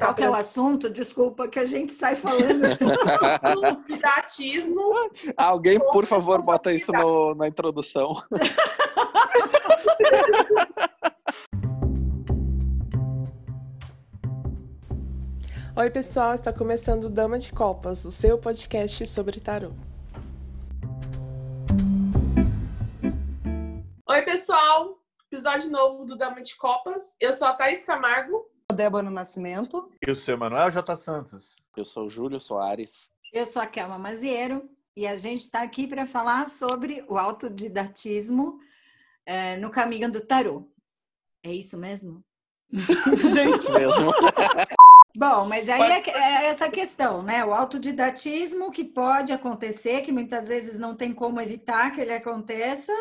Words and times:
Qual 0.00 0.14
que 0.14 0.24
é 0.24 0.30
o 0.30 0.34
assunto? 0.34 0.88
Desculpa 0.88 1.46
que 1.46 1.58
a 1.58 1.66
gente 1.66 1.92
sai 1.92 2.16
falando. 2.16 2.62
Didatismo. 3.86 4.80
Alguém, 5.36 5.78
por 5.78 6.06
favor, 6.06 6.42
bota 6.42 6.72
isso 6.72 6.90
no, 6.90 7.34
na 7.34 7.46
introdução. 7.46 8.14
Oi, 15.76 15.90
pessoal, 15.90 16.32
está 16.34 16.50
começando 16.50 17.10
Dama 17.10 17.38
de 17.38 17.52
Copas, 17.52 18.06
o 18.06 18.10
seu 18.10 18.38
podcast 18.38 19.06
sobre 19.06 19.38
tarô. 19.38 19.72
Oi, 24.08 24.22
pessoal, 24.22 24.98
episódio 25.30 25.70
novo 25.70 26.06
do 26.06 26.16
Dama 26.16 26.40
de 26.40 26.56
Copas. 26.56 27.16
Eu 27.20 27.34
sou 27.34 27.46
a 27.46 27.52
Thaís 27.52 27.84
Camargo. 27.84 28.50
Débora 28.70 29.10
Nascimento. 29.10 29.90
Eu 30.00 30.14
sou 30.14 30.34
Emanuel 30.34 30.70
J. 30.70 30.96
Santos. 30.96 31.64
Eu 31.76 31.84
sou 31.84 32.06
o 32.06 32.10
Júlio 32.10 32.40
Soares. 32.40 33.12
Eu 33.32 33.46
sou 33.46 33.62
a 33.62 33.66
Kelma 33.66 33.98
Maziero 33.98 34.68
e 34.96 35.06
a 35.06 35.14
gente 35.14 35.40
está 35.40 35.62
aqui 35.62 35.86
para 35.86 36.06
falar 36.06 36.46
sobre 36.46 37.04
o 37.08 37.16
autodidatismo 37.16 38.58
é, 39.24 39.56
no 39.56 39.70
caminho 39.70 40.10
do 40.10 40.20
tarô. 40.20 40.68
É 41.42 41.52
isso 41.52 41.78
mesmo? 41.78 42.24
É 43.38 43.56
isso 43.56 43.72
mesmo. 43.72 44.12
Bom, 45.16 45.44
mas 45.44 45.68
aí 45.68 45.82
é, 45.82 46.10
é 46.10 46.46
essa 46.46 46.70
questão, 46.70 47.22
né? 47.22 47.44
O 47.44 47.52
autodidatismo 47.52 48.70
que 48.70 48.84
pode 48.84 49.32
acontecer, 49.32 50.02
que 50.02 50.12
muitas 50.12 50.48
vezes 50.48 50.78
não 50.78 50.94
tem 50.94 51.12
como 51.12 51.40
evitar 51.40 51.90
que 51.90 52.00
ele 52.00 52.12
aconteça, 52.12 52.92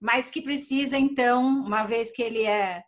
mas 0.00 0.30
que 0.30 0.40
precisa, 0.40 0.96
então, 0.96 1.44
uma 1.44 1.84
vez 1.84 2.12
que 2.12 2.22
ele 2.22 2.44
é, 2.44 2.84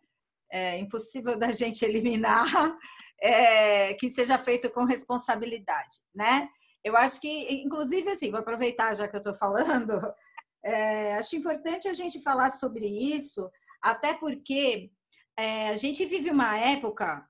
é 0.50 0.78
impossível 0.78 1.38
da 1.38 1.52
gente 1.52 1.84
eliminar, 1.84 2.46
é, 3.22 3.94
que 3.94 4.08
seja 4.08 4.38
feito 4.38 4.70
com 4.70 4.84
responsabilidade, 4.84 5.98
né? 6.14 6.48
Eu 6.84 6.96
acho 6.96 7.20
que, 7.20 7.52
inclusive, 7.62 8.10
assim, 8.10 8.30
vou 8.30 8.40
aproveitar 8.40 8.94
já 8.94 9.08
que 9.08 9.16
eu 9.16 9.18
estou 9.18 9.34
falando, 9.34 10.00
é, 10.64 11.14
acho 11.16 11.36
importante 11.36 11.88
a 11.88 11.92
gente 11.92 12.22
falar 12.22 12.50
sobre 12.50 12.86
isso, 12.86 13.50
até 13.82 14.14
porque 14.14 14.90
é, 15.36 15.68
a 15.70 15.76
gente 15.76 16.04
vive 16.04 16.30
uma 16.30 16.56
época, 16.56 17.24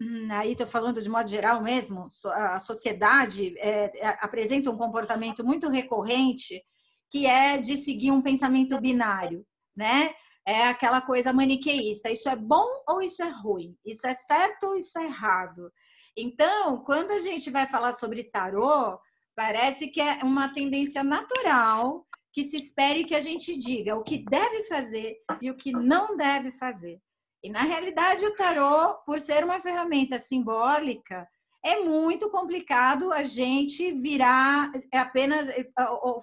hum, 0.00 0.28
aí 0.30 0.52
estou 0.52 0.66
falando 0.66 1.02
de 1.02 1.08
modo 1.08 1.28
geral 1.28 1.62
mesmo, 1.62 2.08
a 2.32 2.58
sociedade 2.58 3.56
é, 3.58 3.98
é, 3.98 4.18
apresenta 4.20 4.70
um 4.70 4.76
comportamento 4.76 5.44
muito 5.44 5.68
recorrente 5.68 6.62
que 7.10 7.26
é 7.26 7.58
de 7.58 7.76
seguir 7.76 8.10
um 8.10 8.22
pensamento 8.22 8.80
binário, 8.80 9.46
né? 9.76 10.14
É 10.46 10.64
aquela 10.64 11.00
coisa 11.00 11.32
maniqueísta. 11.32 12.10
Isso 12.10 12.28
é 12.28 12.36
bom 12.36 12.66
ou 12.88 13.00
isso 13.00 13.22
é 13.22 13.28
ruim? 13.28 13.76
Isso 13.84 14.06
é 14.06 14.14
certo 14.14 14.68
ou 14.68 14.76
isso 14.76 14.98
é 14.98 15.04
errado? 15.04 15.72
Então, 16.16 16.82
quando 16.84 17.12
a 17.12 17.18
gente 17.18 17.50
vai 17.50 17.66
falar 17.66 17.92
sobre 17.92 18.24
tarô, 18.24 18.98
parece 19.34 19.88
que 19.88 20.00
é 20.00 20.18
uma 20.22 20.52
tendência 20.52 21.02
natural 21.02 22.06
que 22.32 22.44
se 22.44 22.56
espere 22.56 23.04
que 23.04 23.14
a 23.14 23.20
gente 23.20 23.56
diga 23.56 23.94
o 23.96 24.02
que 24.02 24.18
deve 24.18 24.64
fazer 24.64 25.16
e 25.40 25.50
o 25.50 25.56
que 25.56 25.70
não 25.70 26.16
deve 26.16 26.50
fazer. 26.50 27.00
E 27.42 27.50
na 27.50 27.62
realidade, 27.62 28.24
o 28.24 28.34
tarô, 28.34 28.94
por 29.04 29.20
ser 29.20 29.44
uma 29.44 29.60
ferramenta 29.60 30.18
simbólica, 30.18 31.28
é 31.64 31.80
muito 31.80 32.28
complicado 32.28 33.12
a 33.12 33.22
gente 33.22 33.92
virar 33.92 34.72
apenas 34.92 35.48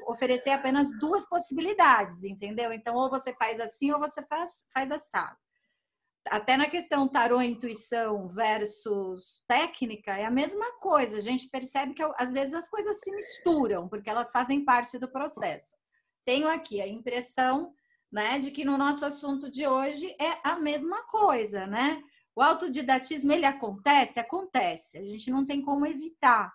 oferecer 0.07 0.49
apenas 0.49 0.89
duas 0.99 1.27
possibilidades, 1.27 2.25
entendeu? 2.25 2.73
Então, 2.73 2.95
ou 2.95 3.09
você 3.09 3.33
faz 3.33 3.59
assim 3.59 3.91
ou 3.91 3.99
você 3.99 4.21
faz, 4.27 4.67
faz 4.73 4.91
assado. 4.91 5.37
Até 6.29 6.57
na 6.57 6.67
questão 6.67 7.07
tarô 7.07 7.41
intuição 7.41 8.27
versus 8.27 9.43
técnica, 9.47 10.17
é 10.17 10.25
a 10.25 10.31
mesma 10.31 10.77
coisa. 10.79 11.17
A 11.17 11.21
gente 11.21 11.49
percebe 11.49 11.93
que 11.93 12.03
às 12.17 12.33
vezes 12.33 12.53
as 12.53 12.69
coisas 12.69 12.99
se 12.99 13.09
misturam, 13.11 13.87
porque 13.87 14.09
elas 14.09 14.31
fazem 14.31 14.65
parte 14.65 14.99
do 14.99 15.09
processo. 15.09 15.75
Tenho 16.25 16.49
aqui 16.49 16.81
a 16.81 16.87
impressão 16.87 17.73
né, 18.11 18.37
de 18.39 18.51
que 18.51 18.65
no 18.65 18.77
nosso 18.77 19.05
assunto 19.05 19.49
de 19.49 19.65
hoje 19.65 20.13
é 20.19 20.37
a 20.43 20.59
mesma 20.59 21.03
coisa, 21.07 21.65
né? 21.65 22.01
O 22.35 22.41
autodidatismo, 22.41 23.31
ele 23.31 23.45
acontece? 23.45 24.19
Acontece. 24.19 24.97
A 24.97 25.03
gente 25.03 25.29
não 25.29 25.45
tem 25.45 25.61
como 25.61 25.85
evitar. 25.85 26.53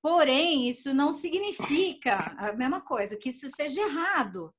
Porém, 0.00 0.68
isso 0.68 0.94
não 0.94 1.12
significa 1.12 2.34
a 2.38 2.52
mesma 2.52 2.80
coisa, 2.80 3.16
que 3.16 3.30
isso 3.30 3.48
seja 3.54 3.82
errado. 3.82 4.54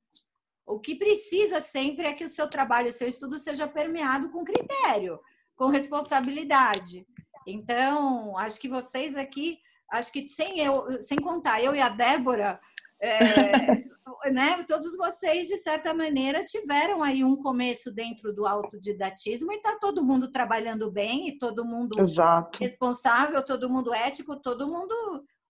O 0.66 0.79
que 0.79 0.94
precisa 0.95 1.61
sempre 1.61 2.07
é 2.07 2.13
que 2.13 2.25
o 2.25 2.29
seu 2.29 2.50
trabalho, 2.50 2.89
o 2.89 2.91
seu 2.91 3.07
estudo 3.07 3.38
seja 3.38 3.67
permeado 3.67 4.29
com 4.29 4.44
critério, 4.44 5.19
com 5.55 5.67
responsabilidade. 5.67 7.07
Então, 7.45 8.38
acho 8.38 8.59
que 8.59 8.67
vocês 8.67 9.16
aqui, 9.16 9.57
acho 9.89 10.11
que 10.11 10.28
sem 10.28 10.59
eu, 10.59 11.01
sem 11.01 11.17
contar 11.17 11.63
eu 11.63 11.73
e 11.73 11.79
a 11.79 11.88
Débora, 11.88 12.59
é, 13.00 13.84
né, 14.31 14.63
todos 14.63 14.96
vocês, 14.97 15.47
de 15.47 15.58
certa 15.58 15.94
maneira, 15.94 16.44
tiveram 16.44 17.03
aí 17.03 17.24
um 17.24 17.35
começo 17.35 17.91
dentro 17.91 18.34
do 18.34 18.46
autodidatismo 18.46 19.52
e 19.52 19.56
está 19.56 19.78
todo 19.78 20.03
mundo 20.03 20.31
trabalhando 20.31 20.91
bem 20.91 21.28
e 21.28 21.38
todo 21.38 21.66
mundo 21.66 22.00
Exato. 22.00 22.59
responsável, 22.59 23.44
todo 23.46 23.69
mundo 23.69 23.94
ético, 23.94 24.41
todo 24.41 24.68
mundo 24.68 24.94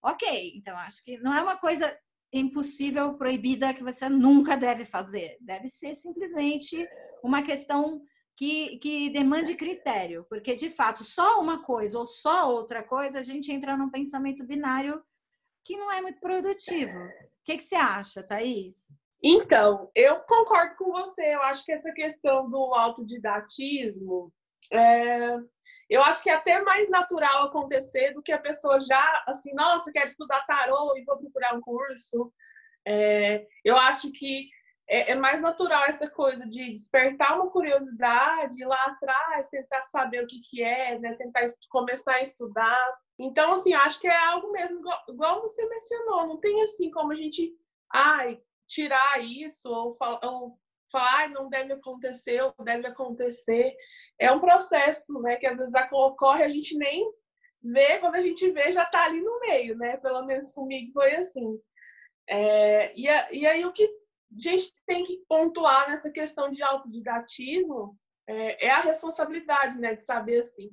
ok. 0.03 0.53
Então, 0.55 0.75
acho 0.77 1.03
que 1.03 1.17
não 1.19 1.33
é 1.33 1.41
uma 1.41 1.57
coisa 1.57 1.95
impossível, 2.31 3.13
proibida, 3.13 3.73
que 3.73 3.83
você 3.83 4.09
nunca 4.09 4.57
deve 4.57 4.85
fazer. 4.85 5.37
Deve 5.39 5.69
ser 5.69 5.93
simplesmente 5.93 6.87
uma 7.23 7.41
questão 7.41 8.01
que, 8.35 8.77
que 8.77 9.09
demande 9.09 9.55
critério, 9.55 10.25
porque 10.29 10.53
de 10.53 10.69
fato, 10.69 11.03
só 11.03 11.41
uma 11.41 11.63
coisa 11.63 11.97
ou 11.97 12.05
só 12.05 12.51
outra 12.51 12.83
coisa, 12.83 13.19
a 13.19 13.23
gente 13.23 13.51
entra 13.51 13.75
num 13.75 13.89
pensamento 13.89 14.45
binário 14.45 15.01
que 15.65 15.75
não 15.75 15.91
é 15.91 16.01
muito 16.01 16.19
produtivo 16.19 16.97
que, 17.47 17.57
que 17.57 17.63
você 17.63 17.75
acha, 17.75 18.21
Thaís? 18.21 18.93
Então, 19.23 19.89
eu 19.95 20.19
concordo 20.19 20.75
com 20.75 20.91
você. 20.91 21.33
Eu 21.33 21.41
acho 21.43 21.63
que 21.63 21.71
essa 21.71 21.91
questão 21.93 22.49
do 22.49 22.75
autodidatismo, 22.75 24.33
é, 24.71 25.37
eu 25.89 26.03
acho 26.03 26.21
que 26.21 26.29
é 26.29 26.33
até 26.33 26.61
mais 26.61 26.89
natural 26.89 27.45
acontecer 27.45 28.13
do 28.13 28.21
que 28.21 28.33
a 28.33 28.37
pessoa 28.37 28.79
já, 28.81 29.23
assim, 29.25 29.53
nossa, 29.53 29.91
quero 29.93 30.07
estudar 30.07 30.45
tarô 30.45 30.95
e 30.97 31.05
vou 31.05 31.17
procurar 31.17 31.55
um 31.55 31.61
curso. 31.61 32.33
É, 32.85 33.47
eu 33.63 33.77
acho 33.77 34.11
que 34.11 34.49
é, 34.89 35.11
é, 35.11 35.15
mais 35.15 35.41
natural 35.41 35.83
essa 35.85 36.09
coisa 36.09 36.45
de 36.45 36.71
despertar 36.71 37.35
uma 37.35 37.49
curiosidade, 37.49 38.63
lá 38.65 38.83
atrás, 38.87 39.47
tentar 39.47 39.83
saber 39.83 40.21
o 40.23 40.27
que, 40.27 40.41
que 40.41 40.61
é, 40.61 40.99
né? 40.99 41.13
tentar 41.15 41.45
começar 41.69 42.15
a 42.15 42.23
estudar. 42.23 42.93
Então, 43.19 43.53
assim, 43.53 43.73
acho 43.73 43.99
que 43.99 44.07
é 44.07 44.15
algo 44.27 44.51
mesmo, 44.51 44.79
igual, 44.79 45.03
igual 45.09 45.41
você 45.41 45.67
mencionou, 45.67 46.27
não 46.27 46.39
tem 46.39 46.61
assim 46.63 46.91
como 46.91 47.11
a 47.11 47.15
gente 47.15 47.51
ai, 47.91 48.39
tirar 48.67 49.23
isso 49.23 49.67
ou, 49.69 49.95
fal, 49.95 50.19
ou 50.23 50.59
falar 50.91 51.25
ah, 51.25 51.29
não 51.29 51.49
deve 51.49 51.73
acontecer 51.73 52.41
ou 52.41 52.53
deve 52.63 52.87
acontecer. 52.87 53.75
É 54.19 54.31
um 54.31 54.39
processo, 54.39 55.11
né, 55.21 55.35
que 55.37 55.45
às 55.45 55.57
vezes 55.57 55.73
ocorre 55.91 56.43
a 56.43 56.49
gente 56.49 56.77
nem 56.77 57.11
vê, 57.61 57.99
quando 57.99 58.15
a 58.15 58.21
gente 58.21 58.49
vê 58.51 58.71
já 58.71 58.83
está 58.83 59.05
ali 59.05 59.21
no 59.21 59.39
meio, 59.39 59.77
né? 59.77 59.97
Pelo 59.97 60.25
menos 60.25 60.51
comigo 60.51 60.91
foi 60.93 61.15
assim. 61.15 61.59
É, 62.27 62.93
e, 62.95 63.05
e 63.05 63.47
aí 63.47 63.65
o 63.65 63.73
que 63.73 63.83
a 63.85 63.89
gente 64.39 64.73
tem 64.85 65.05
que 65.05 65.23
pontuar 65.27 65.89
nessa 65.89 66.11
questão 66.11 66.51
de 66.51 66.61
autodidatismo 66.61 67.97
é, 68.27 68.67
é 68.67 68.69
a 68.69 68.81
responsabilidade, 68.81 69.77
né, 69.79 69.95
de 69.95 70.05
saber 70.05 70.39
assim, 70.39 70.69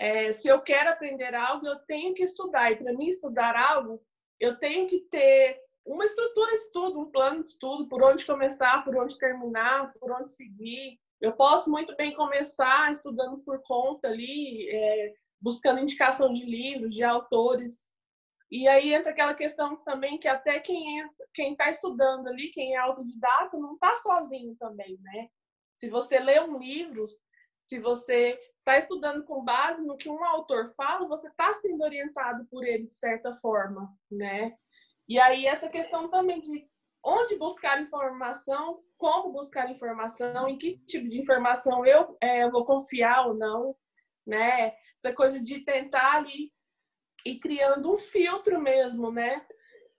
é, 0.00 0.32
se 0.32 0.48
eu 0.48 0.60
quero 0.62 0.90
aprender 0.90 1.34
algo, 1.34 1.66
eu 1.66 1.78
tenho 1.80 2.14
que 2.14 2.22
estudar. 2.22 2.72
E 2.72 2.76
para 2.76 2.92
mim 2.92 3.06
estudar 3.06 3.54
algo, 3.56 4.02
eu 4.38 4.58
tenho 4.58 4.86
que 4.86 5.00
ter 5.10 5.60
uma 5.84 6.04
estrutura 6.04 6.50
de 6.50 6.56
estudo, 6.56 7.00
um 7.00 7.10
plano 7.10 7.42
de 7.42 7.50
estudo, 7.50 7.88
por 7.88 8.02
onde 8.02 8.24
começar, 8.24 8.82
por 8.84 8.96
onde 8.96 9.18
terminar, 9.18 9.92
por 10.00 10.10
onde 10.12 10.30
seguir. 10.30 10.98
Eu 11.20 11.32
posso 11.34 11.70
muito 11.70 11.94
bem 11.96 12.14
começar 12.14 12.90
estudando 12.90 13.38
por 13.44 13.62
conta 13.64 14.08
ali, 14.08 14.68
é, 14.70 15.14
buscando 15.40 15.80
indicação 15.80 16.32
de 16.32 16.44
livros, 16.44 16.94
de 16.94 17.04
autores 17.04 17.90
e 18.50 18.66
aí 18.66 18.92
entra 18.92 19.12
aquela 19.12 19.32
questão 19.32 19.76
também 19.84 20.18
que 20.18 20.26
até 20.26 20.58
quem 20.58 21.08
quem 21.32 21.52
está 21.52 21.70
estudando 21.70 22.26
ali, 22.26 22.50
quem 22.50 22.74
é 22.74 22.78
autodidata, 22.78 23.56
não 23.56 23.74
está 23.74 23.96
sozinho 23.96 24.56
também, 24.56 24.98
né? 25.00 25.28
Se 25.78 25.88
você 25.88 26.18
lê 26.18 26.40
um 26.40 26.58
livro, 26.58 27.06
se 27.64 27.78
você 27.78 28.36
está 28.60 28.78
estudando 28.78 29.24
com 29.24 29.44
base 29.44 29.84
no 29.84 29.96
que 29.96 30.08
um 30.08 30.24
autor 30.24 30.68
fala, 30.74 31.08
você 31.08 31.28
está 31.28 31.52
sendo 31.54 31.82
orientado 31.82 32.46
por 32.50 32.64
ele 32.64 32.84
de 32.84 32.94
certa 32.94 33.34
forma, 33.34 33.92
né? 34.10 34.54
E 35.08 35.18
aí 35.18 35.46
essa 35.46 35.68
questão 35.68 36.08
também 36.08 36.40
de 36.40 36.68
onde 37.04 37.36
buscar 37.36 37.80
informação, 37.80 38.80
como 38.96 39.32
buscar 39.32 39.70
informação, 39.70 40.48
em 40.48 40.58
que 40.58 40.78
tipo 40.86 41.08
de 41.08 41.18
informação 41.18 41.84
eu 41.84 42.16
é, 42.20 42.48
vou 42.48 42.64
confiar 42.64 43.26
ou 43.26 43.34
não, 43.34 43.74
né? 44.26 44.74
Essa 45.02 45.14
coisa 45.14 45.40
de 45.40 45.64
tentar 45.64 46.16
ali 46.16 46.52
e 47.24 47.38
criando 47.38 47.92
um 47.92 47.98
filtro 47.98 48.60
mesmo, 48.60 49.10
né? 49.10 49.44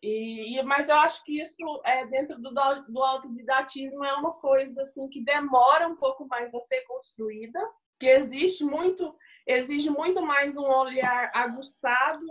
E, 0.02 0.58
e, 0.58 0.64
mas 0.64 0.90
eu 0.90 0.96
acho 0.96 1.24
que 1.24 1.40
isso 1.42 1.58
é 1.86 2.06
dentro 2.08 2.40
do, 2.40 2.52
do 2.52 3.04
autodidatismo 3.04 4.04
é 4.04 4.14
uma 4.16 4.34
coisa 4.34 4.82
assim 4.82 5.08
que 5.10 5.24
demora 5.24 5.88
um 5.88 5.96
pouco 5.96 6.28
mais 6.28 6.56
a 6.56 6.60
ser 6.60 6.82
construída, 6.82 7.60
que 8.02 8.08
existe 8.10 8.64
muito 8.64 9.16
exige 9.46 9.92
muito 9.92 10.24
mais 10.24 10.58
um 10.58 10.64
olhar 10.64 11.30
aguçado, 11.36 12.26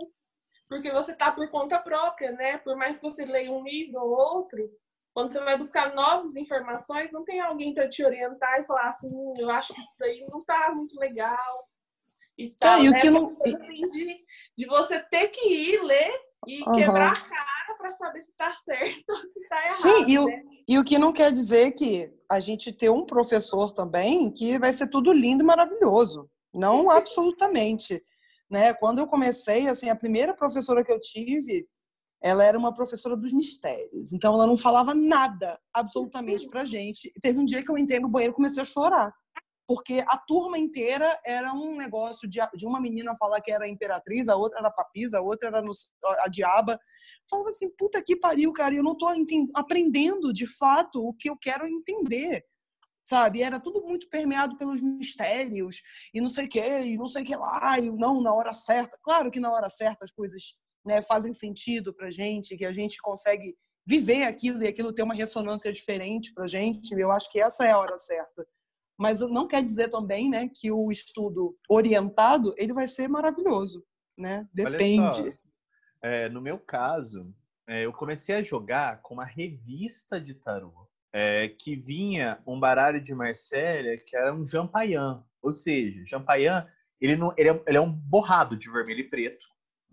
porque 0.67 0.91
você 0.91 1.13
está 1.13 1.31
por 1.31 1.49
conta 1.49 1.79
própria, 1.79 2.31
né? 2.33 2.57
Por 2.57 2.75
mais 2.75 2.97
que 2.99 3.03
você 3.09 3.23
leia 3.23 3.49
um 3.51 3.63
livro 3.63 4.01
ou 4.01 4.09
outro, 4.09 4.69
quando 5.13 5.31
você 5.31 5.39
vai 5.39 5.57
buscar 5.57 5.93
novas 5.95 6.35
informações, 6.35 7.09
não 7.13 7.23
tem 7.23 7.39
alguém 7.39 7.73
para 7.73 7.87
te 7.87 8.03
orientar 8.03 8.59
e 8.59 8.65
falar 8.65 8.89
assim, 8.89 9.07
hum, 9.13 9.33
eu 9.37 9.49
acho 9.49 9.73
que 9.73 9.79
isso 9.81 10.03
aí 10.03 10.25
não 10.29 10.39
está 10.39 10.73
muito 10.73 10.99
legal. 10.99 11.37
E 12.37 12.49
tal, 12.59 12.73
Ah, 12.73 12.83
e 12.83 12.89
o 12.89 12.91
né? 12.91 12.99
que 12.99 13.09
não- 13.09 13.37
Assim, 13.45 13.87
de, 13.87 14.25
de 14.57 14.65
você 14.65 14.99
ter 14.99 15.29
que 15.29 15.47
ir 15.47 15.81
ler 15.83 16.11
e 16.47 16.63
Aham. 16.63 16.73
quebrar 16.75 17.11
a 17.13 17.21
cara 17.29 17.60
para 17.81 17.91
saber 17.91 18.21
se 18.21 18.31
está 18.31 18.51
certo 18.51 19.09
ou 19.09 19.15
se 19.17 19.39
está 19.39 19.57
errado. 19.57 19.69
Sim, 19.69 20.05
e 20.07 20.19
o, 20.19 20.25
né? 20.25 20.43
e 20.67 20.79
o 20.79 20.83
que 20.83 20.97
não 20.97 21.11
quer 21.11 21.31
dizer 21.31 21.71
que 21.71 22.13
a 22.29 22.39
gente 22.39 22.71
ter 22.71 22.89
um 22.89 23.05
professor 23.05 23.73
também 23.73 24.31
que 24.31 24.57
vai 24.57 24.71
ser 24.71 24.87
tudo 24.87 25.11
lindo 25.11 25.43
e 25.43 25.45
maravilhoso. 25.45 26.29
Não 26.53 26.89
absolutamente. 26.91 28.01
Né? 28.49 28.73
Quando 28.73 28.99
eu 28.99 29.07
comecei, 29.07 29.67
assim, 29.67 29.89
a 29.89 29.95
primeira 29.95 30.33
professora 30.33 30.83
que 30.83 30.91
eu 30.91 30.99
tive, 30.99 31.67
ela 32.21 32.43
era 32.43 32.57
uma 32.57 32.73
professora 32.73 33.17
dos 33.17 33.33
mistérios. 33.33 34.13
Então, 34.13 34.33
ela 34.35 34.45
não 34.45 34.57
falava 34.57 34.93
nada, 34.93 35.59
absolutamente, 35.73 36.47
pra 36.47 36.63
gente. 36.63 37.11
Teve 37.21 37.39
um 37.39 37.45
dia 37.45 37.63
que 37.63 37.71
eu 37.71 37.77
entrei 37.77 37.99
no 37.99 38.09
banheiro 38.09 38.33
e 38.33 38.35
comecei 38.35 38.61
a 38.61 38.65
chorar. 38.65 39.11
Porque 39.67 40.03
a 40.07 40.17
turma 40.17 40.57
inteira 40.57 41.19
era 41.25 41.53
um 41.53 41.77
negócio 41.77 42.27
de, 42.27 42.39
de 42.55 42.65
uma 42.65 42.81
menina 42.81 43.15
falar 43.15 43.39
que 43.41 43.51
era 43.51 43.67
imperatriz, 43.67 44.27
a 44.27 44.35
outra 44.35 44.59
era 44.59 44.71
papisa, 44.71 45.19
a 45.19 45.21
outra 45.21 45.47
era 45.49 45.61
no- 45.61 45.71
a 46.23 46.27
diaba. 46.27 46.77
Falava 47.29 47.49
assim, 47.49 47.69
puta 47.77 48.01
que 48.03 48.15
pariu, 48.15 48.51
cara, 48.51 48.75
eu 48.75 48.83
não 48.83 48.95
enten- 49.15 49.49
aprendendo 49.55 50.33
de 50.33 50.45
fato 50.45 51.05
o 51.05 51.13
que 51.13 51.29
eu 51.29 51.37
quero 51.37 51.65
entender. 51.67 52.43
Sabe? 53.03 53.41
Era 53.41 53.59
tudo 53.59 53.81
muito 53.81 54.07
permeado 54.09 54.57
pelos 54.57 54.81
mistérios 54.81 55.81
e 56.13 56.21
não 56.21 56.29
sei 56.29 56.45
o 56.45 56.49
que, 56.49 56.59
e 56.59 56.97
não 56.97 57.07
sei 57.07 57.23
o 57.23 57.25
que 57.25 57.35
lá, 57.35 57.79
e 57.79 57.89
não 57.91 58.21
na 58.21 58.33
hora 58.33 58.53
certa. 58.53 58.97
Claro 59.01 59.31
que 59.31 59.39
na 59.39 59.51
hora 59.51 59.69
certa 59.69 60.05
as 60.05 60.11
coisas 60.11 60.53
né, 60.85 61.01
fazem 61.01 61.33
sentido 61.33 61.93
pra 61.93 62.11
gente, 62.11 62.55
que 62.57 62.65
a 62.65 62.71
gente 62.71 62.97
consegue 63.01 63.55
viver 63.85 64.23
aquilo 64.23 64.61
e 64.63 64.67
aquilo 64.67 64.93
ter 64.93 65.03
uma 65.03 65.15
ressonância 65.15 65.71
diferente 65.71 66.31
pra 66.33 66.45
gente. 66.47 66.91
Eu 66.93 67.11
acho 67.11 67.31
que 67.31 67.41
essa 67.41 67.65
é 67.65 67.71
a 67.71 67.77
hora 67.79 67.97
certa. 67.97 68.45
Mas 69.01 69.19
não 69.19 69.47
quer 69.47 69.63
dizer 69.63 69.89
também, 69.89 70.29
né, 70.29 70.47
que 70.47 70.71
o 70.71 70.91
estudo 70.91 71.57
orientado 71.67 72.53
ele 72.55 72.71
vai 72.71 72.87
ser 72.87 73.07
maravilhoso, 73.07 73.83
né? 74.15 74.47
Depende. 74.53 75.35
é, 76.03 76.29
no 76.29 76.39
meu 76.39 76.59
caso, 76.59 77.33
é, 77.67 77.83
eu 77.83 77.91
comecei 77.91 78.35
a 78.35 78.43
jogar 78.43 79.01
com 79.01 79.15
uma 79.15 79.25
revista 79.25 80.21
de 80.21 80.35
tarô 80.35 80.87
é, 81.11 81.49
que 81.49 81.75
vinha 81.75 82.39
um 82.45 82.59
baralho 82.59 83.03
de 83.03 83.15
Marsella 83.15 83.97
que 84.05 84.15
era 84.15 84.31
um 84.35 84.45
Jampaian. 84.45 85.25
Ou 85.41 85.51
seja, 85.51 86.05
Jampaian, 86.05 86.67
ele, 86.99 87.15
não, 87.15 87.33
ele, 87.35 87.49
é, 87.49 87.63
ele 87.65 87.77
é 87.77 87.81
um 87.81 87.91
borrado 87.91 88.55
de 88.55 88.69
vermelho 88.69 88.99
e 88.99 89.09
preto. 89.09 89.47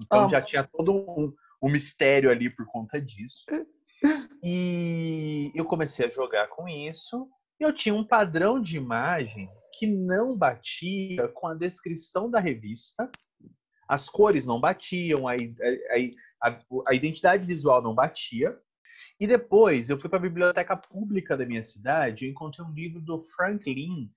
Então 0.04 0.20
Amo. 0.20 0.30
já 0.30 0.42
tinha 0.42 0.62
todo 0.64 0.92
um, 0.94 1.32
um 1.62 1.70
mistério 1.70 2.30
ali 2.30 2.54
por 2.54 2.66
conta 2.66 3.00
disso. 3.00 3.46
E 4.40 5.50
eu 5.56 5.64
comecei 5.64 6.06
a 6.06 6.08
jogar 6.08 6.46
com 6.46 6.68
isso. 6.68 7.28
Eu 7.60 7.72
tinha 7.72 7.94
um 7.94 8.04
padrão 8.04 8.60
de 8.60 8.76
imagem 8.76 9.50
que 9.78 9.86
não 9.86 10.38
batia 10.38 11.26
com 11.28 11.48
a 11.48 11.54
descrição 11.54 12.30
da 12.30 12.38
revista. 12.38 13.10
As 13.88 14.08
cores 14.08 14.44
não 14.44 14.60
batiam, 14.60 15.26
a, 15.26 15.32
a, 15.32 16.48
a, 16.48 16.60
a 16.88 16.94
identidade 16.94 17.44
visual 17.44 17.82
não 17.82 17.94
batia. 17.94 18.56
E 19.20 19.26
depois 19.26 19.90
eu 19.90 19.98
fui 19.98 20.08
para 20.08 20.18
a 20.18 20.22
biblioteca 20.22 20.76
pública 20.76 21.36
da 21.36 21.44
minha 21.44 21.62
cidade 21.62 22.26
e 22.26 22.30
encontrei 22.30 22.64
um 22.64 22.72
livro 22.72 23.00
do 23.00 23.18
Frank 23.18 23.64
Lind, 23.72 24.10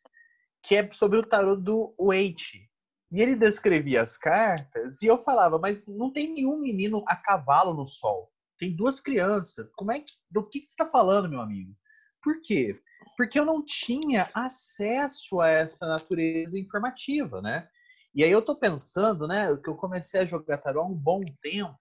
que 0.62 0.76
é 0.76 0.92
sobre 0.92 1.18
o 1.18 1.26
tarot 1.26 1.62
do 1.62 1.96
Waite. 2.00 2.70
E 3.12 3.22
ele 3.22 3.36
descrevia 3.36 4.04
as 4.04 4.16
cartas 4.18 5.02
e 5.02 5.08
eu 5.08 5.24
falava, 5.24 5.58
mas 5.58 5.88
não 5.88 6.14
tem 6.14 6.32
nenhum 6.32 6.62
menino 6.62 7.04
a 7.08 7.16
cavalo 7.16 7.74
no 7.74 7.88
sol. 7.88 8.32
Tem 8.58 8.76
duas 8.76 9.02
crianças. 9.02 9.68
Como 9.76 9.92
é 9.92 10.00
que, 10.00 10.14
do 10.30 10.48
que, 10.48 10.60
que 10.60 10.68
você 10.68 10.74
está 10.74 10.86
falando, 10.86 11.28
meu 11.28 11.42
amigo? 11.42 11.76
Por 12.22 12.40
quê? 12.42 12.80
Porque 13.22 13.40
eu 13.40 13.46
não 13.46 13.64
tinha 13.64 14.32
acesso 14.34 15.40
a 15.40 15.48
essa 15.48 15.86
natureza 15.86 16.58
informativa, 16.58 17.40
né? 17.40 17.68
E 18.16 18.24
aí 18.24 18.32
eu 18.32 18.42
tô 18.42 18.56
pensando, 18.56 19.28
né, 19.28 19.56
que 19.58 19.70
eu 19.70 19.76
comecei 19.76 20.22
a 20.22 20.26
jogar 20.26 20.58
tarô 20.58 20.82
há 20.82 20.86
um 20.88 20.96
bom 20.96 21.22
tempo. 21.40 21.78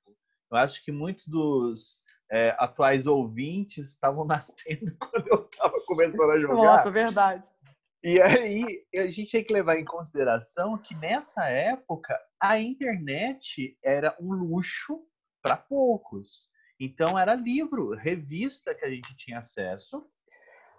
Eu 0.53 0.59
acho 0.59 0.85
que 0.85 0.93
muitos 0.93 1.27
dos 1.27 2.03
é, 2.31 2.55
atuais 2.59 3.07
ouvintes 3.07 3.89
estavam 3.89 4.27
nascendo 4.29 4.95
quando 4.99 5.29
eu 5.29 5.49
estava 5.51 5.73
começando 5.87 6.31
a 6.31 6.39
jogar. 6.39 6.57
Nossa, 6.57 6.91
verdade. 6.91 7.49
E 8.05 8.21
aí 8.21 8.85
a 8.95 9.07
gente 9.07 9.33
tem 9.33 9.43
que 9.43 9.55
levar 9.55 9.77
em 9.79 9.85
consideração 9.87 10.77
que 10.77 10.95
nessa 10.97 11.49
época 11.49 12.21
a 12.39 12.61
internet 12.61 13.79
era 13.83 14.15
um 14.21 14.35
luxo 14.35 15.03
para 15.43 15.57
poucos. 15.57 16.51
Então 16.79 17.19
era 17.19 17.35
livro, 17.35 17.97
revista 17.97 18.75
que 18.75 18.85
a 18.85 18.91
gente 18.91 19.17
tinha 19.17 19.39
acesso. 19.39 20.07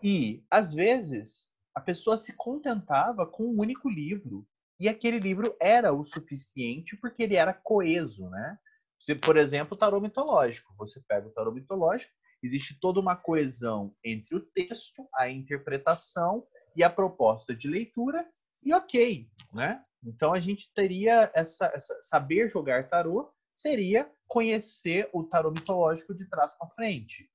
E 0.03 0.43
às 0.49 0.73
vezes 0.73 1.51
a 1.75 1.79
pessoa 1.79 2.17
se 2.17 2.33
contentava 2.33 3.25
com 3.25 3.43
um 3.43 3.59
único 3.59 3.89
livro. 3.89 4.45
E 4.79 4.89
aquele 4.89 5.19
livro 5.19 5.55
era 5.59 5.93
o 5.93 6.03
suficiente 6.03 6.97
porque 6.97 7.23
ele 7.23 7.35
era 7.35 7.53
coeso, 7.53 8.29
né? 8.29 8.57
Você, 8.99 9.15
por 9.15 9.37
exemplo, 9.37 9.75
o 9.75 9.77
tarô 9.77 9.99
mitológico. 9.99 10.73
Você 10.77 11.01
pega 11.07 11.27
o 11.27 11.31
tarô 11.31 11.51
mitológico, 11.51 12.13
existe 12.43 12.79
toda 12.79 12.99
uma 12.99 13.15
coesão 13.15 13.95
entre 14.03 14.35
o 14.35 14.39
texto, 14.39 15.07
a 15.15 15.29
interpretação 15.29 16.45
e 16.75 16.83
a 16.83 16.89
proposta 16.89 17.55
de 17.55 17.67
leitura, 17.67 18.23
e 18.65 18.73
ok, 18.73 19.27
né? 19.53 19.83
Então 20.03 20.33
a 20.33 20.39
gente 20.39 20.71
teria 20.73 21.31
essa, 21.33 21.65
essa 21.73 21.99
saber 22.01 22.49
jogar 22.49 22.89
tarô 22.89 23.31
seria 23.53 24.09
conhecer 24.27 25.09
o 25.13 25.23
tarô 25.23 25.51
mitológico 25.51 26.15
de 26.15 26.27
trás 26.29 26.53
para 26.57 26.69
frente. 26.69 27.29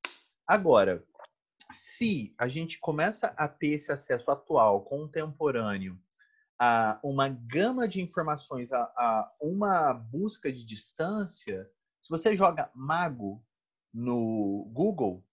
Agora, 0.47 1.05
se 1.71 2.35
a 2.39 2.49
gente 2.49 2.79
começa 2.79 3.29
a 3.37 3.49
ter 3.49 3.69
esse 3.69 3.93
acesso 3.93 4.31
atual, 4.31 4.83
contemporâneo, 4.83 5.99
a 6.59 6.99
uma 7.03 7.29
gama 7.29 7.87
de 7.87 8.01
informações, 8.01 8.73
a, 8.73 8.83
a 8.97 9.33
uma 9.41 9.93
busca 9.93 10.51
de 10.51 10.65
distância, 10.65 11.71
se 12.01 12.09
você 12.09 12.35
joga 12.35 12.71
mago 12.75 13.45
no 13.93 14.69
Google, 14.73 15.25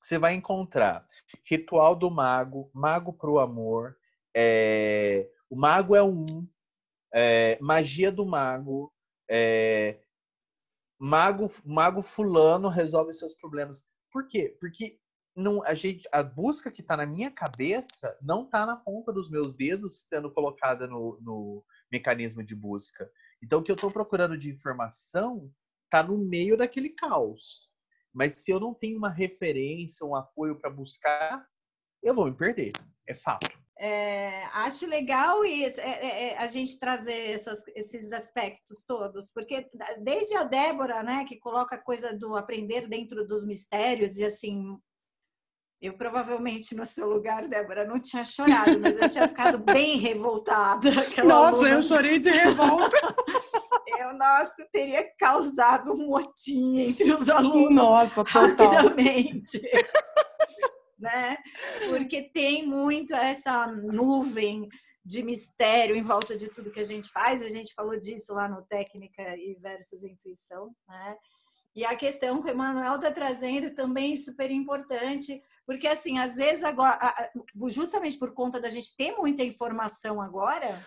você 0.00 0.18
vai 0.18 0.34
encontrar 0.34 1.06
Ritual 1.44 1.94
do 1.94 2.10
Mago, 2.10 2.70
Mago 2.72 3.12
pro 3.12 3.38
Amor, 3.38 3.96
é, 4.34 5.28
o 5.48 5.56
Mago 5.56 5.94
é 5.94 6.02
um, 6.02 6.48
é, 7.12 7.58
Magia 7.60 8.10
do 8.10 8.24
Mago, 8.24 8.92
é, 9.28 10.00
Mago, 10.98 11.52
Mago 11.64 12.02
Fulano 12.02 12.68
resolve 12.68 13.12
seus 13.12 13.34
problemas. 13.34 13.84
Por 14.12 14.26
quê? 14.28 14.56
Porque 14.60 14.99
não, 15.40 15.64
a, 15.64 15.74
gente, 15.74 16.08
a 16.12 16.22
busca 16.22 16.70
que 16.70 16.80
está 16.80 16.96
na 16.96 17.06
minha 17.06 17.30
cabeça 17.30 18.16
não 18.22 18.44
está 18.44 18.64
na 18.64 18.76
ponta 18.76 19.12
dos 19.12 19.30
meus 19.30 19.54
dedos 19.56 20.08
sendo 20.08 20.30
colocada 20.30 20.86
no, 20.86 21.18
no 21.20 21.64
mecanismo 21.90 22.42
de 22.42 22.54
busca. 22.54 23.10
Então, 23.42 23.60
o 23.60 23.62
que 23.62 23.70
eu 23.70 23.74
estou 23.74 23.90
procurando 23.90 24.36
de 24.38 24.50
informação 24.50 25.50
está 25.84 26.02
no 26.02 26.18
meio 26.18 26.56
daquele 26.56 26.90
caos. 26.90 27.68
Mas 28.12 28.44
se 28.44 28.50
eu 28.50 28.60
não 28.60 28.74
tenho 28.74 28.98
uma 28.98 29.10
referência, 29.10 30.06
um 30.06 30.14
apoio 30.14 30.58
para 30.58 30.70
buscar, 30.70 31.44
eu 32.02 32.14
vou 32.14 32.26
me 32.26 32.36
perder. 32.36 32.72
É 33.08 33.14
fato. 33.14 33.48
É, 33.82 34.44
acho 34.52 34.86
legal 34.86 35.42
isso, 35.42 35.80
é, 35.80 36.32
é, 36.32 36.36
a 36.36 36.46
gente 36.46 36.78
trazer 36.78 37.30
essas, 37.30 37.66
esses 37.68 38.12
aspectos 38.12 38.82
todos, 38.82 39.32
porque 39.32 39.70
desde 40.02 40.36
a 40.36 40.44
Débora, 40.44 41.02
né, 41.02 41.24
que 41.24 41.38
coloca 41.38 41.76
a 41.76 41.82
coisa 41.82 42.12
do 42.12 42.36
aprender 42.36 42.86
dentro 42.88 43.26
dos 43.26 43.42
mistérios, 43.46 44.18
e 44.18 44.24
assim, 44.24 44.78
eu 45.80 45.94
provavelmente 45.94 46.74
no 46.74 46.84
seu 46.84 47.08
lugar, 47.08 47.48
Débora, 47.48 47.86
não 47.86 47.98
tinha 47.98 48.22
chorado, 48.22 48.78
mas 48.80 48.96
eu 48.98 49.08
tinha 49.08 49.26
ficado 49.26 49.58
bem 49.64 49.96
revoltada. 49.96 50.90
Nossa, 51.24 51.58
aluna. 51.58 51.68
eu 51.70 51.82
chorei 51.82 52.18
de 52.18 52.30
revolta. 52.30 52.96
Eu, 53.98 54.14
nossa, 54.14 54.66
teria 54.72 55.04
causado 55.18 55.92
um 55.92 56.06
motim 56.06 56.78
entre 56.78 57.12
os 57.12 57.28
alunos 57.28 57.74
Nossa, 57.74 58.24
total. 58.24 58.46
rapidamente. 58.46 59.60
né? 60.98 61.36
Porque 61.88 62.22
tem 62.22 62.66
muito 62.66 63.14
essa 63.14 63.66
nuvem 63.66 64.68
de 65.04 65.22
mistério 65.22 65.94
em 65.94 66.02
volta 66.02 66.34
de 66.34 66.48
tudo 66.48 66.70
que 66.70 66.80
a 66.80 66.84
gente 66.84 67.10
faz. 67.10 67.42
A 67.42 67.48
gente 67.50 67.74
falou 67.74 67.98
disso 67.98 68.32
lá 68.32 68.48
no 68.48 68.62
Técnica 68.62 69.36
e 69.36 69.54
versus 69.60 70.02
Intuição, 70.02 70.74
né? 70.88 71.16
E 71.74 71.84
a 71.84 71.94
questão 71.94 72.40
que 72.40 72.48
o 72.48 72.50
Emanuel 72.50 72.96
está 72.96 73.10
trazendo 73.10 73.74
também 73.74 74.16
super 74.16 74.50
importante, 74.50 75.40
porque 75.64 75.86
assim, 75.86 76.18
às 76.18 76.34
vezes 76.34 76.64
agora, 76.64 76.98
justamente 77.68 78.18
por 78.18 78.34
conta 78.34 78.60
da 78.60 78.68
gente 78.68 78.96
ter 78.96 79.12
muita 79.12 79.44
informação 79.44 80.20
agora, 80.20 80.84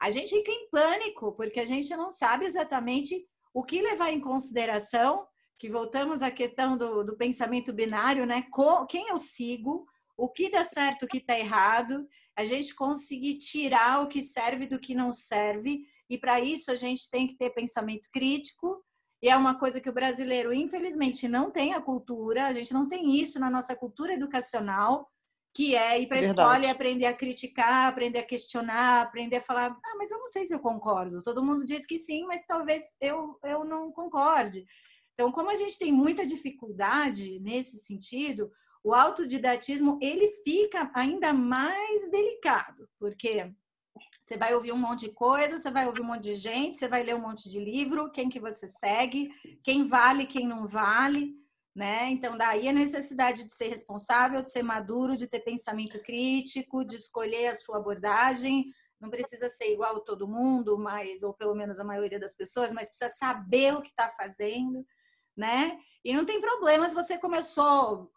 a 0.00 0.10
gente 0.10 0.30
fica 0.30 0.50
em 0.50 0.68
pânico, 0.70 1.32
porque 1.32 1.60
a 1.60 1.66
gente 1.66 1.94
não 1.94 2.10
sabe 2.10 2.46
exatamente 2.46 3.26
o 3.52 3.62
que 3.62 3.82
levar 3.82 4.10
em 4.10 4.20
consideração, 4.20 5.26
que 5.58 5.68
voltamos 5.68 6.22
à 6.22 6.30
questão 6.30 6.76
do, 6.76 7.02
do 7.02 7.16
pensamento 7.16 7.72
binário, 7.72 8.24
né? 8.24 8.46
quem 8.88 9.08
eu 9.08 9.18
sigo, 9.18 9.84
o 10.16 10.28
que 10.28 10.50
dá 10.50 10.64
certo, 10.64 11.04
o 11.04 11.08
que 11.08 11.18
está 11.18 11.38
errado. 11.38 12.08
a 12.36 12.44
gente 12.44 12.74
conseguir 12.74 13.38
tirar 13.38 14.00
o 14.00 14.08
que 14.08 14.22
serve 14.22 14.66
do 14.66 14.78
que 14.78 14.94
não 14.94 15.12
serve, 15.12 15.84
e 16.08 16.16
para 16.16 16.40
isso 16.40 16.70
a 16.70 16.76
gente 16.76 17.10
tem 17.10 17.26
que 17.26 17.36
ter 17.36 17.50
pensamento 17.50 18.08
crítico, 18.12 18.82
e 19.22 19.28
é 19.28 19.36
uma 19.36 19.58
coisa 19.58 19.80
que 19.80 19.90
o 19.90 19.92
brasileiro, 19.92 20.52
infelizmente, 20.52 21.26
não 21.26 21.50
tem 21.50 21.74
a 21.74 21.80
cultura, 21.80 22.46
a 22.46 22.52
gente 22.52 22.72
não 22.72 22.88
tem 22.88 23.20
isso 23.20 23.40
na 23.40 23.50
nossa 23.50 23.74
cultura 23.74 24.14
educacional, 24.14 25.10
que 25.54 25.74
é 25.74 26.00
ir 26.00 26.06
para 26.06 26.18
a 26.18 26.22
escola 26.22 26.64
e 26.64 26.70
aprender 26.70 27.06
a 27.06 27.12
criticar, 27.12 27.88
aprender 27.88 28.20
a 28.20 28.26
questionar, 28.26 29.02
aprender 29.02 29.36
a 29.36 29.42
falar, 29.42 29.70
ah, 29.72 29.96
mas 29.96 30.10
eu 30.10 30.18
não 30.18 30.28
sei 30.28 30.44
se 30.44 30.54
eu 30.54 30.60
concordo. 30.60 31.22
Todo 31.22 31.42
mundo 31.42 31.64
diz 31.64 31.84
que 31.84 31.98
sim, 31.98 32.24
mas 32.26 32.46
talvez 32.46 32.96
eu, 33.00 33.36
eu 33.42 33.64
não 33.64 33.90
concorde. 33.90 34.64
Então, 35.14 35.32
como 35.32 35.50
a 35.50 35.56
gente 35.56 35.76
tem 35.76 35.92
muita 35.92 36.24
dificuldade 36.24 37.40
nesse 37.40 37.78
sentido, 37.78 38.52
o 38.84 38.94
autodidatismo 38.94 39.98
ele 40.00 40.28
fica 40.44 40.90
ainda 40.94 41.32
mais 41.32 42.08
delicado, 42.08 42.88
porque 43.00 43.52
você 44.20 44.36
vai 44.36 44.54
ouvir 44.54 44.72
um 44.72 44.78
monte 44.78 45.06
de 45.06 45.12
coisa, 45.12 45.58
você 45.58 45.70
vai 45.70 45.86
ouvir 45.86 46.00
um 46.00 46.06
monte 46.06 46.24
de 46.24 46.34
gente, 46.34 46.78
você 46.78 46.88
vai 46.88 47.02
ler 47.02 47.14
um 47.14 47.20
monte 47.20 47.48
de 47.48 47.58
livro, 47.58 48.10
quem 48.10 48.28
que 48.28 48.40
você 48.40 48.66
segue, 48.66 49.30
quem 49.62 49.84
vale, 49.84 50.26
quem 50.26 50.46
não 50.46 50.66
vale, 50.66 51.34
né? 51.74 52.10
Então 52.10 52.36
daí 52.36 52.68
a 52.68 52.72
necessidade 52.72 53.44
de 53.44 53.52
ser 53.52 53.68
responsável, 53.68 54.42
de 54.42 54.50
ser 54.50 54.62
maduro, 54.62 55.16
de 55.16 55.26
ter 55.26 55.40
pensamento 55.40 56.02
crítico, 56.02 56.84
de 56.84 56.96
escolher 56.96 57.48
a 57.48 57.54
sua 57.54 57.76
abordagem. 57.76 58.66
Não 59.00 59.10
precisa 59.10 59.48
ser 59.48 59.72
igual 59.72 59.96
a 59.96 60.00
todo 60.00 60.26
mundo, 60.26 60.76
mas 60.76 61.22
ou 61.22 61.32
pelo 61.32 61.54
menos 61.54 61.78
a 61.78 61.84
maioria 61.84 62.18
das 62.18 62.34
pessoas, 62.34 62.72
mas 62.72 62.88
precisa 62.88 63.08
saber 63.08 63.74
o 63.74 63.80
que 63.80 63.90
está 63.90 64.08
fazendo, 64.10 64.84
né? 65.36 65.78
E 66.04 66.12
não 66.12 66.24
tem 66.24 66.40
problema 66.40 66.88
se 66.88 66.94
você 66.94 67.16
começou. 67.16 68.10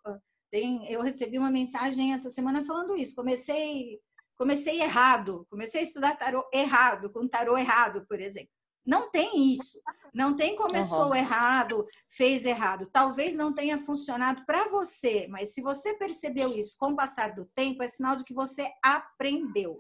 Tem, 0.50 0.92
eu 0.92 1.02
recebi 1.02 1.38
uma 1.38 1.52
mensagem 1.52 2.14
essa 2.14 2.30
semana 2.30 2.66
falando 2.66 2.98
isso. 2.98 3.16
Comecei 3.16 4.00
comecei 4.42 4.82
errado, 4.82 5.46
comecei 5.52 5.82
a 5.82 5.84
estudar 5.84 6.16
tarô 6.16 6.44
errado, 6.52 7.12
com 7.12 7.28
tarô 7.28 7.56
errado, 7.56 8.04
por 8.08 8.20
exemplo. 8.20 8.50
Não 8.84 9.12
tem 9.12 9.54
isso. 9.54 9.80
Não 10.12 10.36
tem 10.36 10.56
começou 10.56 11.10
uhum. 11.10 11.16
errado, 11.16 11.86
fez 12.08 12.44
errado. 12.44 12.90
Talvez 12.92 13.36
não 13.36 13.54
tenha 13.54 13.78
funcionado 13.78 14.44
para 14.44 14.68
você, 14.68 15.28
mas 15.30 15.54
se 15.54 15.62
você 15.62 15.94
percebeu 15.94 16.58
isso 16.58 16.76
com 16.80 16.88
o 16.88 16.96
passar 16.96 17.36
do 17.36 17.46
tempo, 17.54 17.84
é 17.84 17.88
sinal 17.88 18.16
de 18.16 18.24
que 18.24 18.34
você 18.34 18.68
aprendeu. 18.84 19.78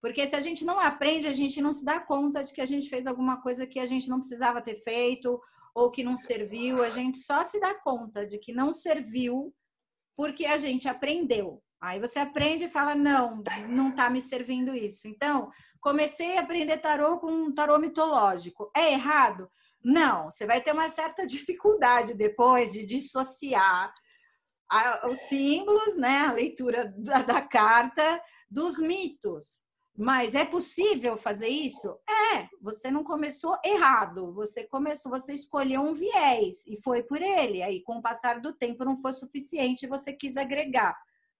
Porque 0.00 0.26
se 0.26 0.34
a 0.34 0.40
gente 0.40 0.64
não 0.64 0.80
aprende, 0.80 1.28
a 1.28 1.32
gente 1.32 1.62
não 1.62 1.72
se 1.72 1.84
dá 1.84 2.00
conta 2.00 2.42
de 2.42 2.52
que 2.52 2.60
a 2.60 2.66
gente 2.66 2.88
fez 2.88 3.06
alguma 3.06 3.40
coisa 3.40 3.64
que 3.64 3.78
a 3.78 3.86
gente 3.86 4.08
não 4.08 4.18
precisava 4.18 4.60
ter 4.60 4.74
feito 4.74 5.40
ou 5.72 5.88
que 5.88 6.02
não 6.02 6.16
serviu. 6.16 6.82
A 6.82 6.90
gente 6.90 7.18
só 7.18 7.44
se 7.44 7.60
dá 7.60 7.76
conta 7.76 8.26
de 8.26 8.38
que 8.40 8.52
não 8.52 8.72
serviu 8.72 9.54
porque 10.16 10.46
a 10.46 10.56
gente 10.56 10.88
aprendeu. 10.88 11.62
Aí 11.80 12.00
você 12.00 12.18
aprende 12.18 12.64
e 12.64 12.70
fala: 12.70 12.94
não, 12.94 13.42
não 13.68 13.90
está 13.90 14.10
me 14.10 14.20
servindo 14.20 14.74
isso. 14.74 15.06
Então, 15.06 15.50
comecei 15.80 16.36
a 16.36 16.40
aprender 16.40 16.78
tarô 16.78 17.18
com 17.18 17.30
um 17.30 17.54
tarô 17.54 17.78
mitológico. 17.78 18.70
É 18.76 18.92
errado? 18.92 19.50
Não, 19.82 20.30
você 20.30 20.46
vai 20.46 20.60
ter 20.60 20.72
uma 20.72 20.88
certa 20.88 21.24
dificuldade 21.26 22.14
depois 22.14 22.72
de 22.72 22.84
dissociar 22.84 23.92
os 25.08 25.18
símbolos, 25.20 25.96
né, 25.96 26.26
a 26.26 26.32
leitura 26.32 26.92
da, 26.98 27.22
da 27.22 27.40
carta, 27.40 28.22
dos 28.50 28.78
mitos. 28.78 29.62
Mas 29.96 30.34
é 30.34 30.44
possível 30.44 31.16
fazer 31.16 31.48
isso? 31.48 31.98
É, 32.08 32.46
você 32.60 32.88
não 32.90 33.02
começou 33.02 33.58
errado, 33.64 34.32
você 34.32 34.64
começou, 34.64 35.10
você 35.10 35.32
escolheu 35.32 35.80
um 35.80 35.94
viés 35.94 36.66
e 36.68 36.80
foi 36.82 37.02
por 37.02 37.20
ele. 37.20 37.62
Aí, 37.62 37.82
com 37.82 37.96
o 37.96 38.02
passar 38.02 38.40
do 38.40 38.52
tempo, 38.52 38.84
não 38.84 38.96
foi 38.96 39.12
suficiente, 39.12 39.88
você 39.88 40.12
quis 40.12 40.36
agregar. 40.36 40.96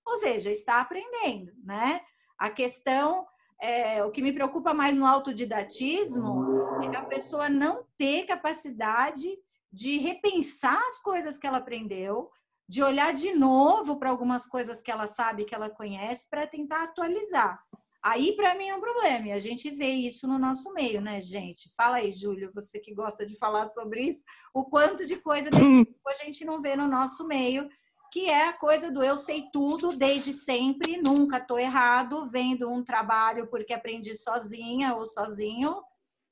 Ou 0.08 0.16
seja, 0.16 0.50
está 0.50 0.80
aprendendo, 0.80 1.52
né? 1.62 2.00
A 2.38 2.48
questão, 2.48 3.26
é, 3.60 4.02
o 4.02 4.10
que 4.10 4.22
me 4.22 4.32
preocupa 4.32 4.72
mais 4.72 4.96
no 4.96 5.04
autodidatismo 5.04 6.46
é 6.82 6.96
a 6.96 7.04
pessoa 7.04 7.50
não 7.50 7.84
ter 7.98 8.24
capacidade 8.24 9.28
de 9.70 9.98
repensar 9.98 10.80
as 10.86 10.98
coisas 10.98 11.36
que 11.36 11.46
ela 11.46 11.58
aprendeu, 11.58 12.30
de 12.66 12.82
olhar 12.82 13.12
de 13.12 13.34
novo 13.34 13.98
para 13.98 14.08
algumas 14.08 14.46
coisas 14.46 14.80
que 14.80 14.90
ela 14.90 15.06
sabe, 15.06 15.44
que 15.44 15.54
ela 15.54 15.68
conhece, 15.68 16.28
para 16.30 16.46
tentar 16.46 16.84
atualizar. 16.84 17.62
Aí, 18.02 18.34
para 18.34 18.54
mim, 18.54 18.68
é 18.68 18.74
um 18.74 18.80
problema. 18.80 19.26
E 19.26 19.32
a 19.32 19.38
gente 19.38 19.70
vê 19.70 19.88
isso 19.88 20.26
no 20.26 20.38
nosso 20.38 20.72
meio, 20.72 21.00
né, 21.02 21.20
gente? 21.20 21.70
Fala 21.76 21.96
aí, 21.96 22.10
Júlio, 22.10 22.50
você 22.54 22.78
que 22.78 22.94
gosta 22.94 23.26
de 23.26 23.36
falar 23.36 23.66
sobre 23.66 24.02
isso, 24.02 24.24
o 24.54 24.64
quanto 24.64 25.04
de 25.04 25.16
coisa 25.16 25.50
desse 25.50 25.84
tipo 25.84 26.08
a 26.08 26.14
gente 26.14 26.44
não 26.44 26.62
vê 26.62 26.76
no 26.76 26.88
nosso 26.88 27.26
meio 27.26 27.68
que 28.10 28.28
é 28.28 28.48
a 28.48 28.52
coisa 28.52 28.90
do 28.90 29.02
eu 29.02 29.16
sei 29.16 29.48
tudo 29.52 29.96
desde 29.96 30.32
sempre, 30.32 31.00
nunca 31.02 31.38
estou 31.38 31.58
errado, 31.58 32.26
vendo 32.26 32.70
um 32.70 32.82
trabalho 32.82 33.48
porque 33.48 33.72
aprendi 33.72 34.16
sozinha 34.16 34.94
ou 34.94 35.04
sozinho 35.04 35.82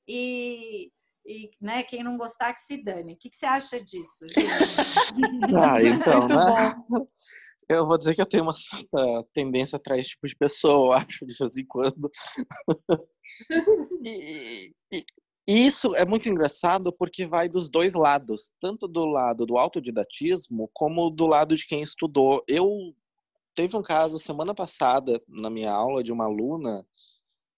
e, 0.07 0.91
e 1.25 1.51
né, 1.61 1.83
quem 1.83 2.03
não 2.03 2.17
gostar 2.17 2.53
que 2.53 2.61
se 2.61 2.81
dane. 2.83 3.13
O 3.13 3.17
que, 3.17 3.29
que 3.29 3.35
você 3.35 3.45
acha 3.45 3.83
disso, 3.83 4.25
ah, 5.57 5.81
então, 5.81 6.27
né? 6.27 7.05
Eu 7.69 7.85
vou 7.85 7.97
dizer 7.97 8.15
que 8.15 8.21
eu 8.21 8.29
tenho 8.29 8.43
uma 8.43 8.55
certa 8.55 9.25
tendência 9.33 9.75
atrás 9.75 10.07
tipo 10.07 10.25
de 10.25 10.35
pessoa, 10.35 10.97
acho, 10.97 11.25
de 11.25 11.37
vez 11.37 11.57
em 11.57 11.65
quando. 11.65 12.09
e, 14.05 14.71
e, 14.93 15.05
e 15.47 15.65
isso 15.65 15.95
é 15.95 16.05
muito 16.05 16.27
engraçado 16.27 16.91
porque 16.91 17.25
vai 17.25 17.47
dos 17.47 17.69
dois 17.69 17.95
lados, 17.95 18.51
tanto 18.59 18.87
do 18.87 19.05
lado 19.05 19.45
do 19.45 19.57
autodidatismo 19.57 20.69
como 20.73 21.09
do 21.09 21.25
lado 21.25 21.55
de 21.55 21.65
quem 21.65 21.81
estudou. 21.81 22.43
Eu 22.47 22.93
teve 23.55 23.77
um 23.77 23.81
caso 23.81 24.19
semana 24.19 24.53
passada 24.53 25.21
na 25.27 25.49
minha 25.49 25.71
aula 25.71 26.03
de 26.03 26.11
uma 26.11 26.25
aluna 26.25 26.85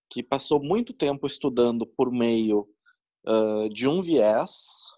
que 0.08 0.22
passou 0.22 0.62
muito 0.62 0.94
tempo 0.94 1.26
estudando 1.26 1.86
por 1.86 2.12
meio 2.12 2.68
uh, 3.28 3.68
de 3.70 3.88
um 3.88 4.02
viés 4.02 4.94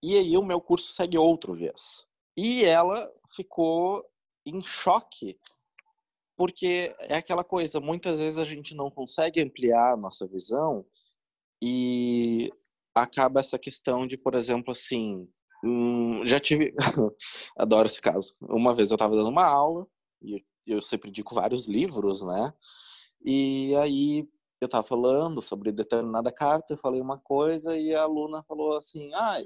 e 0.00 0.16
aí 0.16 0.36
o 0.36 0.44
meu 0.44 0.60
curso 0.60 0.92
segue 0.92 1.18
outro 1.18 1.54
viés. 1.54 2.06
E 2.36 2.64
ela 2.64 3.10
ficou 3.34 4.04
em 4.46 4.62
choque 4.62 5.36
porque 6.36 6.94
é 7.00 7.16
aquela 7.16 7.42
coisa, 7.42 7.80
muitas 7.80 8.16
vezes 8.16 8.38
a 8.38 8.44
gente 8.44 8.76
não 8.76 8.92
consegue 8.92 9.42
ampliar 9.42 9.94
a 9.94 9.96
nossa 9.96 10.24
visão 10.24 10.86
e 11.62 12.50
acaba 12.94 13.40
essa 13.40 13.58
questão 13.58 14.06
de, 14.06 14.16
por 14.16 14.34
exemplo, 14.34 14.72
assim, 14.72 15.28
hum, 15.64 16.24
já 16.26 16.40
tive, 16.40 16.74
adoro 17.56 17.86
esse 17.86 18.00
caso. 18.00 18.34
Uma 18.40 18.74
vez 18.74 18.90
eu 18.90 18.96
estava 18.96 19.16
dando 19.16 19.28
uma 19.30 19.44
aula 19.46 19.86
e 20.22 20.44
eu 20.66 20.80
sempre 20.82 21.08
indico 21.10 21.34
vários 21.34 21.66
livros, 21.68 22.22
né? 22.22 22.52
E 23.24 23.74
aí 23.76 24.28
eu 24.60 24.66
estava 24.66 24.86
falando 24.86 25.40
sobre 25.42 25.72
determinada 25.72 26.32
carta, 26.32 26.74
eu 26.74 26.78
falei 26.78 27.00
uma 27.00 27.18
coisa 27.18 27.76
e 27.76 27.94
a 27.94 28.02
aluna 28.02 28.42
falou 28.44 28.76
assim: 28.76 29.10
"Ah, 29.14 29.38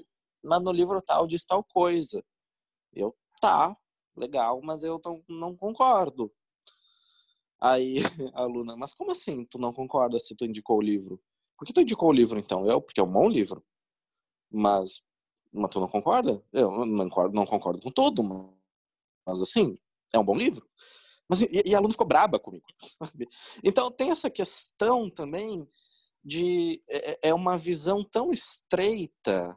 mas 0.42 0.62
no 0.64 0.72
livro 0.72 1.00
tal 1.02 1.26
diz 1.26 1.44
tal 1.44 1.62
coisa". 1.64 2.24
Eu, 2.94 3.16
tá, 3.40 3.76
legal, 4.16 4.60
mas 4.62 4.82
eu 4.84 5.00
não, 5.04 5.22
não 5.28 5.56
concordo. 5.56 6.32
Aí 7.60 7.96
a 8.34 8.42
aluna, 8.42 8.76
mas 8.76 8.92
como 8.92 9.12
assim 9.12 9.44
tu 9.44 9.58
não 9.58 9.72
concorda 9.72 10.18
se 10.18 10.34
tu 10.34 10.44
indicou 10.44 10.78
o 10.78 10.82
livro? 10.82 11.20
Por 11.62 11.66
que 11.66 11.72
tu 11.72 11.80
indicou 11.80 12.08
o 12.08 12.12
livro, 12.12 12.40
então? 12.40 12.66
Eu, 12.66 12.82
porque 12.82 12.98
é 12.98 13.04
um 13.04 13.12
bom 13.12 13.28
livro. 13.28 13.64
Mas, 14.50 15.00
mas 15.52 15.70
tu 15.70 15.78
não 15.78 15.86
concorda? 15.86 16.44
Eu 16.52 16.84
não 16.84 17.08
concordo, 17.08 17.34
não 17.36 17.46
concordo 17.46 17.80
com 17.80 17.90
tudo, 17.92 18.24
mas 19.24 19.40
assim, 19.40 19.78
é 20.12 20.18
um 20.18 20.24
bom 20.24 20.34
livro. 20.34 20.68
Mas, 21.28 21.42
e, 21.42 21.62
e 21.64 21.72
a 21.72 21.78
aluna 21.78 21.92
ficou 21.92 22.04
braba 22.04 22.36
comigo, 22.36 22.66
sabe? 22.98 23.28
Então, 23.62 23.92
tem 23.92 24.10
essa 24.10 24.28
questão 24.28 25.08
também 25.08 25.64
de... 26.24 26.82
É, 26.88 27.12
é, 27.12 27.18
é 27.28 27.34
uma 27.34 27.56
visão 27.56 28.02
tão 28.02 28.32
estreita 28.32 29.56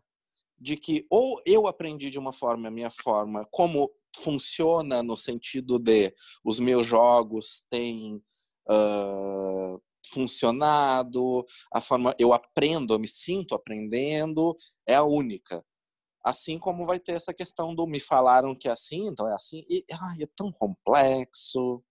de 0.60 0.78
que 0.78 1.08
ou 1.10 1.42
eu 1.44 1.66
aprendi 1.66 2.12
de 2.12 2.20
uma 2.20 2.32
forma, 2.32 2.68
a 2.68 2.72
minha 2.72 2.92
forma, 2.92 3.48
como 3.50 3.92
funciona 4.16 5.02
no 5.02 5.18
sentido 5.18 5.80
de 5.80 6.14
os 6.44 6.60
meus 6.60 6.86
jogos 6.86 7.66
têm 7.68 8.24
uh, 8.70 9.82
funcionado, 10.16 11.46
a 11.74 11.82
forma 11.82 12.16
eu 12.18 12.34
aprendo, 12.34 12.94
eu 12.94 13.00
me 13.00 13.08
sinto 13.08 13.54
aprendendo, 13.54 14.56
é 14.88 14.96
a 14.96 15.04
única. 15.04 15.62
Assim 16.24 16.58
como 16.58 16.86
vai 16.86 17.00
ter 17.00 17.12
essa 17.12 17.34
questão 17.34 17.76
do 17.76 17.86
me 17.86 18.00
falaram 18.00 18.56
que 18.56 18.70
é 18.70 18.72
assim, 18.72 19.08
então 19.08 19.30
é 19.30 19.34
assim, 19.34 19.64
e 19.70 19.86
ai, 19.92 20.24
é 20.24 20.28
tão 20.36 20.52
complexo. 20.52 21.84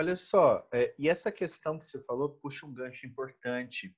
Olha 0.00 0.16
só, 0.16 0.66
é, 0.72 0.94
e 0.98 1.08
essa 1.08 1.30
questão 1.30 1.78
que 1.78 1.84
você 1.84 2.02
falou 2.04 2.30
puxa 2.30 2.66
um 2.66 2.72
gancho 2.72 3.06
importante, 3.06 3.94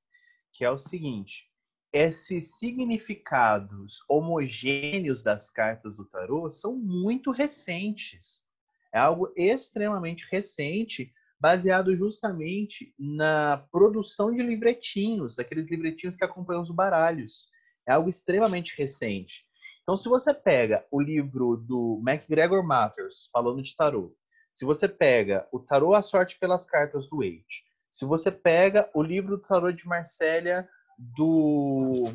que 0.53 0.65
é 0.65 0.71
o 0.71 0.77
seguinte: 0.77 1.49
esses 1.93 2.59
significados 2.59 4.03
homogêneos 4.09 5.23
das 5.23 5.49
cartas 5.51 5.95
do 5.95 6.05
tarô 6.05 6.51
são 6.51 6.77
muito 6.77 7.31
recentes. 7.31 8.45
É 8.93 8.99
algo 8.99 9.33
extremamente 9.37 10.27
recente 10.31 11.13
baseado 11.45 11.95
justamente 11.95 12.95
na 12.99 13.67
produção 13.71 14.35
de 14.35 14.43
livretinhos, 14.43 15.37
daqueles 15.37 15.71
livretinhos 15.71 16.17
que 16.17 16.25
acompanham 16.25 16.63
os 16.63 16.71
baralhos. 16.71 17.51
É 17.87 17.93
algo 17.93 18.09
extremamente 18.09 18.75
recente. 18.79 19.45
Então, 19.83 19.95
se 19.95 20.09
você 20.09 20.33
pega 20.33 20.87
o 20.91 20.99
livro 20.99 21.59
do 21.59 22.01
MacGregor 22.03 22.67
Matters, 22.67 23.29
falando 23.31 23.61
de 23.61 23.77
tarô, 23.77 24.17
Se 24.55 24.65
você 24.65 24.89
pega 24.89 25.47
o 25.53 25.59
Tarô 25.59 25.95
A 25.95 26.03
Sorte 26.03 26.39
pelas 26.39 26.65
Cartas 26.65 27.11
do 27.11 27.19
Waite, 27.19 27.65
se 27.93 28.07
você 28.07 28.31
pega 28.33 28.89
o 28.95 29.03
livro 29.03 29.37
do 29.37 29.43
Tarô 29.43 29.71
de 29.71 29.87
Marsella 29.87 30.67
do. 30.99 32.07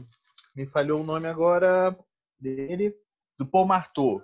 Me 0.55 0.65
falhou 0.65 1.01
o 1.01 1.05
nome 1.05 1.27
agora 1.27 1.95
dele, 2.39 2.95
do 3.38 3.45
Paul 3.45 3.67
Marteau, 3.67 4.24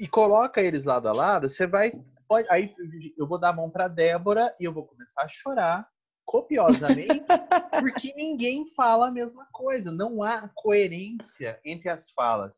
e 0.00 0.08
coloca 0.08 0.62
eles 0.62 0.86
lado 0.86 1.08
a 1.08 1.12
lado, 1.12 1.50
você 1.50 1.66
vai. 1.66 1.92
Pode, 2.28 2.48
aí 2.50 2.74
eu 3.16 3.26
vou 3.26 3.38
dar 3.38 3.50
a 3.50 3.52
mão 3.52 3.70
para 3.70 3.88
Débora 3.88 4.54
e 4.58 4.64
eu 4.64 4.72
vou 4.72 4.86
começar 4.86 5.22
a 5.22 5.28
chorar 5.28 5.88
copiosamente, 6.24 7.22
porque 7.80 8.14
ninguém 8.14 8.66
fala 8.74 9.08
a 9.08 9.12
mesma 9.12 9.46
coisa. 9.52 9.92
Não 9.92 10.22
há 10.22 10.50
coerência 10.54 11.60
entre 11.64 11.88
as 11.88 12.10
falas. 12.10 12.56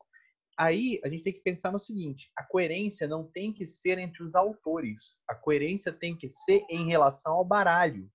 Aí 0.58 1.00
a 1.04 1.08
gente 1.08 1.23
tem 1.23 1.32
que 1.32 1.42
pensar 1.42 1.70
no 1.70 1.78
seguinte: 1.78 2.30
a 2.37 2.44
coerência 2.44 3.06
não 3.06 3.25
tem 3.25 3.52
que 3.52 3.66
ser 3.66 3.99
entre 3.99 4.23
os 4.23 4.35
autores, 4.35 5.20
a 5.28 5.35
coerência 5.35 5.92
tem 5.92 6.16
que 6.16 6.30
ser 6.30 6.64
em 6.70 6.87
relação 6.88 7.35
ao 7.35 7.44
baralho. 7.44 8.08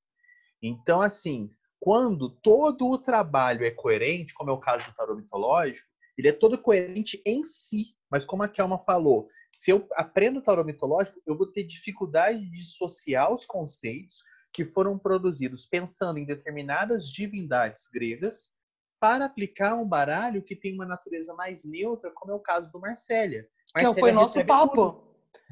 Então, 0.61 1.01
assim, 1.01 1.51
quando 1.79 2.29
todo 2.29 2.89
o 2.89 2.97
trabalho 2.97 3.65
é 3.65 3.71
coerente, 3.71 4.33
como 4.33 4.51
é 4.51 4.53
o 4.53 4.59
caso 4.59 4.85
do 4.85 4.93
tarot 4.93 5.19
mitológico, 5.19 5.87
ele 6.17 6.27
é 6.27 6.31
todo 6.31 6.57
coerente 6.57 7.21
em 7.25 7.43
si. 7.43 7.95
Mas 8.09 8.25
como 8.25 8.43
a 8.43 8.47
Kelma 8.47 8.77
falou, 8.79 9.27
se 9.53 9.71
eu 9.71 9.87
aprendo 9.93 10.39
o 10.39 10.41
tarot 10.41 10.65
mitológico, 10.65 11.21
eu 11.25 11.37
vou 11.37 11.47
ter 11.47 11.63
dificuldade 11.63 12.39
de 12.39 12.51
dissociar 12.51 13.31
os 13.33 13.45
conceitos 13.45 14.23
que 14.53 14.65
foram 14.65 14.97
produzidos 14.97 15.65
pensando 15.65 16.17
em 16.17 16.25
determinadas 16.25 17.07
divindades 17.07 17.87
gregas 17.87 18.53
para 18.99 19.25
aplicar 19.25 19.75
um 19.75 19.87
baralho 19.87 20.43
que 20.43 20.55
tem 20.55 20.73
uma 20.75 20.85
natureza 20.85 21.33
mais 21.33 21.65
neutra, 21.65 22.11
como 22.13 22.31
é 22.31 22.35
o 22.35 22.39
caso 22.39 22.71
do 22.71 22.79
Marcélia. 22.79 23.47
Que 23.75 23.93
foi 23.99 24.11
nosso 24.11 24.45
papo. 24.45 25.03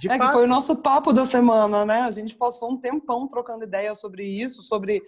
é 0.06 0.18
fato. 0.18 0.28
que 0.28 0.34
foi 0.34 0.44
o 0.44 0.48
nosso 0.48 0.76
papo 0.76 1.12
da 1.12 1.26
semana, 1.26 1.86
né? 1.86 2.02
A 2.02 2.12
gente 2.12 2.36
passou 2.36 2.72
um 2.72 2.78
tempão 2.78 3.28
trocando 3.28 3.64
ideias 3.64 4.00
sobre 4.00 4.24
isso, 4.24 4.62
sobre 4.62 5.02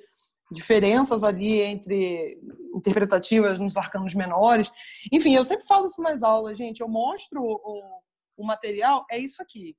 diferenças 0.52 1.24
ali 1.24 1.62
entre 1.62 2.40
interpretativas 2.76 3.60
nos 3.60 3.78
arcanos 3.78 4.16
menores. 4.16 4.72
Enfim, 5.12 5.36
eu 5.36 5.46
sempre 5.46 5.68
falo 5.68 5.86
isso 5.86 6.02
nas 6.02 6.24
aulas, 6.24 6.58
gente. 6.58 6.82
Eu 6.82 6.88
mostro 6.88 7.42
o, 7.42 8.02
o 8.42 8.46
material, 8.46 9.06
é 9.10 9.18
isso 9.18 9.42
aqui. 9.42 9.76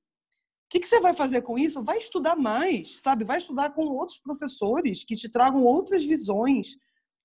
O 0.65 0.69
que, 0.69 0.79
que 0.79 0.87
você 0.87 0.99
vai 0.99 1.13
fazer 1.13 1.41
com 1.41 1.57
isso? 1.57 1.83
Vai 1.83 1.97
estudar 1.97 2.35
mais, 2.35 3.01
sabe? 3.01 3.23
Vai 3.23 3.37
estudar 3.37 3.71
com 3.73 3.85
outros 3.85 4.17
professores 4.19 5.03
que 5.03 5.15
te 5.15 5.29
tragam 5.29 5.63
outras 5.63 6.03
visões. 6.03 6.77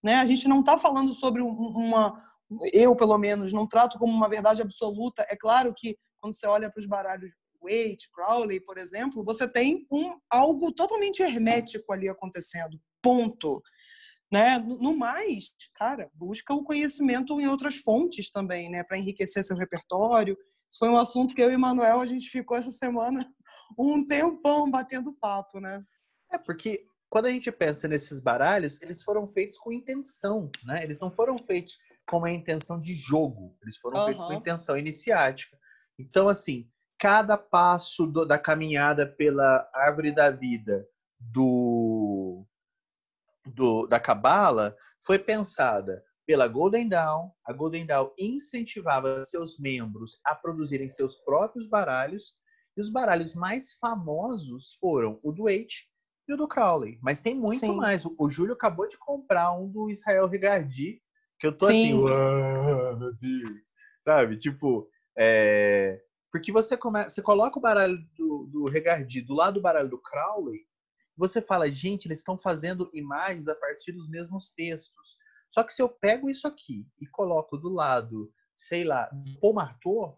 Né? 0.02 0.16
A 0.16 0.25
gente 0.25 0.47
não 0.47 0.61
está 0.61 0.76
falando 0.76 1.12
sobre 1.14 1.40
uma. 1.40 2.23
Eu, 2.73 2.95
pelo 2.95 3.16
menos, 3.16 3.52
não 3.52 3.66
trato 3.66 3.99
como 3.99 4.12
uma 4.12 4.28
verdade 4.28 4.61
absoluta. 4.61 5.25
É 5.28 5.37
claro 5.37 5.75
que 5.75 5.97
quando 6.21 6.35
você 6.35 6.47
olha 6.47 6.71
para 6.71 6.80
os 6.80 6.87
baralhos 6.87 7.30
Waite, 7.61 8.11
Crowley, 8.12 8.61
por 8.61 8.78
exemplo, 8.78 9.25
você 9.25 9.49
tem 9.49 9.87
um, 9.90 10.18
algo 10.30 10.73
totalmente 10.73 11.23
hermético 11.23 11.92
ali 11.92 12.09
acontecendo 12.09 12.80
ponto. 13.02 13.62
Né? 14.30 14.59
No 14.59 14.97
mais, 14.97 15.54
cara, 15.75 16.11
busca 16.14 16.52
o 16.52 16.62
conhecimento 16.62 17.40
em 17.40 17.49
outras 17.49 17.76
fontes 17.76 18.30
também, 18.30 18.71
né, 18.71 18.85
para 18.85 18.99
enriquecer 18.99 19.42
seu 19.42 19.57
repertório. 19.57 20.37
Foi 20.76 20.88
um 20.88 20.98
assunto 20.98 21.34
que 21.34 21.42
eu 21.42 21.50
e 21.50 21.56
o 21.56 21.60
Manuel 21.60 22.00
a 22.00 22.06
gente 22.06 22.28
ficou 22.28 22.56
essa 22.56 22.70
semana 22.70 23.25
um 23.78 24.06
tempão 24.06 24.70
batendo 24.70 25.12
papo, 25.14 25.60
né? 25.60 25.82
É 26.30 26.38
porque 26.38 26.87
quando 27.08 27.26
a 27.26 27.30
gente 27.30 27.50
pensa 27.50 27.88
nesses 27.88 28.20
baralhos, 28.20 28.80
eles 28.82 29.02
foram 29.02 29.26
feitos 29.28 29.58
com 29.58 29.72
intenção, 29.72 30.50
né? 30.64 30.84
Eles 30.84 31.00
não 31.00 31.10
foram 31.10 31.38
feitos 31.38 31.78
com 32.08 32.18
uma 32.18 32.30
intenção 32.30 32.78
de 32.78 32.96
jogo, 32.96 33.56
eles 33.62 33.76
foram 33.78 34.00
uhum. 34.00 34.06
feitos 34.06 34.26
com 34.26 34.32
intenção 34.34 34.76
iniciática. 34.76 35.56
Então, 35.98 36.28
assim, 36.28 36.70
cada 36.98 37.38
passo 37.38 38.06
do, 38.06 38.25
da 38.26 38.38
caminhada 38.38 39.06
pela 39.06 39.68
árvore 39.75 40.12
da 40.12 40.30
vida 40.30 40.87
do 41.18 42.44
do, 43.46 43.87
da 43.87 43.98
Cabala 43.98 44.76
foi 45.04 45.18
pensada 45.18 46.04
pela 46.28 46.47
Golden 46.47 46.87
Dawn. 46.87 47.30
A 47.47 47.54
Golden 47.54 47.87
Dawn 47.87 48.11
incentivava 48.18 49.25
seus 49.25 49.58
membros 49.58 50.21
a 50.23 50.34
produzirem 50.34 50.91
seus 50.91 51.17
próprios 51.17 51.67
baralhos. 51.67 52.34
E 52.76 52.82
os 52.82 52.91
baralhos 52.91 53.34
mais 53.34 53.73
famosos 53.80 54.76
foram 54.78 55.19
o 55.23 55.32
do 55.32 55.45
Waite 55.45 55.88
e 56.28 56.34
o 56.34 56.36
do 56.36 56.47
Crowley. 56.47 56.99
Mas 57.02 57.23
tem 57.23 57.34
muito 57.34 57.60
Sim. 57.60 57.75
mais. 57.75 58.04
O, 58.04 58.14
o 58.19 58.28
Júlio 58.28 58.52
acabou 58.52 58.86
de 58.86 58.99
comprar 58.99 59.52
um 59.52 59.71
do 59.71 59.88
Israel 59.88 60.28
Regardi, 60.28 61.00
que 61.41 61.47
eu 61.47 61.56
tô 61.56 61.64
assim, 61.64 61.95
Sim. 61.95 62.04
assim, 62.04 62.99
meu 62.99 63.14
Deus. 63.14 63.62
Sabe? 64.04 64.38
Tipo, 64.38 64.86
é... 65.19 65.99
porque 66.30 66.52
você, 66.52 66.76
come... 66.76 67.04
você 67.04 67.23
coloca 67.23 67.58
o 67.58 67.62
baralho 67.62 67.99
do, 68.14 68.47
do 68.52 68.64
Regardi 68.71 69.23
do 69.23 69.34
lado 69.34 69.54
do 69.54 69.62
baralho 69.62 69.88
do 69.88 70.00
Crowley, 70.00 70.60
você 71.17 71.41
fala, 71.41 71.71
gente, 71.71 72.06
eles 72.06 72.19
estão 72.19 72.38
fazendo 72.38 72.91
imagens 72.93 73.49
a 73.49 73.54
partir 73.54 73.93
dos 73.93 74.08
mesmos 74.10 74.50
textos. 74.50 75.17
Só 75.50 75.63
que 75.63 75.75
se 75.75 75.82
eu 75.82 75.89
pego 75.89 76.28
isso 76.28 76.47
aqui 76.47 76.87
e 77.00 77.06
coloco 77.06 77.56
do 77.56 77.69
lado, 77.69 78.32
sei 78.54 78.84
lá, 78.84 79.06
do 79.06 79.41
Paul 79.41 79.54
Marteau, 79.54 80.13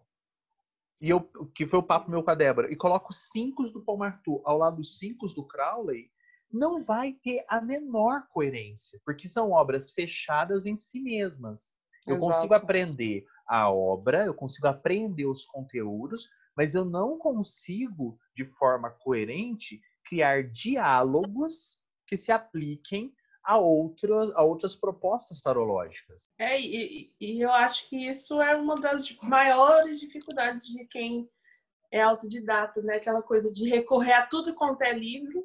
e 1.01 1.09
eu, 1.09 1.21
que 1.55 1.65
foi 1.65 1.79
o 1.79 1.83
papo 1.83 2.11
meu 2.11 2.23
com 2.23 2.31
a 2.31 2.35
Débora, 2.35 2.71
e 2.71 2.75
coloco 2.75 3.13
cinco 3.13 3.63
do 3.63 3.83
Paul 3.83 3.97
Marteau 3.97 4.41
ao 4.45 4.57
lado 4.57 4.77
dos 4.77 4.99
cinco 4.99 5.27
do 5.27 5.47
Crowley, 5.47 6.11
não 6.51 6.83
vai 6.83 7.13
ter 7.13 7.45
a 7.47 7.61
menor 7.61 8.27
coerência, 8.29 8.99
porque 9.05 9.27
são 9.27 9.51
obras 9.51 9.91
fechadas 9.91 10.65
em 10.65 10.75
si 10.75 10.99
mesmas. 10.99 11.73
Eu 12.05 12.15
Exato. 12.15 12.33
consigo 12.33 12.53
aprender 12.53 13.25
a 13.47 13.71
obra, 13.71 14.25
eu 14.25 14.33
consigo 14.33 14.67
aprender 14.67 15.25
os 15.25 15.45
conteúdos, 15.45 16.29
mas 16.55 16.75
eu 16.75 16.83
não 16.83 17.17
consigo, 17.17 18.19
de 18.35 18.45
forma 18.45 18.89
coerente, 18.89 19.81
criar 20.03 20.43
diálogos 20.43 21.79
que 22.05 22.17
se 22.17 22.31
apliquem 22.31 23.13
a 23.43 23.57
outras, 23.57 24.31
a 24.35 24.43
outras 24.43 24.75
propostas 24.75 25.41
tarológicas. 25.41 26.29
É, 26.37 26.59
e, 26.59 27.13
e 27.19 27.41
eu 27.41 27.51
acho 27.51 27.89
que 27.89 28.07
isso 28.07 28.41
é 28.41 28.55
uma 28.55 28.79
das 28.79 29.11
maiores 29.21 29.99
dificuldades 29.99 30.69
de 30.69 30.85
quem 30.85 31.29
é 31.91 32.01
autodidata, 32.01 32.81
né? 32.81 32.95
Aquela 32.95 33.21
coisa 33.21 33.51
de 33.51 33.69
recorrer 33.69 34.13
a 34.13 34.25
tudo 34.25 34.53
quanto 34.53 34.81
é 34.81 34.93
livro 34.93 35.39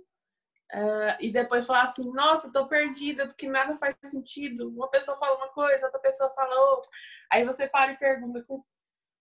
uh, 0.72 1.16
e 1.20 1.30
depois 1.32 1.64
falar 1.64 1.82
assim, 1.82 2.11
nossa, 2.12 2.52
tô 2.52 2.68
perdida 2.68 3.26
porque 3.26 3.48
nada 3.48 3.76
faz 3.76 3.96
sentido. 4.04 4.68
Uma 4.68 4.88
pessoa 4.88 5.18
fala 5.18 5.37
uma 5.37 5.48
coisa, 5.48 5.87
outra 5.87 6.00
pessoa 6.00 6.30
fala 6.35 6.54
outra. 6.70 6.90
Aí 7.32 7.44
você 7.44 7.66
para 7.66 7.92
e 7.92 7.98
pergunta, 7.98 8.44
com, 8.44 8.62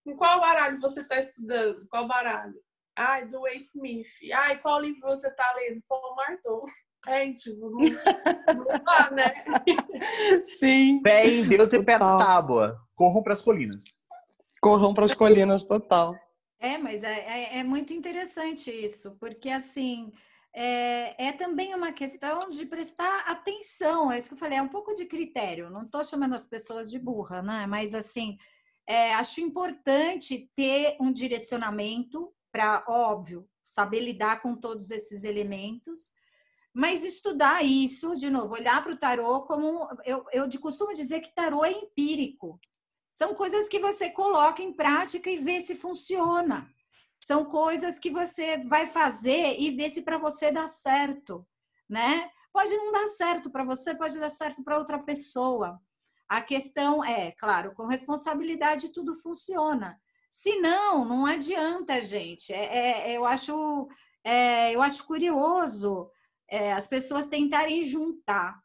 com 0.04 0.16
qual 0.16 0.40
baralho 0.40 0.80
você 0.80 1.00
está 1.00 1.18
estudando? 1.18 1.86
Qual 1.88 2.06
baralho? 2.06 2.54
Ai, 2.94 3.26
do 3.26 3.40
Wade 3.40 3.62
Smith. 3.62 4.06
Ai, 4.32 4.58
qual 4.60 4.80
livro 4.80 5.00
você 5.02 5.30
tá 5.30 5.52
lendo? 5.54 5.82
Paul 5.88 6.14
Marton. 6.14 6.64
É, 7.06 7.30
tipo, 7.32 7.70
não, 7.70 7.78
não 7.78 8.64
dá, 8.84 9.10
né? 9.10 9.44
Sim. 10.44 11.00
Pé 11.02 11.26
em 11.26 11.48
Deus 11.48 11.72
e 11.72 11.82
pé 11.82 11.98
na 11.98 12.18
tábua. 12.18 12.76
Corram 12.94 13.22
para 13.22 13.32
as 13.32 13.42
colinas. 13.42 13.84
Corram 14.60 14.92
para 14.92 15.04
as 15.04 15.14
colinas, 15.14 15.64
total. 15.64 16.14
É, 16.58 16.78
mas 16.78 17.04
é, 17.04 17.18
é, 17.18 17.58
é, 17.58 17.64
muito 17.64 17.92
interessante 17.92 18.70
isso, 18.70 19.16
porque 19.20 19.50
assim 19.50 20.10
é, 20.58 21.26
é, 21.26 21.32
também 21.32 21.74
uma 21.74 21.92
questão 21.92 22.48
de 22.48 22.64
prestar 22.64 23.24
atenção. 23.26 24.10
É 24.10 24.16
isso 24.16 24.28
que 24.28 24.34
eu 24.34 24.38
falei, 24.38 24.56
é 24.56 24.62
um 24.62 24.68
pouco 24.68 24.94
de 24.94 25.04
critério. 25.04 25.68
Não 25.68 25.82
estou 25.82 26.02
chamando 26.02 26.34
as 26.34 26.46
pessoas 26.46 26.90
de 26.90 26.98
burra, 26.98 27.42
né? 27.42 27.66
Mas 27.66 27.94
assim, 27.94 28.38
é, 28.86 29.12
acho 29.14 29.42
importante 29.42 30.50
ter 30.56 30.96
um 30.98 31.12
direcionamento 31.12 32.32
para, 32.50 32.82
óbvio, 32.88 33.46
saber 33.62 34.00
lidar 34.00 34.40
com 34.40 34.56
todos 34.56 34.90
esses 34.90 35.24
elementos, 35.24 36.14
mas 36.76 37.02
estudar 37.02 37.64
isso, 37.64 38.14
de 38.18 38.28
novo, 38.28 38.52
olhar 38.52 38.82
para 38.82 38.92
o 38.92 38.98
tarô 38.98 39.40
como. 39.44 39.88
Eu, 40.04 40.26
eu 40.30 40.60
costumo 40.60 40.92
dizer 40.92 41.20
que 41.20 41.34
tarô 41.34 41.64
é 41.64 41.72
empírico. 41.72 42.60
São 43.14 43.32
coisas 43.32 43.66
que 43.66 43.80
você 43.80 44.10
coloca 44.10 44.60
em 44.62 44.74
prática 44.74 45.30
e 45.30 45.38
vê 45.38 45.58
se 45.58 45.74
funciona. 45.74 46.68
São 47.18 47.46
coisas 47.46 47.98
que 47.98 48.10
você 48.10 48.58
vai 48.58 48.86
fazer 48.86 49.58
e 49.58 49.70
vê 49.70 49.88
se 49.88 50.02
para 50.02 50.18
você 50.18 50.52
dá 50.52 50.66
certo, 50.66 51.46
né? 51.88 52.30
Pode 52.52 52.76
não 52.76 52.92
dar 52.92 53.06
certo 53.06 53.48
para 53.48 53.64
você, 53.64 53.94
pode 53.94 54.18
dar 54.18 54.28
certo 54.28 54.62
para 54.62 54.76
outra 54.76 54.98
pessoa. 54.98 55.80
A 56.28 56.42
questão 56.42 57.02
é, 57.02 57.32
claro, 57.32 57.72
com 57.72 57.86
responsabilidade 57.86 58.90
tudo 58.90 59.14
funciona. 59.14 59.98
Se 60.30 60.56
não, 60.56 61.06
não 61.06 61.24
adianta, 61.24 62.02
gente. 62.02 62.52
É, 62.52 63.12
é 63.12 63.16
eu, 63.16 63.24
acho, 63.24 63.88
é, 64.22 64.74
eu 64.74 64.82
acho 64.82 65.06
curioso 65.06 66.10
é, 66.48 66.72
as 66.72 66.86
pessoas 66.86 67.26
tentarem 67.26 67.84
juntar 67.84 68.60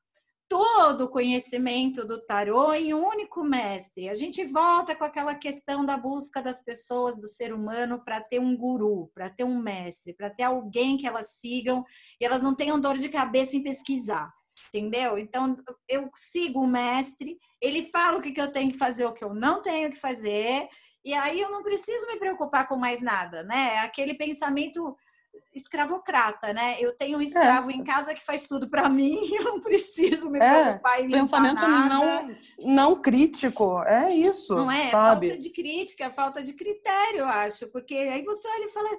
todo 0.52 1.06
o 1.06 1.10
conhecimento 1.10 2.06
do 2.06 2.22
tarô 2.26 2.74
em 2.74 2.94
um 2.94 3.08
único 3.08 3.42
mestre. 3.42 4.10
A 4.10 4.14
gente 4.14 4.44
volta 4.44 4.94
com 4.94 5.06
aquela 5.06 5.34
questão 5.34 5.86
da 5.86 5.96
busca 5.96 6.42
das 6.42 6.62
pessoas, 6.62 7.18
do 7.18 7.26
ser 7.26 7.54
humano, 7.54 8.04
para 8.04 8.20
ter 8.20 8.38
um 8.38 8.58
guru, 8.58 9.10
para 9.14 9.30
ter 9.30 9.46
um 9.46 9.58
mestre, 9.58 10.14
para 10.14 10.30
ter 10.30 10.44
alguém 10.44 10.98
que 10.98 11.08
elas 11.08 11.36
sigam 11.40 11.86
e 12.20 12.26
elas 12.26 12.44
não 12.44 12.54
tenham 12.54 12.78
dor 12.78 12.98
de 12.98 13.08
cabeça 13.08 13.56
em 13.56 13.64
pesquisar. 13.64 14.30
Entendeu? 14.74 15.18
Então, 15.18 15.58
eu 15.88 16.10
sigo 16.14 16.60
o 16.60 16.68
mestre, 16.68 17.40
ele 17.62 17.84
fala 17.84 18.18
o 18.20 18.22
que, 18.22 18.32
que 18.32 18.42
eu 18.42 18.52
tenho 18.52 18.72
que 18.72 18.78
fazer, 18.78 19.06
o 19.06 19.14
que 19.14 19.24
eu 19.24 19.34
não 19.34 19.62
tenho 19.62 19.90
que 19.90 19.98
fazer, 19.98 20.68
e 21.04 21.14
aí 21.14 21.40
eu 21.40 21.50
não 21.50 21.64
preciso 21.64 22.06
me 22.08 22.18
preocupar 22.20 22.68
com 22.68 22.76
mais 22.76 23.02
nada, 23.02 23.42
né? 23.44 23.80
Aquele 23.80 24.16
pensamento 24.16 24.98
escravocrata, 25.54 26.54
né? 26.54 26.78
Eu 26.80 26.96
tenho 26.96 27.18
um 27.18 27.22
escravo 27.22 27.70
é. 27.70 27.74
em 27.74 27.84
casa 27.84 28.14
que 28.14 28.24
faz 28.24 28.48
tudo 28.48 28.70
para 28.70 28.88
mim 28.88 29.20
e 29.24 29.36
eu 29.38 29.44
não 29.44 29.60
preciso 29.60 30.30
me 30.30 30.40
é, 30.40 30.64
preocupar 30.64 31.02
em 31.02 31.10
Pensamento 31.10 31.62
nada. 31.62 31.90
não 31.90 32.36
não 32.60 33.02
crítico, 33.02 33.82
é 33.84 34.14
isso, 34.14 34.56
Não 34.56 34.72
é? 34.72 34.90
sabe? 34.90 35.30
Falta 35.30 35.42
de 35.42 35.50
crítica, 35.50 36.10
falta 36.10 36.44
de 36.44 36.54
critério, 36.54 37.20
eu 37.20 37.28
acho, 37.28 37.68
porque 37.72 37.96
aí 37.96 38.24
você 38.24 38.48
olha 38.48 38.66
e 38.66 38.70
fala, 38.70 38.90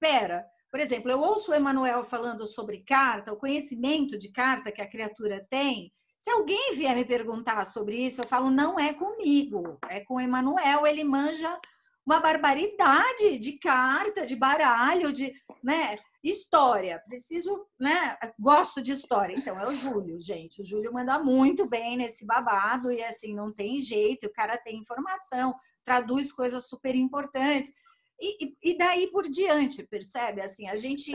pera, 0.00 0.46
por 0.70 0.80
exemplo, 0.80 1.10
eu 1.10 1.20
ouço 1.20 1.50
o 1.50 1.54
Emanuel 1.54 2.02
falando 2.04 2.46
sobre 2.46 2.84
carta, 2.84 3.32
o 3.32 3.36
conhecimento 3.36 4.16
de 4.16 4.30
carta 4.30 4.70
que 4.70 4.80
a 4.80 4.88
criatura 4.88 5.46
tem. 5.50 5.92
Se 6.18 6.30
alguém 6.30 6.74
vier 6.74 6.94
me 6.94 7.04
perguntar 7.04 7.64
sobre 7.64 7.96
isso, 7.96 8.20
eu 8.20 8.26
falo, 8.26 8.50
não 8.50 8.78
é 8.78 8.92
comigo, 8.92 9.78
é 9.88 10.00
com 10.00 10.14
o 10.14 10.20
Emanuel, 10.20 10.86
ele 10.86 11.02
manja 11.02 11.58
uma 12.04 12.20
barbaridade 12.20 13.38
de 13.38 13.58
carta, 13.58 14.26
de 14.26 14.34
baralho, 14.34 15.12
de, 15.12 15.32
né, 15.62 15.98
história. 16.22 17.02
Preciso, 17.06 17.66
né, 17.78 18.16
gosto 18.38 18.82
de 18.82 18.92
história. 18.92 19.34
Então 19.36 19.58
é 19.58 19.66
o 19.66 19.74
Júlio, 19.74 20.18
gente. 20.20 20.62
O 20.62 20.64
Júlio 20.64 20.92
manda 20.92 21.18
muito 21.18 21.66
bem 21.66 21.96
nesse 21.96 22.26
babado 22.26 22.90
e 22.90 23.02
assim 23.02 23.34
não 23.34 23.52
tem 23.52 23.78
jeito, 23.78 24.26
o 24.26 24.32
cara 24.32 24.58
tem 24.58 24.78
informação, 24.78 25.54
traduz 25.84 26.32
coisas 26.32 26.68
super 26.68 26.94
importantes. 26.94 27.72
E, 28.20 28.54
e 28.62 28.76
daí 28.76 29.10
por 29.10 29.28
diante, 29.28 29.82
percebe? 29.82 30.42
Assim, 30.42 30.68
a 30.68 30.76
gente 30.76 31.12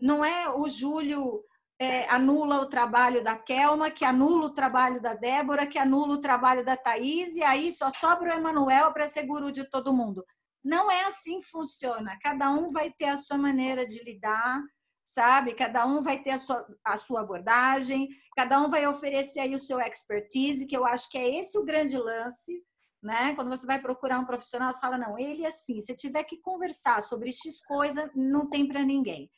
não 0.00 0.24
é 0.24 0.50
o 0.50 0.68
Júlio 0.68 1.44
é, 1.78 2.08
anula 2.10 2.60
o 2.60 2.66
trabalho 2.66 3.22
da 3.22 3.36
Kelma, 3.36 3.90
que 3.90 4.04
anula 4.04 4.46
o 4.46 4.54
trabalho 4.54 5.00
da 5.00 5.14
Débora, 5.14 5.66
que 5.66 5.78
anula 5.78 6.14
o 6.14 6.20
trabalho 6.20 6.64
da 6.64 6.76
Thaís, 6.76 7.36
e 7.36 7.42
aí 7.42 7.70
só 7.70 7.88
sobra 7.88 8.34
o 8.34 8.38
Emanuel 8.38 8.92
para 8.92 9.06
ser 9.06 9.24
guru 9.24 9.52
de 9.52 9.64
todo 9.70 9.94
mundo. 9.94 10.24
Não 10.64 10.90
é 10.90 11.04
assim 11.04 11.40
que 11.40 11.48
funciona. 11.48 12.18
Cada 12.20 12.50
um 12.50 12.66
vai 12.68 12.90
ter 12.90 13.06
a 13.06 13.16
sua 13.16 13.38
maneira 13.38 13.86
de 13.86 14.02
lidar, 14.02 14.60
sabe? 15.04 15.54
Cada 15.54 15.86
um 15.86 16.02
vai 16.02 16.20
ter 16.20 16.30
a 16.30 16.38
sua, 16.38 16.66
a 16.84 16.96
sua 16.96 17.20
abordagem, 17.20 18.08
cada 18.36 18.60
um 18.60 18.68
vai 18.68 18.86
oferecer 18.86 19.40
aí 19.40 19.54
o 19.54 19.58
seu 19.58 19.80
expertise, 19.80 20.66
que 20.66 20.76
eu 20.76 20.84
acho 20.84 21.08
que 21.10 21.16
é 21.16 21.38
esse 21.38 21.56
o 21.56 21.64
grande 21.64 21.96
lance, 21.96 22.60
né? 23.00 23.34
Quando 23.36 23.48
você 23.48 23.64
vai 23.66 23.80
procurar 23.80 24.18
um 24.18 24.26
profissional, 24.26 24.72
você 24.72 24.80
fala, 24.80 24.98
não, 24.98 25.16
ele 25.16 25.44
é 25.44 25.48
assim, 25.48 25.80
se 25.80 25.94
tiver 25.94 26.24
que 26.24 26.40
conversar 26.40 27.02
sobre 27.04 27.30
X 27.30 27.60
coisa, 27.64 28.10
não 28.16 28.50
tem 28.50 28.66
para 28.66 28.84
ninguém. 28.84 29.30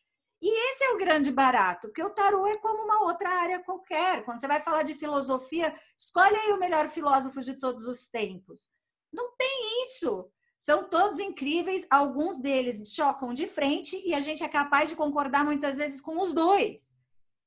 E 0.43 0.73
esse 0.73 0.85
é 0.85 0.91
o 0.91 0.99
grande 0.99 1.31
barato, 1.31 1.89
porque 1.89 2.03
o 2.03 2.11
tarô 2.11 2.47
é 2.47 2.57
como 2.57 2.85
uma 2.85 3.03
outra 3.05 3.29
área 3.29 3.63
qualquer. 3.63 4.25
Quando 4.25 4.41
você 4.41 4.49
vai 4.49 4.61
falar 4.61 4.83
de 4.83 4.95
filosofia, 4.95 5.75
escolhe 5.99 6.35
aí 6.35 6.53
o 6.53 6.59
melhor 6.59 6.89
filósofo 6.89 7.41
de 7.43 7.55
todos 7.55 7.87
os 7.87 8.09
tempos. 8.09 8.71
Não 9.13 9.37
tem 9.37 9.83
isso. 9.85 10.31
São 10.59 10.89
todos 10.89 11.19
incríveis, 11.19 11.87
alguns 11.91 12.39
deles 12.39 12.83
chocam 12.95 13.33
de 13.33 13.47
frente 13.47 14.01
e 14.07 14.15
a 14.15 14.21
gente 14.21 14.43
é 14.43 14.49
capaz 14.49 14.91
de 14.91 14.97
concordar 14.97 15.45
muitas 15.45 15.79
vezes 15.79 16.01
com 16.01 16.19
os 16.19 16.33
dois. 16.33 16.95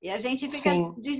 E 0.01 0.09
a 0.09 0.17
gente 0.17 0.49
fica 0.49 0.71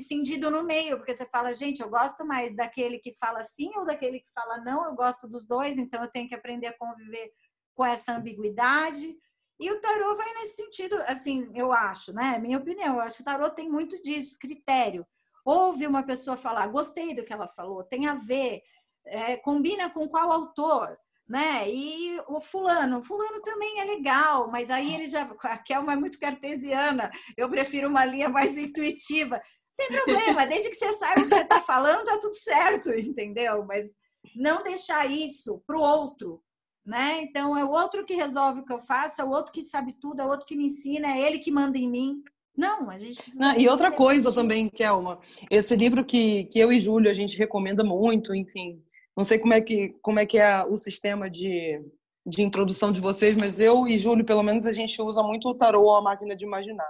cindido 0.02 0.52
no 0.52 0.64
meio, 0.64 0.98
porque 0.98 1.16
você 1.16 1.26
fala, 1.28 1.54
gente, 1.54 1.82
eu 1.82 1.90
gosto 1.90 2.26
mais 2.26 2.54
daquele 2.54 3.00
que 3.00 3.16
fala 3.16 3.42
sim 3.42 3.72
ou 3.78 3.86
daquele 3.86 4.20
que 4.20 4.32
fala 4.34 4.58
não, 4.58 4.86
eu 4.86 4.94
gosto 4.94 5.28
dos 5.28 5.48
dois, 5.48 5.78
então 5.78 6.04
eu 6.04 6.10
tenho 6.10 6.28
que 6.28 6.36
aprender 6.36 6.68
a 6.68 6.78
conviver 6.78 7.32
com 7.74 7.86
essa 7.86 8.14
ambiguidade. 8.14 9.16
E 9.64 9.72
o 9.72 9.80
tarô 9.80 10.14
vai 10.18 10.34
nesse 10.34 10.58
sentido, 10.58 11.02
assim, 11.08 11.50
eu 11.56 11.72
acho, 11.72 12.12
né? 12.12 12.38
Minha 12.38 12.58
opinião, 12.58 12.96
eu 12.96 13.00
acho 13.00 13.16
que 13.16 13.22
o 13.22 13.26
tarô 13.26 13.50
tem 13.50 13.70
muito 13.70 14.02
disso, 14.04 14.38
critério. 14.38 15.08
Ouve 15.46 15.88
uma 15.88 16.04
pessoa 16.04 16.36
falar, 16.36 16.68
gostei 16.68 17.16
do 17.16 17.24
que 17.24 17.32
ela 17.32 17.48
falou, 17.48 17.82
tem 17.82 18.06
a 18.06 18.14
ver, 18.14 18.62
é, 19.06 19.38
combina 19.38 19.90
com 19.90 20.06
qual 20.06 20.30
autor, 20.34 20.98
né? 21.26 21.70
E 21.70 22.20
o 22.28 22.42
fulano, 22.42 23.02
fulano 23.02 23.42
também 23.42 23.80
é 23.80 23.86
legal, 23.86 24.52
mas 24.52 24.70
aí 24.70 24.96
ele 24.96 25.08
já, 25.08 25.22
a 25.44 25.58
Kelma 25.58 25.94
é 25.94 25.96
muito 25.96 26.20
cartesiana, 26.20 27.10
eu 27.38 27.50
prefiro 27.50 27.88
uma 27.88 28.04
linha 28.04 28.28
mais 28.28 28.58
intuitiva. 28.58 29.38
Não 29.38 29.88
tem 29.88 29.96
problema, 29.96 30.46
desde 30.46 30.72
que 30.72 30.76
você 30.76 30.92
saiba 30.92 31.22
o 31.22 31.24
que 31.24 31.30
você 31.30 31.42
está 31.42 31.62
falando, 31.62 32.04
tá 32.04 32.18
tudo 32.18 32.36
certo, 32.36 32.92
entendeu? 32.92 33.64
Mas 33.64 33.94
não 34.36 34.62
deixar 34.62 35.10
isso 35.10 35.64
para 35.66 35.78
o 35.78 35.82
outro, 35.82 36.44
né? 36.86 37.22
Então 37.22 37.58
é 37.58 37.64
o 37.64 37.72
outro 37.72 38.06
que 38.06 38.14
resolve 38.14 38.62
o 38.62 38.66
que 38.66 38.74
eu 38.74 38.80
faço, 38.80 39.22
é 39.22 39.24
o 39.24 39.30
outro 39.30 39.52
que 39.52 39.62
sabe 39.62 39.94
tudo, 39.94 40.22
é 40.22 40.26
o 40.26 40.30
outro 40.30 40.46
que 40.46 40.56
me 40.56 40.66
ensina, 40.66 41.08
é 41.08 41.22
ele 41.22 41.40
que 41.40 41.52
manda 41.52 41.78
em 41.78 41.90
mim. 41.90 42.24
Não, 42.56 42.90
a 42.90 42.98
gente 43.00 43.22
precisa. 43.22 43.40
Não, 43.40 43.58
e 43.58 43.68
outra 43.68 43.92
coisa 43.92 44.32
também, 44.34 44.70
Kelma, 44.70 45.20
esse 45.50 45.76
livro 45.76 46.06
que, 46.06 46.46
que 46.46 46.60
eu 46.60 46.72
e 46.72 46.80
Júlio 46.80 47.10
a 47.10 47.14
gente 47.14 47.38
recomenda 47.38 47.84
muito, 47.84 48.36
enfim. 48.36 48.82
Não 49.16 49.24
sei 49.24 49.40
como 49.40 49.54
é 49.54 49.62
que, 49.62 49.90
como 50.02 50.20
é, 50.20 50.26
que 50.26 50.38
é 50.38 50.64
o 50.64 50.78
sistema 50.78 51.30
de, 51.30 51.82
de 52.26 52.44
introdução 52.44 52.92
de 52.92 53.02
vocês, 53.02 53.36
mas 53.36 53.60
eu 53.60 53.88
e 53.88 53.98
Júlio, 53.98 54.26
pelo 54.26 54.44
menos, 54.44 54.66
a 54.66 54.72
gente 54.72 55.02
usa 55.02 55.24
muito 55.24 55.48
o 55.50 55.56
tarô 55.56 55.96
a 55.96 56.02
máquina 56.02 56.36
de 56.36 56.46
imaginar. 56.46 56.90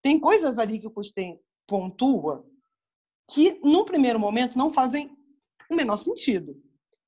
Tem 0.00 0.18
coisas 0.18 0.58
ali 0.58 0.78
que 0.78 0.86
o 0.86 0.90
Custém 0.90 1.38
pontua 1.66 2.46
que, 3.30 3.58
num 3.62 3.84
primeiro 3.84 4.20
momento, 4.20 4.56
não 4.56 4.72
fazem 4.72 5.10
o 5.70 5.74
menor 5.74 5.96
sentido. 5.96 6.56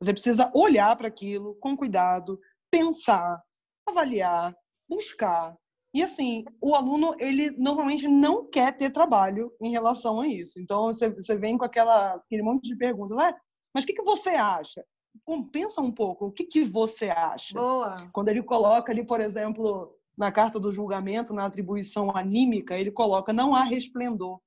Você 0.01 0.13
precisa 0.13 0.51
olhar 0.55 0.97
para 0.97 1.09
aquilo 1.09 1.57
com 1.57 1.77
cuidado, 1.77 2.39
pensar, 2.71 3.43
avaliar, 3.87 4.55
buscar. 4.89 5.57
E 5.93 6.03
assim, 6.03 6.45
o 6.61 6.75
aluno, 6.75 7.15
ele 7.19 7.51
normalmente 7.53 8.07
não 8.07 8.49
quer 8.49 8.77
ter 8.77 8.91
trabalho 8.91 9.53
em 9.61 9.71
relação 9.71 10.21
a 10.21 10.29
isso. 10.29 10.61
Então, 10.61 10.85
você, 10.85 11.09
você 11.09 11.37
vem 11.37 11.57
com 11.59 11.65
aquela, 11.65 12.15
aquele 12.15 12.43
monte 12.43 12.69
de 12.69 12.77
perguntas, 12.77 13.17
né? 13.17 13.35
mas 13.75 13.85
o 13.85 13.87
que, 13.87 13.95
que 13.95 14.03
você 14.03 14.31
acha? 14.31 14.85
Bom, 15.27 15.43
pensa 15.43 15.81
um 15.81 15.91
pouco, 15.91 16.27
o 16.27 16.33
que, 16.33 16.45
que 16.45 16.63
você 16.63 17.11
acha? 17.11 17.55
Boa. 17.55 18.09
Quando 18.13 18.29
ele 18.29 18.43
coloca 18.43 18.93
ali, 18.93 19.05
por 19.05 19.21
exemplo, 19.21 19.97
na 20.17 20.31
carta 20.31 20.61
do 20.61 20.71
julgamento, 20.71 21.33
na 21.33 21.47
atribuição 21.47 22.15
anímica, 22.17 22.79
ele 22.79 22.91
coloca 22.91 23.33
não 23.33 23.55
há 23.55 23.65
resplendor. 23.65 24.41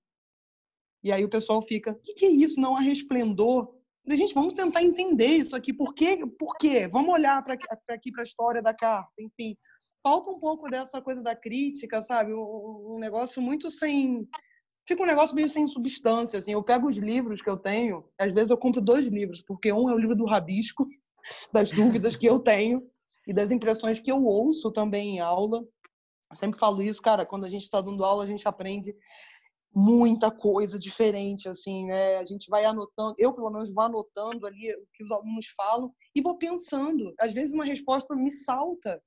E 1.04 1.12
aí 1.12 1.26
o 1.26 1.30
pessoal 1.30 1.62
fica, 1.62 1.92
o 1.92 1.96
que, 1.96 2.14
que 2.14 2.26
é 2.26 2.30
isso? 2.30 2.62
Não 2.62 2.76
há 2.76 2.80
resplendor? 2.80 3.74
Gente, 4.08 4.34
vamos 4.34 4.54
tentar 4.54 4.84
entender 4.84 5.28
isso 5.28 5.56
aqui. 5.56 5.72
Por 5.72 5.94
quê? 5.94 6.20
Por 6.38 6.58
quê? 6.58 6.88
Vamos 6.88 7.14
olhar 7.14 7.42
para 7.44 7.54
aqui 7.54 8.12
para 8.12 8.22
a 8.22 8.24
história 8.24 8.62
da 8.62 8.74
carta. 8.74 9.12
Enfim, 9.20 9.56
falta 10.04 10.30
um 10.30 10.40
pouco 10.40 10.70
dessa 10.70 11.02
coisa 11.02 11.22
da 11.22 11.36
crítica, 11.36 12.02
sabe? 12.02 12.34
Um, 12.34 12.98
negócio 13.00 13.42
muito 13.42 13.70
sem. 13.70 14.28
Fica 14.88 15.04
um 15.04 15.06
negócio 15.06 15.36
meio 15.36 15.48
sem 15.48 15.68
substância. 15.68 16.40
Assim. 16.40 16.54
Eu 16.54 16.64
pego 16.64 16.88
os 16.88 16.98
livros 16.98 17.42
que 17.42 17.50
eu 17.50 17.58
tenho, 17.58 18.04
às 18.20 18.32
vezes 18.32 18.50
eu 18.50 18.58
compro 18.58 18.82
dois 18.82 19.06
livros, 19.06 19.42
porque 19.42 19.72
um 19.72 19.90
é 19.90 19.94
o 19.94 20.00
livro 20.00 20.16
do 20.16 20.26
Rabisco, 20.26 20.88
das 21.54 21.72
dúvidas 21.72 22.16
que 22.16 22.26
eu 22.26 22.40
tenho 22.40 22.82
e 23.28 23.34
das 23.34 23.52
impressões 23.52 24.00
que 24.00 24.12
eu 24.12 24.24
ouço 24.24 24.72
também 24.72 25.18
em 25.18 25.20
aula. 25.20 25.60
Eu 26.30 26.36
sempre 26.36 26.60
falo 26.60 26.82
isso, 26.82 27.02
cara, 27.02 27.26
quando 27.26 27.46
a 27.46 27.50
gente 27.50 27.64
está 27.64 27.80
dando 27.80 28.04
aula, 28.04 28.24
a 28.24 28.28
gente 28.28 28.48
aprende 28.48 28.96
muita 29.74 30.30
coisa 30.30 30.78
diferente, 30.78 31.48
assim, 31.48 31.86
né? 31.86 32.18
A 32.18 32.26
gente 32.26 32.50
vai 32.50 32.66
anotando, 32.66 33.16
eu 33.18 33.34
pelo 33.34 33.50
menos 33.50 33.74
vou 33.74 33.84
anotando 33.84 34.46
ali 34.46 34.74
o 34.76 34.88
que 34.94 35.04
os 35.04 35.12
alunos 35.12 35.48
falam 35.56 35.94
e 36.14 36.22
vou 36.22 36.38
pensando. 36.38 37.14
Às 37.20 37.32
vezes 37.32 37.54
uma 37.54 37.64
resposta 37.64 38.16
me 38.16 38.30
salta 38.30 39.02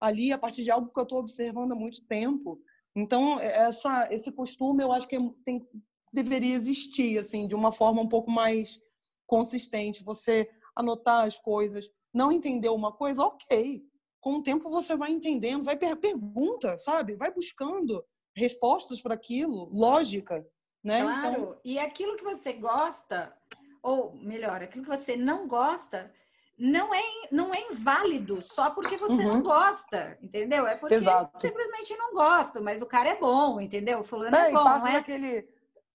ali 0.00 0.32
a 0.32 0.38
partir 0.38 0.62
de 0.62 0.70
algo 0.70 0.92
que 0.92 0.98
eu 0.98 1.04
estou 1.04 1.18
observando 1.18 1.72
há 1.72 1.74
muito 1.74 2.04
tempo. 2.06 2.60
Então 2.94 3.40
essa 3.40 4.08
esse 4.10 4.30
costume 4.30 4.82
eu 4.82 4.92
acho 4.92 5.08
que 5.08 5.16
é, 5.16 5.20
tem, 5.44 5.66
deveria 6.12 6.54
existir, 6.54 7.18
assim, 7.18 7.46
de 7.46 7.54
uma 7.54 7.72
forma 7.72 8.02
um 8.02 8.08
pouco 8.08 8.30
mais 8.30 8.78
consistente. 9.26 10.04
Você 10.04 10.48
anotar 10.76 11.24
as 11.24 11.38
coisas, 11.38 11.88
não 12.12 12.30
entender 12.30 12.68
uma 12.68 12.92
coisa, 12.92 13.22
ok. 13.22 13.82
Com 14.20 14.36
o 14.36 14.42
tempo 14.42 14.68
você 14.68 14.94
vai 14.96 15.10
entendendo, 15.12 15.64
vai 15.64 15.78
per 15.78 15.96
pergunta, 15.96 16.76
sabe? 16.76 17.16
Vai 17.16 17.32
buscando 17.32 18.04
respostas 18.34 19.00
para 19.00 19.14
aquilo, 19.14 19.68
lógica, 19.72 20.46
né? 20.82 21.02
Claro. 21.02 21.32
Então... 21.32 21.60
E 21.64 21.78
aquilo 21.78 22.16
que 22.16 22.24
você 22.24 22.52
gosta, 22.52 23.36
ou 23.82 24.14
melhor, 24.16 24.62
aquilo 24.62 24.84
que 24.84 24.90
você 24.90 25.16
não 25.16 25.46
gosta, 25.46 26.12
não 26.58 26.94
é, 26.94 27.02
não 27.32 27.50
é 27.56 27.72
inválido 27.72 28.42
só 28.42 28.70
porque 28.70 28.96
você 28.96 29.22
uhum. 29.24 29.30
não 29.30 29.42
gosta, 29.42 30.18
entendeu? 30.20 30.66
É 30.66 30.76
porque 30.76 30.94
Exato. 30.94 31.40
simplesmente 31.40 31.96
não 31.96 32.12
gosta, 32.12 32.60
mas 32.60 32.82
o 32.82 32.86
cara 32.86 33.08
é 33.08 33.18
bom, 33.18 33.58
entendeu? 33.60 34.00
O 34.00 34.04
fulano 34.04 34.36
é, 34.36 34.48
é 34.48 34.52
bom. 34.52 34.62
Parte 34.62 34.88
é? 34.88 34.92
daquele, 34.92 35.48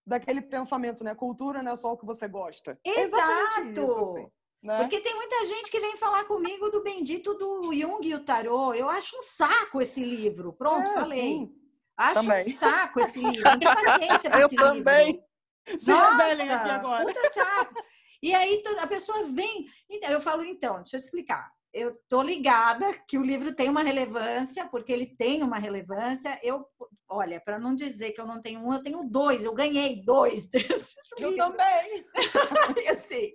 daquele 0.06 0.42
pensamento, 0.42 1.04
né? 1.04 1.14
Cultura 1.14 1.62
não 1.62 1.74
é 1.74 1.76
só 1.76 1.94
o 1.94 1.98
que 1.98 2.06
você 2.06 2.28
gosta. 2.28 2.80
É 2.84 3.02
Exato! 3.02 3.80
Isso, 3.80 4.00
assim, 4.00 4.28
né? 4.64 4.80
Porque 4.80 5.00
tem 5.00 5.14
muita 5.14 5.46
gente 5.46 5.70
que 5.70 5.80
vem 5.80 5.96
falar 5.98 6.24
comigo 6.24 6.72
do 6.72 6.82
bendito 6.82 7.36
do 7.36 7.72
Jung 7.72 8.08
e 8.08 8.16
o 8.16 8.24
Tarô. 8.24 8.74
Eu 8.74 8.90
acho 8.90 9.16
um 9.16 9.22
saco 9.22 9.80
esse 9.80 10.04
livro. 10.04 10.52
Pronto, 10.52 10.82
é, 10.82 10.94
falei. 10.94 11.22
Sim. 11.22 11.56
Acho 11.98 12.22
também. 12.22 12.48
um 12.48 12.58
saco 12.58 13.00
esse 13.00 13.20
livro. 13.20 13.42
Não 13.44 13.60
tenho 13.60 13.74
paciência 13.74 14.30
para 14.30 14.40
esse 14.40 14.56
também. 14.56 15.08
livro. 15.08 15.24
É 16.42 16.54
aqui 16.54 16.70
agora. 16.70 17.06
Puta 17.06 17.30
saco. 17.32 17.84
E 18.22 18.34
aí 18.34 18.62
a 18.80 18.88
pessoa 18.88 19.26
vem. 19.26 19.68
Então, 19.90 20.10
eu 20.10 20.22
falo, 20.22 20.44
então, 20.44 20.78
deixa 20.78 20.98
eu 20.98 21.00
explicar. 21.00 21.52
Eu 21.74 21.98
tô 22.08 22.22
ligada 22.22 22.88
que 23.08 23.18
o 23.18 23.24
livro 23.24 23.54
tem 23.54 23.70
uma 23.70 23.84
relevância, 23.84 24.66
porque 24.68 24.92
ele 24.92 25.06
tem 25.06 25.44
uma 25.44 25.60
relevância. 25.60 26.40
Eu, 26.42 26.66
olha, 27.08 27.42
para 27.42 27.60
não 27.60 27.76
dizer 27.76 28.12
que 28.12 28.22
eu 28.22 28.26
não 28.26 28.42
tenho 28.42 28.62
um, 28.62 28.74
eu 28.74 28.82
tenho 28.82 29.04
dois. 29.04 29.44
Eu 29.44 29.54
ganhei 29.54 30.04
dois 30.04 30.48
desses 30.50 30.96
eu 31.18 31.30
livros. 31.30 31.48
também. 31.48 32.06
e 32.84 32.88
assim, 32.88 33.34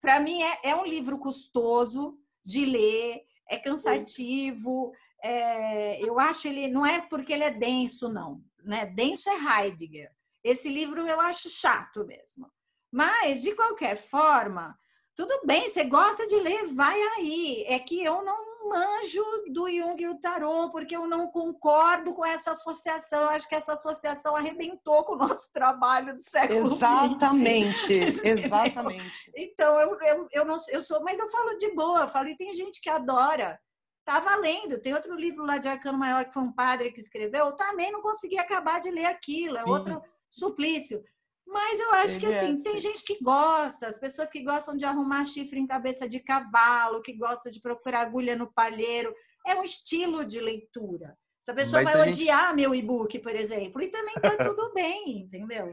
para 0.00 0.20
mim 0.20 0.42
é, 0.42 0.70
é 0.70 0.76
um 0.76 0.84
livro 0.84 1.18
custoso 1.18 2.18
de 2.44 2.66
ler, 2.66 3.22
é 3.48 3.58
cansativo, 3.58 4.92
é, 5.24 6.02
eu 6.02 6.20
acho 6.20 6.46
ele 6.46 6.68
não 6.68 6.84
é 6.84 7.00
porque 7.00 7.32
ele 7.32 7.44
é 7.44 7.50
denso, 7.50 8.08
não. 8.08 8.42
Né? 8.62 8.84
Denso 8.86 9.30
é 9.30 9.64
Heidegger. 9.64 10.10
Esse 10.42 10.68
livro 10.68 11.06
eu 11.06 11.20
acho 11.20 11.48
chato 11.48 12.04
mesmo. 12.04 12.50
Mas, 12.92 13.42
de 13.42 13.54
qualquer 13.54 13.96
forma, 13.96 14.78
tudo 15.16 15.40
bem, 15.46 15.68
você 15.68 15.84
gosta 15.84 16.26
de 16.26 16.36
ler, 16.36 16.66
vai 16.74 17.00
aí. 17.16 17.64
É 17.66 17.78
que 17.78 18.04
eu 18.04 18.22
não 18.22 18.68
manjo 18.68 19.24
do 19.48 19.70
Jung 19.70 20.02
e 20.02 20.08
o 20.08 20.20
Tarô, 20.20 20.70
porque 20.70 20.94
eu 20.94 21.06
não 21.06 21.28
concordo 21.28 22.12
com 22.12 22.24
essa 22.24 22.50
associação. 22.50 23.22
Eu 23.22 23.28
acho 23.30 23.48
que 23.48 23.54
essa 23.54 23.72
associação 23.72 24.36
arrebentou 24.36 25.04
com 25.04 25.14
o 25.14 25.18
nosso 25.18 25.50
trabalho 25.52 26.14
do 26.14 26.20
século 26.20 26.58
Exatamente, 26.60 27.92
exatamente. 28.22 29.32
então, 29.34 29.80
eu, 29.80 29.98
eu, 30.02 30.28
eu, 30.32 30.44
não, 30.44 30.56
eu 30.68 30.82
sou, 30.82 31.02
mas 31.02 31.18
eu 31.18 31.28
falo 31.28 31.56
de 31.56 31.74
boa, 31.74 32.00
eu 32.00 32.08
falo, 32.08 32.28
e 32.28 32.36
tem 32.36 32.52
gente 32.52 32.80
que 32.80 32.90
adora. 32.90 33.58
Tá 34.04 34.20
valendo. 34.20 34.78
Tem 34.80 34.92
outro 34.92 35.14
livro 35.14 35.44
lá 35.44 35.58
de 35.58 35.68
Arcano 35.68 35.98
Maior 35.98 36.24
que 36.24 36.34
foi 36.34 36.42
um 36.42 36.52
padre 36.52 36.92
que 36.92 37.00
escreveu, 37.00 37.46
eu 37.46 37.52
também 37.52 37.90
não 37.90 38.02
consegui 38.02 38.38
acabar 38.38 38.80
de 38.80 38.90
ler 38.90 39.06
aquilo. 39.06 39.56
É 39.56 39.64
outro 39.64 40.02
suplício. 40.30 41.02
Mas 41.46 41.78
eu 41.78 41.92
acho 41.94 42.18
que 42.18 42.26
assim, 42.26 42.58
é, 42.58 42.62
tem 42.62 42.78
gente 42.78 43.04
que 43.04 43.22
gosta, 43.22 43.86
as 43.86 43.98
pessoas 43.98 44.30
que 44.30 44.42
gostam 44.42 44.76
de 44.76 44.84
arrumar 44.84 45.24
chifre 45.24 45.60
em 45.60 45.66
cabeça 45.66 46.08
de 46.08 46.18
cavalo, 46.18 47.02
que 47.02 47.16
gostam 47.16 47.52
de 47.52 47.60
procurar 47.60 48.00
agulha 48.00 48.34
no 48.34 48.50
palheiro, 48.52 49.14
é 49.46 49.54
um 49.54 49.62
estilo 49.62 50.24
de 50.24 50.40
leitura. 50.40 51.16
Essa 51.40 51.54
pessoa 51.54 51.82
Mas 51.82 51.92
vai 51.92 52.08
odiar 52.08 52.48
gente... 52.48 52.56
meu 52.56 52.74
e-book, 52.74 53.18
por 53.18 53.36
exemplo, 53.36 53.82
e 53.82 53.88
também 53.88 54.14
tá 54.14 54.30
tudo 54.48 54.72
bem, 54.72 55.20
entendeu? 55.20 55.72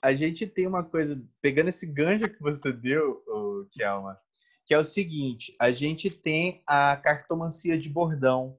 A 0.00 0.12
gente 0.12 0.46
tem 0.46 0.66
uma 0.66 0.82
coisa, 0.82 1.22
pegando 1.42 1.68
esse 1.68 1.86
gancho 1.86 2.28
que 2.28 2.40
você 2.40 2.72
deu, 2.72 3.22
Kelma, 3.72 4.18
que 4.70 4.74
é 4.74 4.78
o 4.78 4.84
seguinte: 4.84 5.52
a 5.58 5.72
gente 5.72 6.08
tem 6.08 6.62
a 6.64 6.96
cartomancia 6.96 7.76
de 7.76 7.88
bordão, 7.88 8.56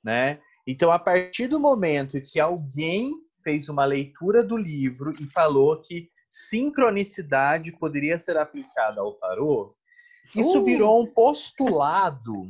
né? 0.00 0.38
Então, 0.64 0.92
a 0.92 0.98
partir 0.98 1.48
do 1.48 1.58
momento 1.58 2.20
que 2.20 2.38
alguém 2.38 3.12
fez 3.42 3.68
uma 3.68 3.84
leitura 3.84 4.44
do 4.44 4.56
livro 4.56 5.12
e 5.20 5.26
falou 5.26 5.82
que 5.82 6.08
sincronicidade 6.28 7.72
poderia 7.72 8.20
ser 8.20 8.36
aplicada 8.36 9.00
ao 9.00 9.14
tarô, 9.14 9.74
isso 10.36 10.60
uh. 10.60 10.64
virou 10.64 11.02
um 11.02 11.06
postulado 11.06 12.46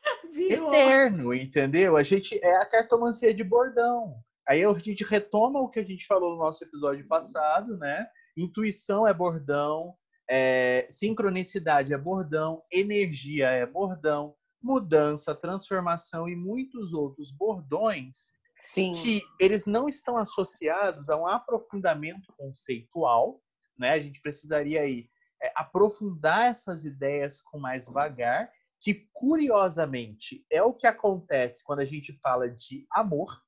virou. 0.32 0.72
eterno, 0.72 1.34
entendeu? 1.34 1.98
A 1.98 2.02
gente 2.02 2.42
é 2.42 2.56
a 2.56 2.64
cartomancia 2.64 3.34
de 3.34 3.44
bordão. 3.44 4.14
Aí 4.48 4.64
a 4.64 4.72
gente 4.78 5.04
retoma 5.04 5.60
o 5.60 5.68
que 5.68 5.80
a 5.80 5.84
gente 5.84 6.06
falou 6.06 6.30
no 6.30 6.38
nosso 6.38 6.64
episódio 6.64 7.06
passado, 7.06 7.76
né? 7.76 8.06
Intuição 8.34 9.06
é 9.06 9.12
bordão, 9.12 9.94
é, 10.28 10.86
sincronicidade 10.90 11.92
é 11.92 11.98
bordão, 11.98 12.62
energia 12.70 13.48
é 13.48 13.64
bordão, 13.64 14.34
mudança, 14.62 15.34
transformação 15.34 16.28
e 16.28 16.36
muitos 16.36 16.92
outros 16.92 17.30
bordões 17.30 18.32
Sim. 18.58 18.92
que 18.92 19.22
eles 19.40 19.66
não 19.66 19.88
estão 19.88 20.16
associados 20.16 21.08
a 21.08 21.16
um 21.16 21.26
aprofundamento 21.26 22.32
conceitual, 22.36 23.40
né? 23.78 23.90
A 23.90 23.98
gente 23.98 24.20
precisaria 24.20 24.82
aí 24.82 25.08
é, 25.40 25.52
aprofundar 25.54 26.50
essas 26.50 26.84
ideias 26.84 27.40
com 27.40 27.58
mais 27.58 27.88
vagar, 27.88 28.50
que 28.80 29.08
curiosamente 29.12 30.44
é 30.50 30.62
o 30.62 30.74
que 30.74 30.86
acontece 30.86 31.64
quando 31.64 31.80
a 31.80 31.84
gente 31.84 32.18
fala 32.22 32.50
de 32.50 32.86
amor. 32.92 33.40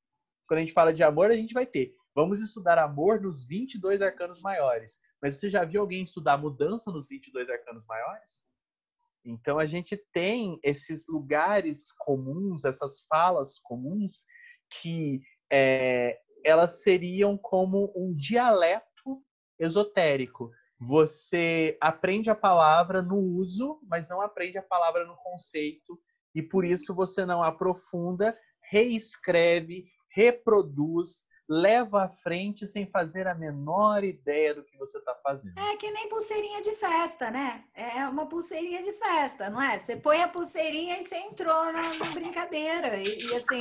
Quando 0.46 0.58
a 0.58 0.62
gente 0.62 0.72
fala 0.72 0.92
de 0.92 1.02
amor, 1.02 1.30
a 1.30 1.36
gente 1.36 1.54
vai 1.54 1.66
ter. 1.66 1.94
Vamos 2.14 2.40
estudar 2.40 2.78
amor 2.78 3.20
nos 3.20 3.46
22 3.46 4.02
arcanos 4.02 4.40
maiores. 4.40 5.00
Mas 5.22 5.38
você 5.38 5.50
já 5.50 5.64
viu 5.64 5.80
alguém 5.80 6.02
estudar 6.02 6.38
mudança 6.38 6.90
nos 6.90 7.08
22 7.08 7.48
arcanos 7.48 7.84
maiores? 7.86 8.48
Então 9.24 9.58
a 9.58 9.66
gente 9.66 9.96
tem 10.12 10.58
esses 10.62 11.06
lugares 11.06 11.92
comuns, 11.92 12.64
essas 12.64 13.04
falas 13.06 13.58
comuns 13.58 14.24
que 14.80 15.20
é, 15.52 16.18
elas 16.44 16.82
seriam 16.82 17.36
como 17.36 17.92
um 17.94 18.14
dialeto 18.14 19.22
esotérico. 19.58 20.50
Você 20.78 21.76
aprende 21.80 22.30
a 22.30 22.34
palavra 22.34 23.02
no 23.02 23.18
uso, 23.18 23.80
mas 23.86 24.08
não 24.08 24.22
aprende 24.22 24.56
a 24.56 24.62
palavra 24.62 25.04
no 25.04 25.16
conceito, 25.16 26.00
e 26.34 26.42
por 26.42 26.64
isso 26.64 26.94
você 26.94 27.26
não 27.26 27.42
aprofunda, 27.42 28.38
reescreve, 28.62 29.84
reproduz, 30.08 31.26
leva 31.50 32.04
à 32.04 32.08
frente 32.08 32.68
sem 32.68 32.86
fazer 32.86 33.26
a 33.26 33.34
menor 33.34 34.04
ideia 34.04 34.54
do 34.54 34.62
que 34.62 34.78
você 34.78 34.98
está 34.98 35.16
fazendo. 35.16 35.58
É 35.58 35.76
que 35.76 35.90
nem 35.90 36.08
pulseirinha 36.08 36.62
de 36.62 36.70
festa, 36.76 37.28
né? 37.28 37.64
É 37.74 38.06
uma 38.06 38.26
pulseirinha 38.26 38.80
de 38.80 38.92
festa, 38.92 39.50
não 39.50 39.60
é? 39.60 39.76
Você 39.76 39.96
põe 39.96 40.22
a 40.22 40.28
pulseirinha 40.28 41.00
e 41.00 41.02
você 41.02 41.16
entrou 41.16 41.72
na, 41.72 41.82
brincadeira. 42.14 42.96
E, 42.98 43.18
e, 43.18 43.34
assim, 43.34 43.58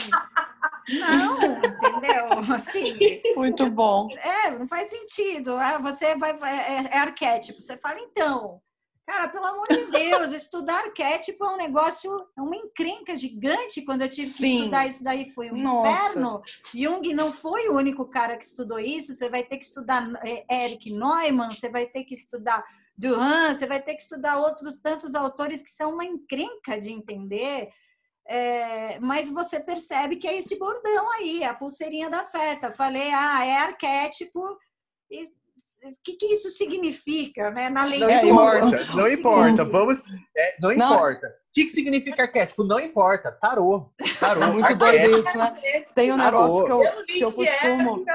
não, 1.00 1.40
entendeu? 1.42 2.54
Assim. 2.56 2.96
Muito 3.36 3.68
bom. 3.72 4.08
É, 4.18 4.52
não 4.52 4.68
faz 4.68 4.92
sentido. 4.92 5.56
Ah, 5.56 5.80
você 5.80 6.16
vai. 6.16 6.32
É, 6.44 6.96
é 6.96 6.98
arquétipo. 7.00 7.60
Você 7.60 7.76
fala, 7.76 8.00
então, 8.00 8.62
Cara, 9.10 9.28
pelo 9.28 9.48
amor 9.48 9.66
de 9.68 9.86
Deus, 9.86 10.32
estudar 10.34 10.86
arquétipo 10.86 11.44
é 11.44 11.50
um 11.50 11.58
negócio, 11.58 12.12
é 12.38 12.42
uma 12.44 12.56
encrenca 12.56 13.18
gigante. 13.18 13.82
Quando 13.82 14.04
eu 14.04 14.08
tive 14.08 14.28
que 14.28 14.38
Sim. 14.38 14.58
estudar 14.60 14.86
isso 14.86 15.04
daí, 15.04 15.32
foi 15.32 15.50
um 15.50 15.58
Nossa. 15.58 15.90
inferno. 15.90 16.44
Jung 16.76 17.12
não 17.16 17.34
foi 17.34 17.70
o 17.70 17.76
único 17.76 18.08
cara 18.08 18.38
que 18.38 18.46
estudou 18.46 18.80
isso. 18.80 19.16
Você 19.16 19.28
vai 19.28 19.44
ter 19.44 19.58
que 19.58 19.66
estudar 19.66 20.08
é, 20.24 20.64
Eric 20.64 20.94
Neumann, 20.94 21.50
você 21.50 21.70
vai 21.70 21.88
ter 21.88 22.04
que 22.04 22.14
estudar 22.14 22.64
Duran, 22.96 23.56
você 23.56 23.66
vai 23.66 23.82
ter 23.82 23.96
que 23.96 24.04
estudar 24.04 24.38
outros 24.38 24.78
tantos 24.78 25.16
autores 25.16 25.64
que 25.64 25.72
são 25.72 25.96
uma 25.96 26.06
encrenca 26.06 26.80
de 26.80 26.92
entender. 26.92 27.68
É, 28.28 29.00
mas 29.00 29.28
você 29.28 29.60
percebe 29.60 30.18
que 30.18 30.28
é 30.28 30.38
esse 30.38 30.56
bordão 30.60 31.12
aí, 31.14 31.44
a 31.44 31.56
pulseirinha 31.56 32.12
da 32.12 32.30
festa. 32.30 32.72
Falei, 32.72 33.12
ah, 33.12 33.44
é 33.44 33.56
arquétipo. 33.56 34.56
E 35.10 35.39
o 35.84 35.92
que, 36.04 36.14
que 36.14 36.26
isso 36.28 36.50
significa, 36.52 37.52
né? 37.52 37.70
Na 37.70 37.86
lei 37.86 38.00
não 38.00 38.10
importa, 38.10 38.96
não 38.96 39.08
importa. 39.08 39.66
Vamos, 39.66 40.04
é, 40.36 40.56
não, 40.62 40.76
não, 40.76 40.94
importa. 40.94 41.28
O 41.28 41.52
que, 41.54 41.64
que 41.64 41.70
significa 41.70 42.24
arquétipo? 42.24 42.64
Não 42.64 42.80
importa. 42.80 43.32
Tarô. 43.32 43.90
Tarô. 44.20 44.44
É 44.44 44.52
muito 44.52 44.76
doido 44.76 45.20
isso, 45.20 45.38
né? 45.38 45.56
Tem 45.96 46.12
um 46.12 46.18
negócio 46.18 46.66
que 46.66 46.72
eu, 46.72 47.06
que 47.06 47.26
eu 47.26 47.32
costumo. 47.32 48.06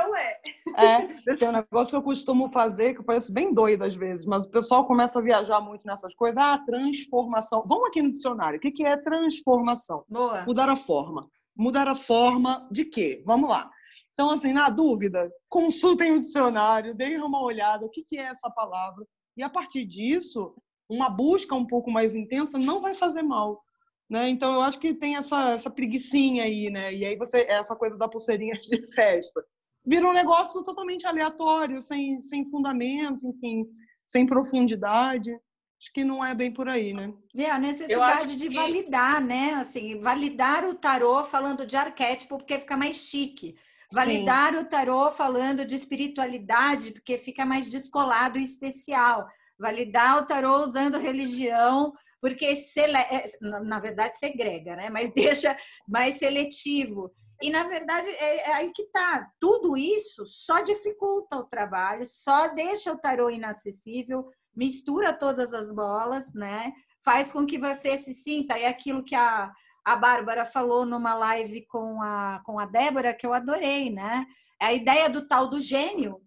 É, 0.77 1.31
é, 1.33 1.37
tem 1.37 1.49
um 1.49 1.53
negócio 1.53 1.91
que 1.91 1.97
eu 1.97 2.03
costumo 2.03 2.53
fazer, 2.53 2.95
que 2.95 3.01
eu 3.01 3.05
pareço 3.05 3.33
bem 3.33 3.53
doido 3.53 3.83
às 3.83 3.95
vezes, 3.95 4.27
mas 4.27 4.45
o 4.45 4.51
pessoal 4.51 4.87
começa 4.87 5.19
a 5.19 5.23
viajar 5.23 5.61
muito 5.61 5.87
nessas 5.87 6.15
coisas. 6.15 6.37
Ah, 6.37 6.59
transformação. 6.67 7.65
Vamos 7.67 7.89
aqui 7.89 8.03
no 8.03 8.13
dicionário. 8.13 8.59
O 8.59 8.61
que, 8.61 8.71
que 8.71 8.85
é 8.85 8.97
transformação? 8.97 10.05
Boa. 10.09 10.45
Mudar 10.47 10.69
a 10.69 10.77
forma. 10.77 11.29
Mudar 11.57 11.89
a 11.89 11.95
forma 11.95 12.69
de 12.71 12.85
quê? 12.85 13.23
Vamos 13.25 13.49
lá. 13.49 13.71
Então, 14.15 14.31
assim, 14.31 14.53
na 14.53 14.71
dúvida, 14.71 15.31
consultem 15.49 16.13
o 16.13 16.21
dicionário, 16.21 16.95
deem 16.95 17.21
uma 17.21 17.43
olhada, 17.43 17.85
o 17.85 17.91
que, 17.91 18.03
que 18.05 18.17
é 18.17 18.29
essa 18.29 18.49
palavra. 18.49 19.05
E 19.37 19.43
a 19.43 19.51
partir 19.51 19.85
disso, 19.85 20.55
uma 20.89 21.11
busca 21.11 21.55
um 21.55 21.67
pouco 21.67 21.91
mais 21.91 22.15
intensa 22.15 22.57
não 22.57 22.81
vai 22.81 22.95
fazer 22.95 23.23
mal. 23.23 23.63
Né? 24.09 24.29
Então, 24.29 24.55
eu 24.55 24.61
acho 24.61 24.79
que 24.79 24.95
tem 24.95 25.17
essa, 25.17 25.51
essa 25.51 25.71
preguiçinha 25.71 26.45
aí, 26.45 26.71
né? 26.71 26.95
E 26.95 27.05
aí 27.05 27.17
você, 27.17 27.41
essa 27.49 27.75
coisa 27.75 27.97
da 27.97 28.09
pulseirinha 28.09 28.55
de 28.61 28.95
festa. 28.95 29.45
Vira 29.85 30.09
um 30.09 30.13
negócio 30.13 30.63
totalmente 30.63 31.07
aleatório, 31.07 31.81
sem, 31.81 32.21
sem 32.21 32.49
fundamento, 32.49 33.27
enfim, 33.27 33.67
sem 34.07 34.25
profundidade. 34.25 35.33
Acho 35.33 35.93
que 35.93 36.05
não 36.05 36.25
é 36.25 36.35
bem 36.35 36.53
por 36.53 36.69
aí, 36.69 36.95
né? 36.95 37.13
É 37.37 37.51
a 37.51 37.59
necessidade 37.59 38.37
de 38.37 38.49
que... 38.49 38.55
validar, 38.55 39.21
né? 39.21 39.55
Assim, 39.55 39.99
validar 39.99 40.65
o 40.65 40.75
tarô 40.75 41.25
falando 41.25 41.67
de 41.67 41.77
arquétipo, 41.77 42.39
porque 42.39 42.59
fica 42.59 42.77
mais 42.77 42.97
chique. 42.97 43.57
Validar 43.95 44.53
Sim. 44.53 44.59
o 44.59 44.65
tarô 44.65 45.11
falando 45.13 45.65
de 45.65 45.75
espiritualidade, 45.75 46.93
porque 46.93 47.19
fica 47.19 47.45
mais 47.47 47.71
descolado 47.71 48.39
e 48.39 48.45
especial. 48.45 49.27
Validar 49.59 50.19
o 50.19 50.27
tarô 50.27 50.63
usando 50.63 50.99
religião, 50.99 51.93
porque 52.21 52.57
sele... 52.57 52.97
É, 52.97 53.25
na 53.41 53.79
verdade 53.79 54.19
segrega, 54.19 54.77
né? 54.77 54.91
Mas 54.91 55.13
deixa 55.15 55.57
mais 55.89 56.15
seletivo. 56.19 57.13
E 57.43 57.51
na 57.51 57.65
verdade 57.65 58.09
é, 58.09 58.49
é 58.49 58.53
aí 58.55 58.73
que 58.73 58.85
tá. 58.91 59.29
Tudo 59.41 59.77
isso 59.77 60.25
só 60.27 60.61
dificulta 60.61 61.37
o 61.37 61.45
trabalho, 61.45 62.05
só 62.07 62.49
deixa 62.49 62.93
o 62.93 62.99
tarô 62.99 63.31
inacessível, 63.31 64.29
mistura 64.57 65.13
todas 65.13 65.53
as 65.53 65.73
bolas, 65.75 66.33
né? 66.35 66.73
Faz 67.05 67.31
com 67.31 67.45
que 67.45 67.59
você 67.59 67.99
se 67.99 68.15
sinta, 68.15 68.59
é 68.59 68.67
aquilo 68.67 69.05
que 69.05 69.15
a 69.15 69.53
a 69.85 69.97
Bárbara 69.97 70.47
falou 70.47 70.87
numa 70.87 71.15
live 71.15 71.67
com 71.67 72.01
a, 72.01 72.41
com 72.45 72.59
a 72.59 72.65
Débora, 72.65 73.15
que 73.15 73.27
eu 73.27 73.35
adorei, 73.35 73.91
né? 73.91 74.27
É 74.61 74.67
a 74.67 74.73
ideia 74.73 75.11
do 75.11 75.29
tal 75.29 75.49
do 75.49 75.61
gênio, 75.61 76.23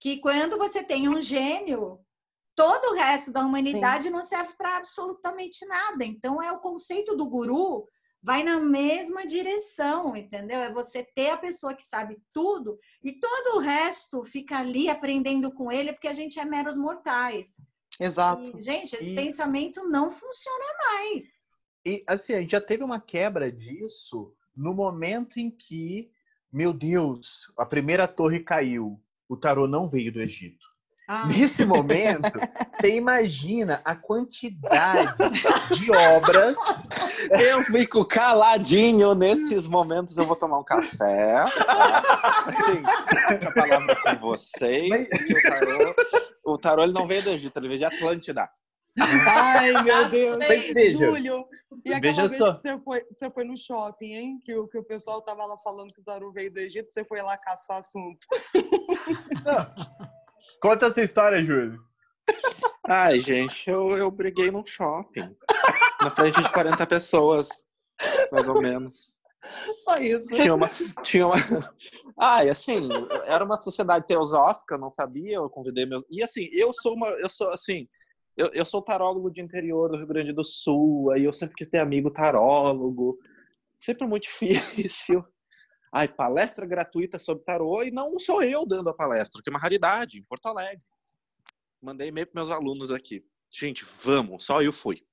que 0.00 0.18
quando 0.18 0.56
você 0.56 0.82
tem 0.82 1.08
um 1.08 1.20
gênio, 1.20 2.00
todo 2.54 2.92
o 2.92 2.94
resto 2.94 3.30
da 3.30 3.44
humanidade 3.44 4.04
Sim. 4.04 4.10
não 4.10 4.22
serve 4.22 4.54
para 4.56 4.78
absolutamente 4.78 5.66
nada. 5.66 6.04
Então, 6.04 6.40
é 6.40 6.50
o 6.50 6.60
conceito 6.60 7.16
do 7.16 7.26
guru 7.26 7.86
vai 8.22 8.42
na 8.42 8.58
mesma 8.58 9.26
direção, 9.26 10.16
entendeu? 10.16 10.60
É 10.60 10.72
você 10.72 11.04
ter 11.04 11.28
a 11.28 11.36
pessoa 11.36 11.74
que 11.74 11.84
sabe 11.84 12.16
tudo 12.32 12.78
e 13.02 13.12
todo 13.12 13.56
o 13.56 13.60
resto 13.60 14.24
fica 14.24 14.58
ali 14.58 14.88
aprendendo 14.88 15.52
com 15.52 15.70
ele, 15.70 15.92
porque 15.92 16.08
a 16.08 16.12
gente 16.14 16.40
é 16.40 16.44
meros 16.44 16.78
mortais. 16.78 17.60
Exato. 18.00 18.56
E, 18.56 18.62
gente, 18.62 18.96
esse 18.96 19.12
e... 19.12 19.14
pensamento 19.14 19.86
não 19.88 20.10
funciona 20.10 20.64
mais. 20.86 21.43
E 21.86 22.02
assim, 22.06 22.32
a 22.34 22.40
gente 22.40 22.52
já 22.52 22.60
teve 22.60 22.82
uma 22.82 23.00
quebra 23.00 23.52
disso 23.52 24.32
no 24.56 24.72
momento 24.72 25.38
em 25.38 25.50
que, 25.50 26.10
meu 26.52 26.72
Deus, 26.72 27.52
a 27.58 27.66
primeira 27.66 28.08
torre 28.08 28.40
caiu, 28.40 29.00
o 29.28 29.36
tarô 29.36 29.66
não 29.66 29.88
veio 29.88 30.12
do 30.12 30.20
Egito. 30.20 30.64
Ah. 31.06 31.26
Nesse 31.26 31.66
momento, 31.66 32.32
você 32.80 32.96
imagina 32.96 33.82
a 33.84 33.94
quantidade 33.94 35.14
de 35.72 35.90
obras. 35.90 36.56
Eu 37.30 37.62
fico 37.64 38.06
caladinho 38.06 39.14
nesses 39.14 39.66
momentos. 39.68 40.16
Eu 40.16 40.24
vou 40.24 40.36
tomar 40.36 40.58
um 40.58 40.64
café. 40.64 41.44
Tá? 41.66 42.02
Assim, 42.46 42.82
a 43.46 43.52
palavra 43.52 43.96
com 43.96 44.18
vocês, 44.18 44.88
Mas... 44.88 45.08
porque 45.08 45.34
o 45.34 45.42
tarô, 45.42 45.94
o 46.46 46.58
tarô 46.58 46.82
ele 46.84 46.92
não 46.94 47.06
veio 47.06 47.22
do 47.22 47.30
Egito, 47.30 47.58
ele 47.58 47.68
veio 47.68 47.80
de 47.80 47.84
Atlântida. 47.84 48.48
Ai, 49.00 49.72
meu 49.82 50.08
Deus. 50.08 50.36
Mas 50.38 50.66
veja, 50.72 50.98
Júlio, 50.98 51.46
e 51.84 51.92
aquela 51.92 52.28
veja 52.28 52.28
vez 52.28 52.38
só. 52.38 52.54
que 52.54 52.60
você 52.60 52.78
foi, 52.78 53.04
você 53.12 53.30
foi 53.30 53.44
no 53.44 53.58
shopping, 53.58 54.14
hein? 54.14 54.40
Que 54.44 54.54
o, 54.54 54.68
que 54.68 54.78
o 54.78 54.84
pessoal 54.84 55.22
tava 55.22 55.44
lá 55.44 55.56
falando 55.58 55.92
que 55.92 56.00
o 56.00 56.04
tarô 56.04 56.32
veio 56.32 56.52
do 56.52 56.58
Egito, 56.58 56.90
você 56.90 57.04
foi 57.04 57.20
lá 57.22 57.36
caçar 57.36 57.78
assunto. 57.78 58.26
Não. 59.44 59.74
Conta 60.60 60.86
essa 60.86 61.02
história, 61.02 61.44
Júlio. 61.44 61.78
Ai, 62.86 63.18
gente, 63.18 63.68
eu, 63.68 63.96
eu 63.96 64.10
briguei 64.10 64.50
num 64.50 64.64
shopping. 64.64 65.34
Na 66.00 66.10
frente 66.10 66.40
de 66.42 66.52
40 66.52 66.86
pessoas, 66.86 67.48
mais 68.30 68.46
ou 68.46 68.60
menos. 68.60 69.10
Só 69.82 69.94
isso. 69.94 70.34
Tinha 70.34 70.54
uma. 70.54 70.70
Tinha 71.02 71.26
uma... 71.26 71.36
Ai, 72.18 72.48
assim, 72.48 72.88
era 73.24 73.44
uma 73.44 73.60
sociedade 73.60 74.06
teosófica, 74.06 74.74
eu 74.74 74.78
não 74.78 74.90
sabia, 74.90 75.36
eu 75.36 75.50
convidei 75.50 75.86
meus. 75.86 76.04
E 76.10 76.22
assim, 76.22 76.48
eu 76.52 76.72
sou 76.72 76.94
uma. 76.94 77.08
Eu 77.08 77.28
sou 77.28 77.50
assim. 77.50 77.86
Eu, 78.36 78.50
eu 78.52 78.64
sou 78.64 78.82
tarólogo 78.82 79.30
de 79.30 79.40
interior 79.40 79.90
do 79.90 79.96
Rio 79.96 80.06
Grande 80.06 80.32
do 80.32 80.44
Sul, 80.44 81.10
aí 81.12 81.24
eu 81.24 81.32
sempre 81.32 81.54
quis 81.56 81.68
ter 81.68 81.78
amigo 81.78 82.10
tarólogo. 82.10 83.18
Sempre 83.78 84.06
muito 84.06 84.24
difícil 84.28 85.24
ai, 85.94 86.08
palestra 86.08 86.66
gratuita 86.66 87.20
sobre 87.20 87.44
tarô, 87.44 87.84
e 87.84 87.90
não 87.92 88.18
sou 88.18 88.42
eu 88.42 88.66
dando 88.66 88.90
a 88.90 88.94
palestra, 88.94 89.40
que 89.40 89.48
é 89.48 89.52
uma 89.52 89.60
raridade, 89.60 90.18
em 90.18 90.24
Porto 90.24 90.46
Alegre. 90.46 90.84
Mandei 91.80 92.08
e-mail 92.08 92.26
para 92.26 92.40
meus 92.40 92.50
alunos 92.50 92.90
aqui. 92.90 93.24
Gente, 93.48 93.84
vamos, 94.02 94.44
só 94.44 94.60
eu 94.60 94.72
fui. 94.72 95.06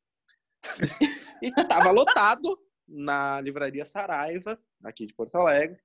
e 1.39 1.51
tava 1.51 1.91
lotado 1.91 2.59
na 2.87 3.39
livraria 3.41 3.85
Saraiva, 3.85 4.59
aqui 4.83 5.05
de 5.05 5.13
Porto 5.13 5.35
Alegre. 5.35 5.79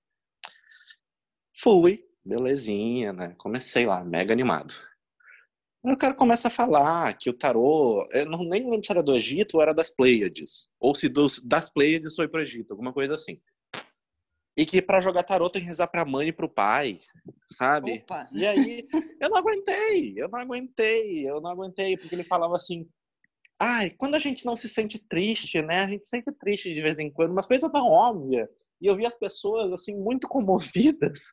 Fui, 1.54 2.02
belezinha, 2.24 3.12
né? 3.12 3.34
Comecei 3.36 3.84
lá, 3.84 4.02
mega 4.02 4.32
animado. 4.32 4.72
Aí 5.86 5.92
o 5.92 5.96
cara 5.96 6.14
começa 6.14 6.48
a 6.48 6.50
falar 6.50 7.16
que 7.16 7.30
o 7.30 7.32
tarô, 7.32 8.04
eu 8.12 8.26
não, 8.26 8.40
nem 8.40 8.68
lembro 8.68 8.84
se 8.84 8.90
era 8.90 9.04
do 9.04 9.14
Egito 9.14 9.54
ou 9.54 9.62
era 9.62 9.72
das 9.72 9.88
Pleiades, 9.88 10.68
ou 10.80 10.96
se 10.96 11.08
dos, 11.08 11.40
das 11.40 11.70
Pleiades 11.70 12.16
foi 12.16 12.26
para 12.26 12.40
o 12.40 12.42
Egito, 12.42 12.72
alguma 12.72 12.92
coisa 12.92 13.14
assim. 13.14 13.40
E 14.56 14.66
que 14.66 14.82
para 14.82 15.00
jogar 15.00 15.22
tarô 15.22 15.48
tem 15.48 15.62
que 15.62 15.68
rezar 15.68 15.86
pra 15.86 16.04
mãe 16.04 16.28
e 16.28 16.32
pro 16.32 16.52
pai, 16.52 16.98
sabe? 17.46 17.92
Opa. 17.92 18.28
E 18.32 18.44
aí, 18.44 18.84
eu 19.22 19.30
não 19.30 19.36
aguentei, 19.36 20.14
eu 20.16 20.28
não 20.28 20.40
aguentei, 20.40 21.30
eu 21.30 21.40
não 21.40 21.50
aguentei, 21.52 21.96
porque 21.96 22.16
ele 22.16 22.24
falava 22.24 22.56
assim, 22.56 22.88
ai, 23.56 23.90
quando 23.90 24.16
a 24.16 24.18
gente 24.18 24.44
não 24.44 24.56
se 24.56 24.68
sente 24.68 24.98
triste, 24.98 25.62
né? 25.62 25.84
A 25.84 25.88
gente 25.88 26.04
se 26.04 26.10
sente 26.10 26.32
triste 26.32 26.74
de 26.74 26.82
vez 26.82 26.98
em 26.98 27.12
quando, 27.12 27.32
mas 27.32 27.46
coisa 27.46 27.70
tão 27.70 27.86
óbvia. 27.86 28.48
E 28.80 28.88
eu 28.88 28.96
vi 28.96 29.06
as 29.06 29.16
pessoas, 29.16 29.70
assim, 29.72 29.94
muito 29.94 30.26
comovidas. 30.26 31.32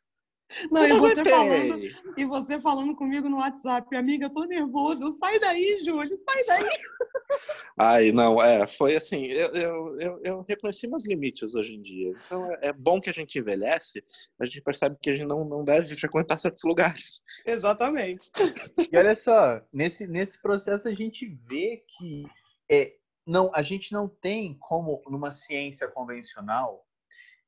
Não, 0.70 0.86
e 0.86 0.92
você, 0.92 1.24
falando, 1.24 1.80
e 2.16 2.24
você 2.24 2.60
falando 2.60 2.94
comigo 2.94 3.28
no 3.28 3.38
WhatsApp, 3.38 3.94
amiga, 3.96 4.26
eu 4.26 4.32
tô 4.32 4.44
nervoso. 4.44 5.10
Sai 5.10 5.38
daí, 5.38 5.78
Júlio, 5.84 6.16
sai 6.16 6.44
daí. 6.44 6.64
Ai, 7.76 8.12
não, 8.12 8.40
é, 8.40 8.66
foi 8.66 8.94
assim, 8.94 9.26
eu, 9.26 9.48
eu, 9.48 10.00
eu, 10.00 10.20
eu 10.22 10.44
reconheci 10.48 10.86
meus 10.86 11.06
limites 11.06 11.54
hoje 11.54 11.74
em 11.74 11.82
dia. 11.82 12.12
Então 12.26 12.50
é, 12.52 12.68
é, 12.68 12.72
bom 12.72 13.00
que 13.00 13.10
a 13.10 13.12
gente 13.12 13.38
envelhece, 13.38 14.04
a 14.38 14.44
gente 14.44 14.60
percebe 14.60 14.96
que 15.00 15.10
a 15.10 15.16
gente 15.16 15.26
não, 15.26 15.44
não 15.44 15.64
deve 15.64 15.96
frequentar 15.96 16.38
certos 16.38 16.62
lugares. 16.62 17.22
Exatamente. 17.46 18.30
E 18.92 18.96
olha 18.96 19.14
só, 19.16 19.60
nesse, 19.72 20.06
nesse 20.06 20.40
processo 20.40 20.86
a 20.86 20.94
gente 20.94 21.26
vê 21.48 21.84
que 21.98 22.24
é, 22.70 22.94
não, 23.26 23.50
a 23.54 23.62
gente 23.62 23.92
não 23.92 24.08
tem 24.08 24.56
como, 24.60 25.02
numa 25.08 25.32
ciência 25.32 25.88
convencional, 25.88 26.86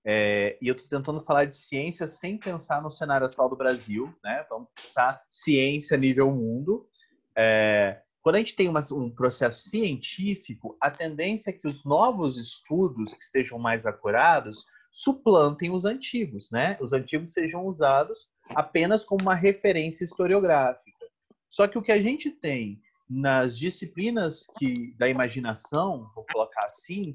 é, 0.08 0.56
e 0.62 0.68
eu 0.68 0.74
estou 0.76 0.88
tentando 0.88 1.20
falar 1.20 1.46
de 1.46 1.56
ciência 1.56 2.06
sem 2.06 2.38
pensar 2.38 2.80
no 2.80 2.92
cenário 2.92 3.26
atual 3.26 3.48
do 3.48 3.56
Brasil, 3.56 4.14
né? 4.22 4.46
Vamos 4.48 4.68
pensar 4.72 5.20
ciência 5.28 5.96
nível 5.96 6.30
mundo. 6.30 6.88
É, 7.36 8.00
quando 8.22 8.36
a 8.36 8.38
gente 8.38 8.54
tem 8.54 8.68
uma, 8.68 8.80
um 8.92 9.10
processo 9.10 9.68
científico, 9.68 10.76
a 10.80 10.92
tendência 10.92 11.50
é 11.50 11.52
que 11.52 11.66
os 11.66 11.82
novos 11.84 12.38
estudos 12.38 13.14
que 13.14 13.22
estejam 13.22 13.58
mais 13.58 13.84
acurados 13.84 14.64
suplantem 14.92 15.72
os 15.72 15.84
antigos, 15.84 16.52
né? 16.52 16.78
Os 16.80 16.92
antigos 16.92 17.32
sejam 17.32 17.66
usados 17.66 18.28
apenas 18.54 19.04
como 19.04 19.22
uma 19.22 19.34
referência 19.34 20.04
historiográfica. 20.04 21.04
Só 21.50 21.66
que 21.66 21.78
o 21.78 21.82
que 21.82 21.90
a 21.90 22.00
gente 22.00 22.30
tem 22.30 22.80
nas 23.10 23.58
disciplinas 23.58 24.46
que 24.56 24.94
da 24.96 25.08
imaginação, 25.08 26.08
vou 26.14 26.24
colocar 26.32 26.66
assim, 26.66 27.12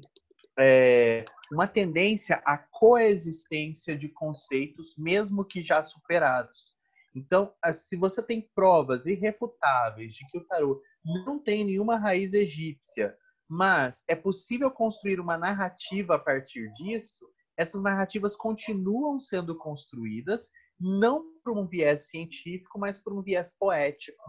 é, 0.58 1.24
uma 1.52 1.68
tendência 1.68 2.42
à 2.46 2.56
coexistência 2.56 3.96
de 3.96 4.08
conceitos, 4.08 4.94
mesmo 4.96 5.44
que 5.44 5.62
já 5.62 5.82
superados. 5.84 6.72
Então, 7.14 7.52
se 7.74 7.96
você 7.96 8.22
tem 8.22 8.48
provas 8.54 9.06
irrefutáveis 9.06 10.14
de 10.14 10.26
que 10.28 10.38
o 10.38 10.46
tarô 10.46 10.82
não 11.04 11.38
tem 11.38 11.64
nenhuma 11.64 11.98
raiz 11.98 12.32
egípcia, 12.32 13.14
mas 13.48 14.02
é 14.08 14.16
possível 14.16 14.70
construir 14.70 15.20
uma 15.20 15.36
narrativa 15.36 16.14
a 16.14 16.18
partir 16.18 16.72
disso, 16.72 17.26
essas 17.54 17.82
narrativas 17.82 18.34
continuam 18.34 19.20
sendo 19.20 19.56
construídas 19.58 20.50
não 20.80 21.22
por 21.44 21.56
um 21.56 21.66
viés 21.66 22.08
científico, 22.08 22.78
mas 22.78 22.96
por 22.96 23.12
um 23.12 23.22
viés 23.22 23.54
poético. 23.58 24.24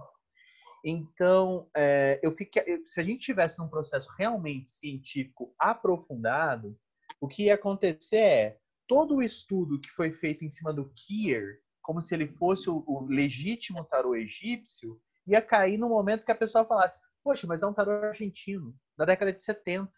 Então, 0.86 1.70
é, 1.76 2.20
eu 2.22 2.34
fiquei, 2.34 2.84
se 2.86 3.00
a 3.00 3.04
gente 3.04 3.24
tivesse 3.24 3.58
num 3.60 3.70
processo 3.70 4.12
realmente 4.18 4.70
científico 4.70 5.56
aprofundado, 5.58 6.78
o 7.24 7.28
que 7.28 7.44
ia 7.44 7.56
acontecer 7.56 8.18
é 8.18 8.58
todo 8.86 9.16
o 9.16 9.24
estudo 9.24 9.80
que 9.80 9.90
foi 9.90 10.12
feito 10.12 10.44
em 10.44 10.52
cima 10.52 10.74
do 10.74 10.90
Kier, 10.90 11.56
como 11.82 12.02
se 12.02 12.14
ele 12.14 12.28
fosse 12.28 12.70
o, 12.70 12.84
o 12.86 13.06
legítimo 13.06 13.86
tarô 13.86 14.14
egípcio, 14.14 15.00
ia 15.26 15.42
cair 15.42 15.78
no 15.78 15.88
momento 15.88 16.26
que 16.26 16.34
a 16.34 16.36
pessoa 16.36 16.66
falasse: 16.66 17.00
Poxa, 17.24 17.48
mas 17.48 17.64
é 17.64 17.66
um 17.66 17.74
tarô 17.74 17.92
argentino, 17.92 18.76
da 18.98 19.06
década 19.06 19.32
de 19.32 19.42
70. 19.42 19.90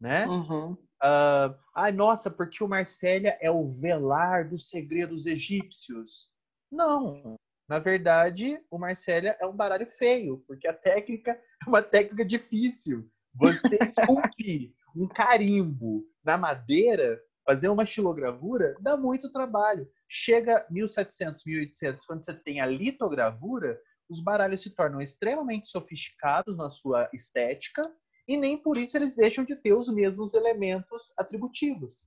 Né? 0.00 0.28
Uhum. 0.28 0.74
Uh, 0.74 1.58
ai, 1.74 1.90
nossa, 1.90 2.30
porque 2.30 2.62
o 2.62 2.68
Marcélia 2.68 3.36
é 3.40 3.50
o 3.50 3.68
velar 3.68 4.48
dos 4.48 4.68
segredos 4.68 5.26
egípcios. 5.26 6.30
Não. 6.70 7.34
Na 7.68 7.80
verdade, 7.80 8.64
o 8.70 8.78
Marcélia 8.78 9.36
é 9.40 9.46
um 9.46 9.56
baralho 9.56 9.88
feio, 9.88 10.38
porque 10.46 10.68
a 10.68 10.72
técnica 10.72 11.32
é 11.32 11.68
uma 11.68 11.82
técnica 11.82 12.24
difícil. 12.24 13.10
Você 13.34 13.76
esculpir 13.82 14.77
um 14.98 15.06
carimbo 15.06 16.04
na 16.24 16.36
madeira, 16.36 17.20
fazer 17.46 17.68
uma 17.68 17.86
xilogravura, 17.86 18.76
dá 18.80 18.96
muito 18.96 19.30
trabalho. 19.32 19.88
Chega 20.08 20.66
1700, 20.70 21.44
1800, 21.46 22.06
quando 22.06 22.24
você 22.24 22.34
tem 22.34 22.60
a 22.60 22.66
litogravura, 22.66 23.80
os 24.08 24.20
baralhos 24.20 24.62
se 24.62 24.74
tornam 24.74 25.00
extremamente 25.00 25.68
sofisticados 25.68 26.56
na 26.56 26.68
sua 26.70 27.08
estética 27.12 27.82
e 28.26 28.36
nem 28.36 28.56
por 28.56 28.76
isso 28.76 28.96
eles 28.96 29.14
deixam 29.14 29.44
de 29.44 29.54
ter 29.54 29.72
os 29.72 29.88
mesmos 29.88 30.34
elementos 30.34 31.12
atributivos. 31.16 32.04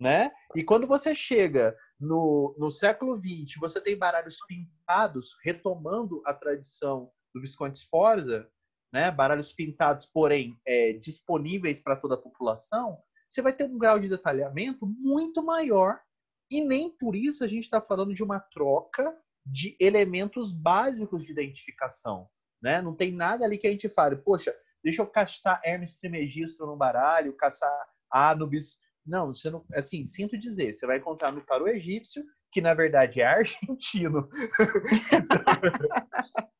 Né? 0.00 0.32
E 0.56 0.64
quando 0.64 0.86
você 0.86 1.14
chega 1.14 1.76
no, 2.00 2.56
no 2.58 2.72
século 2.72 3.16
XX, 3.16 3.54
você 3.60 3.80
tem 3.80 3.96
baralhos 3.96 4.38
pintados, 4.48 5.36
retomando 5.44 6.20
a 6.24 6.34
tradição 6.34 7.10
do 7.32 7.40
Visconde 7.40 7.78
Sforza, 7.78 8.48
né? 8.92 9.10
baralhos 9.10 9.52
pintados, 9.52 10.06
porém, 10.06 10.58
é, 10.66 10.92
disponíveis 10.94 11.80
para 11.80 11.96
toda 11.96 12.14
a 12.14 12.20
população, 12.20 12.98
você 13.28 13.40
vai 13.40 13.52
ter 13.52 13.64
um 13.64 13.78
grau 13.78 13.98
de 13.98 14.08
detalhamento 14.08 14.86
muito 14.86 15.42
maior 15.42 16.00
e 16.50 16.60
nem 16.60 16.90
por 16.90 17.16
isso 17.16 17.42
a 17.42 17.48
gente 17.48 17.64
está 17.64 17.80
falando 17.80 18.14
de 18.14 18.22
uma 18.22 18.38
troca 18.38 19.16
de 19.44 19.74
elementos 19.80 20.52
básicos 20.52 21.24
de 21.24 21.32
identificação. 21.32 22.28
Né? 22.62 22.82
Não 22.82 22.94
tem 22.94 23.10
nada 23.10 23.44
ali 23.44 23.58
que 23.58 23.66
a 23.66 23.70
gente 23.70 23.88
fale, 23.88 24.16
poxa, 24.16 24.54
deixa 24.84 25.02
eu 25.02 25.06
caçar 25.06 25.60
Hermes 25.64 25.96
Trismegisto 25.96 26.66
no 26.66 26.76
baralho, 26.76 27.36
caçar 27.36 27.72
Anubis 28.10 28.78
não, 29.04 29.34
você 29.34 29.50
não. 29.50 29.60
Assim, 29.74 30.06
sinto 30.06 30.38
dizer, 30.38 30.72
você 30.72 30.86
vai 30.86 30.98
encontrar 30.98 31.32
no 31.32 31.40
tarô 31.40 31.66
egípcio, 31.66 32.24
que 32.52 32.60
na 32.60 32.72
verdade 32.72 33.20
é 33.20 33.26
argentino. 33.26 34.28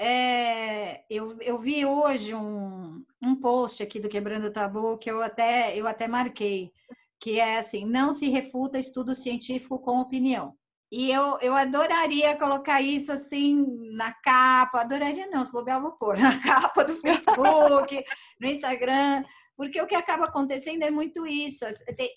É, 0.00 1.02
eu, 1.10 1.36
eu 1.40 1.58
vi 1.58 1.84
hoje 1.84 2.32
um, 2.32 3.04
um 3.20 3.34
post 3.34 3.82
aqui 3.82 3.98
do 3.98 4.08
Quebrando 4.08 4.52
Tabu 4.52 4.96
que 4.96 5.10
eu 5.10 5.20
até, 5.20 5.76
eu 5.76 5.88
até 5.88 6.06
marquei, 6.06 6.70
que 7.18 7.40
é 7.40 7.58
assim, 7.58 7.84
não 7.84 8.12
se 8.12 8.28
refuta 8.28 8.78
estudo 8.78 9.12
científico 9.12 9.80
com 9.80 9.98
opinião. 9.98 10.54
E 10.90 11.10
eu, 11.10 11.38
eu 11.40 11.54
adoraria 11.54 12.36
colocar 12.36 12.80
isso 12.80 13.12
assim 13.12 13.66
na 13.92 14.12
capa, 14.12 14.80
adoraria 14.80 15.26
não, 15.26 15.44
se 15.44 15.52
bobear 15.52 15.82
vou 15.82 15.92
pôr, 15.92 16.16
na 16.18 16.40
capa 16.40 16.84
do 16.84 16.94
Facebook, 16.94 18.02
no 18.40 18.48
Instagram, 18.48 19.24
Porque 19.56 19.82
o 19.82 19.86
que 19.86 19.96
acaba 19.96 20.26
acontecendo 20.26 20.84
é 20.84 20.90
muito 20.90 21.26
isso. 21.26 21.64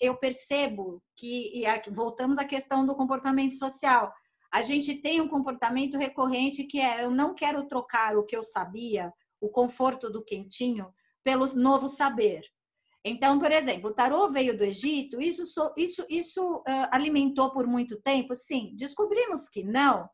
Eu 0.00 0.16
percebo 0.16 1.02
que, 1.16 1.50
e 1.52 1.90
voltamos 1.90 2.38
à 2.38 2.44
questão 2.44 2.86
do 2.86 2.94
comportamento 2.94 3.56
social. 3.56 4.12
A 4.52 4.60
gente 4.60 4.94
tem 4.94 5.20
um 5.20 5.28
comportamento 5.28 5.96
recorrente 5.96 6.64
que 6.64 6.78
é: 6.78 7.04
eu 7.04 7.10
não 7.10 7.34
quero 7.34 7.66
trocar 7.66 8.16
o 8.16 8.24
que 8.24 8.36
eu 8.36 8.42
sabia, 8.42 9.12
o 9.40 9.48
conforto 9.48 10.10
do 10.10 10.22
quentinho, 10.22 10.92
pelo 11.24 11.46
novo 11.54 11.88
saber. 11.88 12.42
Então, 13.04 13.38
por 13.38 13.50
exemplo, 13.50 13.90
o 13.90 13.94
tarô 13.94 14.28
veio 14.28 14.56
do 14.56 14.62
Egito, 14.62 15.20
isso, 15.20 15.42
isso, 15.76 16.04
isso 16.08 16.58
uh, 16.58 16.64
alimentou 16.92 17.50
por 17.50 17.66
muito 17.66 18.00
tempo? 18.00 18.36
Sim. 18.36 18.72
Descobrimos 18.76 19.48
que 19.48 19.64
não. 19.64 20.08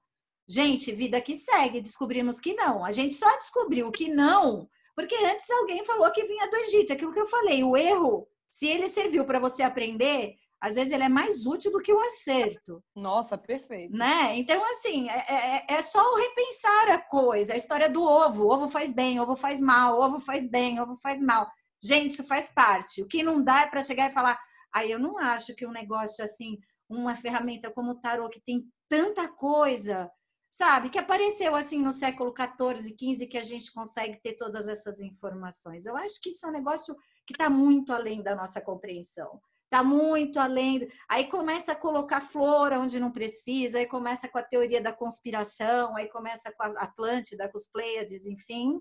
Gente, 0.48 0.92
vida 0.92 1.20
que 1.20 1.36
segue, 1.36 1.82
descobrimos 1.82 2.40
que 2.40 2.54
não. 2.54 2.82
A 2.82 2.90
gente 2.90 3.14
só 3.14 3.30
descobriu 3.36 3.90
que 3.90 4.08
não, 4.08 4.66
porque 4.96 5.14
antes 5.16 5.50
alguém 5.50 5.84
falou 5.84 6.10
que 6.10 6.24
vinha 6.24 6.48
do 6.48 6.56
Egito. 6.56 6.92
Aquilo 6.92 7.12
que 7.12 7.20
eu 7.20 7.26
falei, 7.26 7.62
o 7.62 7.76
erro, 7.76 8.26
se 8.48 8.66
ele 8.66 8.88
serviu 8.88 9.26
para 9.26 9.38
você 9.38 9.62
aprender, 9.62 10.36
às 10.60 10.74
vezes 10.74 10.92
ele 10.92 11.04
é 11.04 11.08
mais 11.08 11.46
útil 11.46 11.70
do 11.70 11.80
que 11.80 11.92
o 11.92 12.00
acerto. 12.00 12.82
Nossa, 12.94 13.38
perfeito. 13.38 13.96
Né? 13.96 14.36
Então, 14.36 14.62
assim, 14.70 15.08
é, 15.08 15.24
é, 15.28 15.66
é 15.68 15.82
só 15.82 16.00
o 16.00 16.16
repensar 16.16 16.88
a 16.90 16.98
coisa. 16.98 17.52
A 17.52 17.56
história 17.56 17.88
do 17.88 18.02
ovo. 18.02 18.52
Ovo 18.52 18.68
faz 18.68 18.92
bem, 18.92 19.20
ovo 19.20 19.36
faz 19.36 19.60
mal, 19.60 20.00
ovo 20.00 20.18
faz 20.18 20.48
bem, 20.48 20.80
ovo 20.80 20.96
faz 20.96 21.22
mal. 21.22 21.48
Gente, 21.82 22.12
isso 22.12 22.24
faz 22.24 22.50
parte. 22.52 23.02
O 23.02 23.06
que 23.06 23.22
não 23.22 23.42
dá 23.42 23.62
é 23.62 23.66
para 23.68 23.82
chegar 23.82 24.10
e 24.10 24.14
falar, 24.14 24.38
aí 24.74 24.88
ah, 24.88 24.94
eu 24.94 24.98
não 24.98 25.16
acho 25.18 25.54
que 25.54 25.64
um 25.64 25.70
negócio 25.70 26.24
assim, 26.24 26.58
uma 26.88 27.14
ferramenta 27.14 27.70
como 27.70 27.92
o 27.92 28.00
tarô, 28.00 28.28
que 28.28 28.40
tem 28.40 28.64
tanta 28.88 29.28
coisa, 29.28 30.10
sabe, 30.50 30.90
que 30.90 30.98
apareceu 30.98 31.54
assim 31.54 31.78
no 31.78 31.92
século 31.92 32.32
14, 32.32 32.94
15, 32.94 33.26
que 33.26 33.38
a 33.38 33.42
gente 33.42 33.72
consegue 33.72 34.20
ter 34.20 34.34
todas 34.34 34.66
essas 34.66 35.00
informações. 35.00 35.86
Eu 35.86 35.96
acho 35.96 36.20
que 36.20 36.30
isso 36.30 36.44
é 36.46 36.48
um 36.48 36.52
negócio 36.52 36.96
que 37.26 37.34
está 37.34 37.48
muito 37.48 37.92
além 37.92 38.22
da 38.22 38.34
nossa 38.34 38.60
compreensão. 38.60 39.40
Está 39.70 39.84
muito 39.84 40.40
além. 40.40 40.90
Aí 41.08 41.28
começa 41.28 41.72
a 41.72 41.76
colocar 41.76 42.22
flor 42.22 42.72
onde 42.72 42.98
não 42.98 43.12
precisa, 43.12 43.78
aí 43.78 43.86
começa 43.86 44.26
com 44.26 44.38
a 44.38 44.42
teoria 44.42 44.80
da 44.80 44.92
conspiração, 44.92 45.94
aí 45.94 46.08
começa 46.08 46.50
com 46.52 46.62
a 46.62 46.68
Atlântida, 46.82 47.48
com 47.50 47.58
os 47.58 47.66
Pleiades, 47.66 48.26
enfim, 48.26 48.80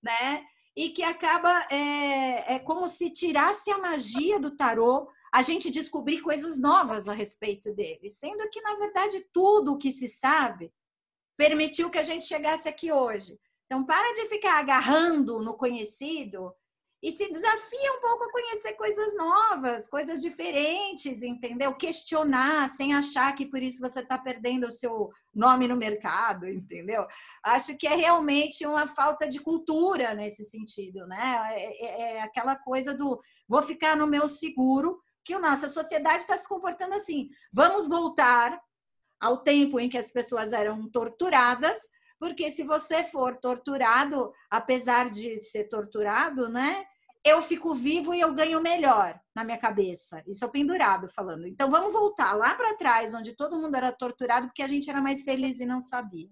né? 0.00 0.44
e 0.78 0.90
que 0.90 1.02
acaba 1.02 1.66
é, 1.72 2.54
é 2.54 2.58
como 2.60 2.86
se 2.86 3.10
tirasse 3.10 3.68
a 3.68 3.78
magia 3.78 4.38
do 4.38 4.56
tarô, 4.56 5.10
a 5.32 5.42
gente 5.42 5.70
descobrir 5.70 6.20
coisas 6.20 6.56
novas 6.56 7.08
a 7.08 7.12
respeito 7.12 7.74
dele, 7.74 8.08
sendo 8.08 8.48
que 8.48 8.60
na 8.60 8.76
verdade 8.76 9.26
tudo 9.32 9.72
o 9.72 9.76
que 9.76 9.90
se 9.90 10.06
sabe 10.06 10.72
permitiu 11.36 11.90
que 11.90 11.98
a 11.98 12.02
gente 12.04 12.26
chegasse 12.26 12.68
aqui 12.68 12.92
hoje. 12.92 13.40
Então 13.66 13.84
para 13.84 14.14
de 14.14 14.28
ficar 14.28 14.56
agarrando 14.60 15.40
no 15.40 15.56
conhecido 15.56 16.54
e 17.02 17.12
se 17.12 17.30
desafia 17.30 17.92
um 17.92 18.00
pouco 18.00 18.24
a 18.24 18.32
conhecer 18.32 18.72
coisas 18.74 19.14
novas, 19.16 19.86
coisas 19.88 20.20
diferentes, 20.20 21.22
entendeu? 21.22 21.72
Questionar 21.74 22.68
sem 22.68 22.92
achar 22.92 23.34
que 23.34 23.46
por 23.46 23.62
isso 23.62 23.80
você 23.80 24.00
está 24.00 24.18
perdendo 24.18 24.66
o 24.66 24.70
seu 24.70 25.10
nome 25.32 25.68
no 25.68 25.76
mercado, 25.76 26.46
entendeu? 26.50 27.06
Acho 27.42 27.76
que 27.76 27.86
é 27.86 27.94
realmente 27.94 28.66
uma 28.66 28.86
falta 28.86 29.28
de 29.28 29.38
cultura 29.40 30.12
nesse 30.12 30.44
sentido, 30.44 31.06
né? 31.06 31.40
É, 31.52 31.84
é, 31.84 32.16
é 32.16 32.22
aquela 32.22 32.56
coisa 32.56 32.92
do 32.92 33.20
vou 33.46 33.62
ficar 33.62 33.96
no 33.96 34.06
meu 34.06 34.28
seguro, 34.28 35.00
que 35.24 35.34
a 35.34 35.38
nossa 35.38 35.68
sociedade 35.68 36.18
está 36.18 36.36
se 36.36 36.48
comportando 36.48 36.94
assim. 36.94 37.28
Vamos 37.52 37.86
voltar 37.86 38.60
ao 39.20 39.38
tempo 39.38 39.78
em 39.78 39.88
que 39.88 39.98
as 39.98 40.10
pessoas 40.10 40.52
eram 40.52 40.88
torturadas 40.90 41.78
porque 42.18 42.50
se 42.50 42.64
você 42.64 43.04
for 43.04 43.36
torturado, 43.36 44.32
apesar 44.50 45.08
de 45.08 45.42
ser 45.44 45.64
torturado, 45.64 46.48
né? 46.48 46.84
Eu 47.24 47.42
fico 47.42 47.74
vivo 47.74 48.14
e 48.14 48.20
eu 48.20 48.32
ganho 48.32 48.60
melhor 48.60 49.20
na 49.34 49.44
minha 49.44 49.58
cabeça. 49.58 50.22
Isso 50.26 50.44
é 50.44 50.48
pendurado 50.48 51.08
falando. 51.08 51.46
Então 51.46 51.70
vamos 51.70 51.92
voltar 51.92 52.32
lá 52.32 52.54
para 52.54 52.76
trás, 52.76 53.12
onde 53.14 53.36
todo 53.36 53.58
mundo 53.58 53.74
era 53.74 53.92
torturado 53.92 54.46
porque 54.46 54.62
a 54.62 54.68
gente 54.68 54.88
era 54.88 55.00
mais 55.00 55.22
feliz 55.22 55.60
e 55.60 55.66
não 55.66 55.80
sabia. 55.80 56.28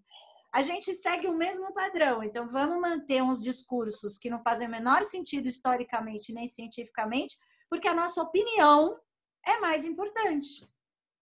A 0.52 0.62
gente 0.62 0.94
segue 0.94 1.26
o 1.26 1.36
mesmo 1.36 1.72
padrão, 1.74 2.22
então 2.22 2.46
vamos 2.46 2.80
manter 2.80 3.22
uns 3.22 3.42
discursos 3.42 4.16
que 4.16 4.30
não 4.30 4.40
fazem 4.42 4.66
o 4.66 4.70
menor 4.70 5.04
sentido 5.04 5.48
historicamente 5.48 6.32
nem 6.32 6.48
cientificamente, 6.48 7.36
porque 7.68 7.88
a 7.88 7.94
nossa 7.94 8.22
opinião 8.22 8.98
é 9.44 9.58
mais 9.58 9.84
importante. 9.84 10.66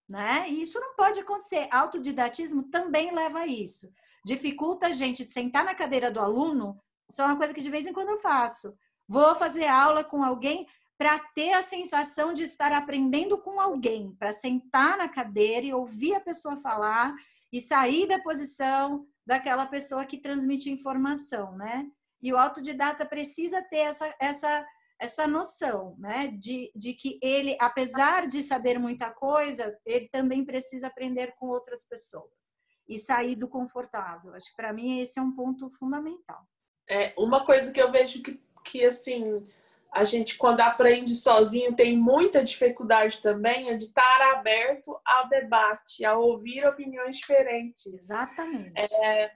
Né? 0.08 0.48
E 0.50 0.62
isso 0.62 0.78
não 0.78 0.94
pode 0.94 1.18
acontecer. 1.18 1.66
Autodidatismo 1.70 2.64
também 2.64 3.12
leva 3.14 3.40
a 3.40 3.46
isso 3.46 3.90
dificulta 4.24 4.86
a 4.86 4.92
gente 4.92 5.26
sentar 5.26 5.64
na 5.64 5.74
cadeira 5.74 6.10
do 6.10 6.18
aluno, 6.18 6.80
isso 7.08 7.20
é 7.20 7.26
uma 7.26 7.36
coisa 7.36 7.52
que 7.52 7.60
de 7.60 7.70
vez 7.70 7.86
em 7.86 7.92
quando 7.92 8.08
eu 8.08 8.16
faço. 8.16 8.74
Vou 9.06 9.34
fazer 9.34 9.66
aula 9.66 10.02
com 10.02 10.24
alguém 10.24 10.66
para 10.96 11.18
ter 11.18 11.52
a 11.52 11.62
sensação 11.62 12.32
de 12.32 12.44
estar 12.44 12.72
aprendendo 12.72 13.36
com 13.38 13.60
alguém, 13.60 14.14
para 14.14 14.32
sentar 14.32 14.96
na 14.96 15.08
cadeira 15.08 15.66
e 15.66 15.74
ouvir 15.74 16.14
a 16.14 16.20
pessoa 16.20 16.56
falar 16.56 17.14
e 17.52 17.60
sair 17.60 18.06
da 18.06 18.18
posição 18.20 19.06
daquela 19.26 19.66
pessoa 19.66 20.06
que 20.06 20.18
transmite 20.18 20.70
informação, 20.70 21.56
né? 21.56 21.86
E 22.22 22.32
o 22.32 22.38
autodidata 22.38 23.04
precisa 23.04 23.60
ter 23.60 23.78
essa, 23.78 24.14
essa, 24.18 24.66
essa 24.98 25.26
noção, 25.26 25.96
né? 25.98 26.28
De, 26.28 26.72
de 26.74 26.94
que 26.94 27.18
ele, 27.20 27.56
apesar 27.60 28.26
de 28.26 28.42
saber 28.42 28.78
muita 28.78 29.10
coisa, 29.10 29.68
ele 29.84 30.08
também 30.08 30.44
precisa 30.44 30.86
aprender 30.86 31.34
com 31.36 31.48
outras 31.48 31.84
pessoas 31.86 32.54
e 32.88 32.98
sair 32.98 33.36
do 33.36 33.48
confortável. 33.48 34.34
Acho 34.34 34.50
que 34.50 34.56
para 34.56 34.72
mim 34.72 35.00
esse 35.00 35.18
é 35.18 35.22
um 35.22 35.32
ponto 35.32 35.70
fundamental. 35.70 36.42
É, 36.88 37.14
uma 37.16 37.44
coisa 37.44 37.72
que 37.72 37.80
eu 37.80 37.90
vejo 37.90 38.22
que, 38.22 38.40
que 38.64 38.84
assim, 38.84 39.46
a 39.90 40.04
gente 40.04 40.36
quando 40.36 40.60
aprende 40.60 41.14
sozinho 41.14 41.74
tem 41.74 41.96
muita 41.96 42.44
dificuldade 42.44 43.22
também 43.22 43.70
é 43.70 43.76
de 43.76 43.84
estar 43.84 44.20
aberto 44.34 44.98
ao 45.04 45.28
debate, 45.28 46.04
a 46.04 46.16
ouvir 46.16 46.66
opiniões 46.66 47.16
diferentes. 47.16 47.86
Exatamente. 47.86 48.74
É, 48.76 49.32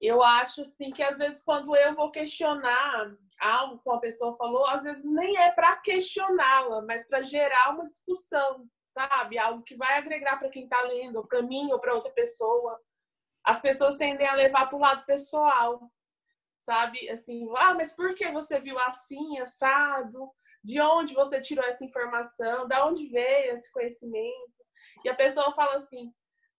eu 0.00 0.22
acho 0.22 0.62
assim 0.62 0.90
que 0.90 1.02
às 1.02 1.18
vezes 1.18 1.44
quando 1.44 1.76
eu 1.76 1.94
vou 1.94 2.10
questionar 2.10 3.14
algo 3.40 3.78
que 3.78 3.88
uma 3.88 4.00
pessoa 4.00 4.36
falou, 4.36 4.66
às 4.68 4.82
vezes 4.82 5.04
nem 5.12 5.36
é 5.38 5.50
para 5.50 5.76
questioná-la, 5.76 6.82
mas 6.82 7.06
para 7.06 7.22
gerar 7.22 7.74
uma 7.74 7.86
discussão 7.86 8.66
sabe? 8.92 9.38
Algo 9.38 9.62
que 9.62 9.76
vai 9.76 9.96
agregar 9.96 10.38
para 10.38 10.50
quem 10.50 10.64
está 10.64 10.80
lendo, 10.82 11.26
para 11.26 11.42
mim, 11.42 11.72
ou 11.72 11.80
para 11.80 11.94
outra 11.94 12.12
pessoa. 12.12 12.78
As 13.44 13.60
pessoas 13.60 13.96
tendem 13.96 14.26
a 14.26 14.34
levar 14.34 14.66
para 14.66 14.76
o 14.76 14.80
lado 14.80 15.04
pessoal, 15.04 15.90
sabe? 16.62 17.08
Assim, 17.10 17.48
ah, 17.56 17.74
mas 17.74 17.92
por 17.92 18.14
que 18.14 18.30
você 18.30 18.60
viu 18.60 18.78
assim, 18.78 19.38
assado? 19.40 20.30
De 20.62 20.80
onde 20.80 21.14
você 21.14 21.40
tirou 21.40 21.64
essa 21.64 21.84
informação? 21.84 22.68
Da 22.68 22.86
onde 22.86 23.08
veio 23.08 23.52
esse 23.52 23.72
conhecimento? 23.72 24.62
E 25.04 25.08
a 25.08 25.14
pessoa 25.14 25.52
fala 25.54 25.76
assim, 25.76 26.12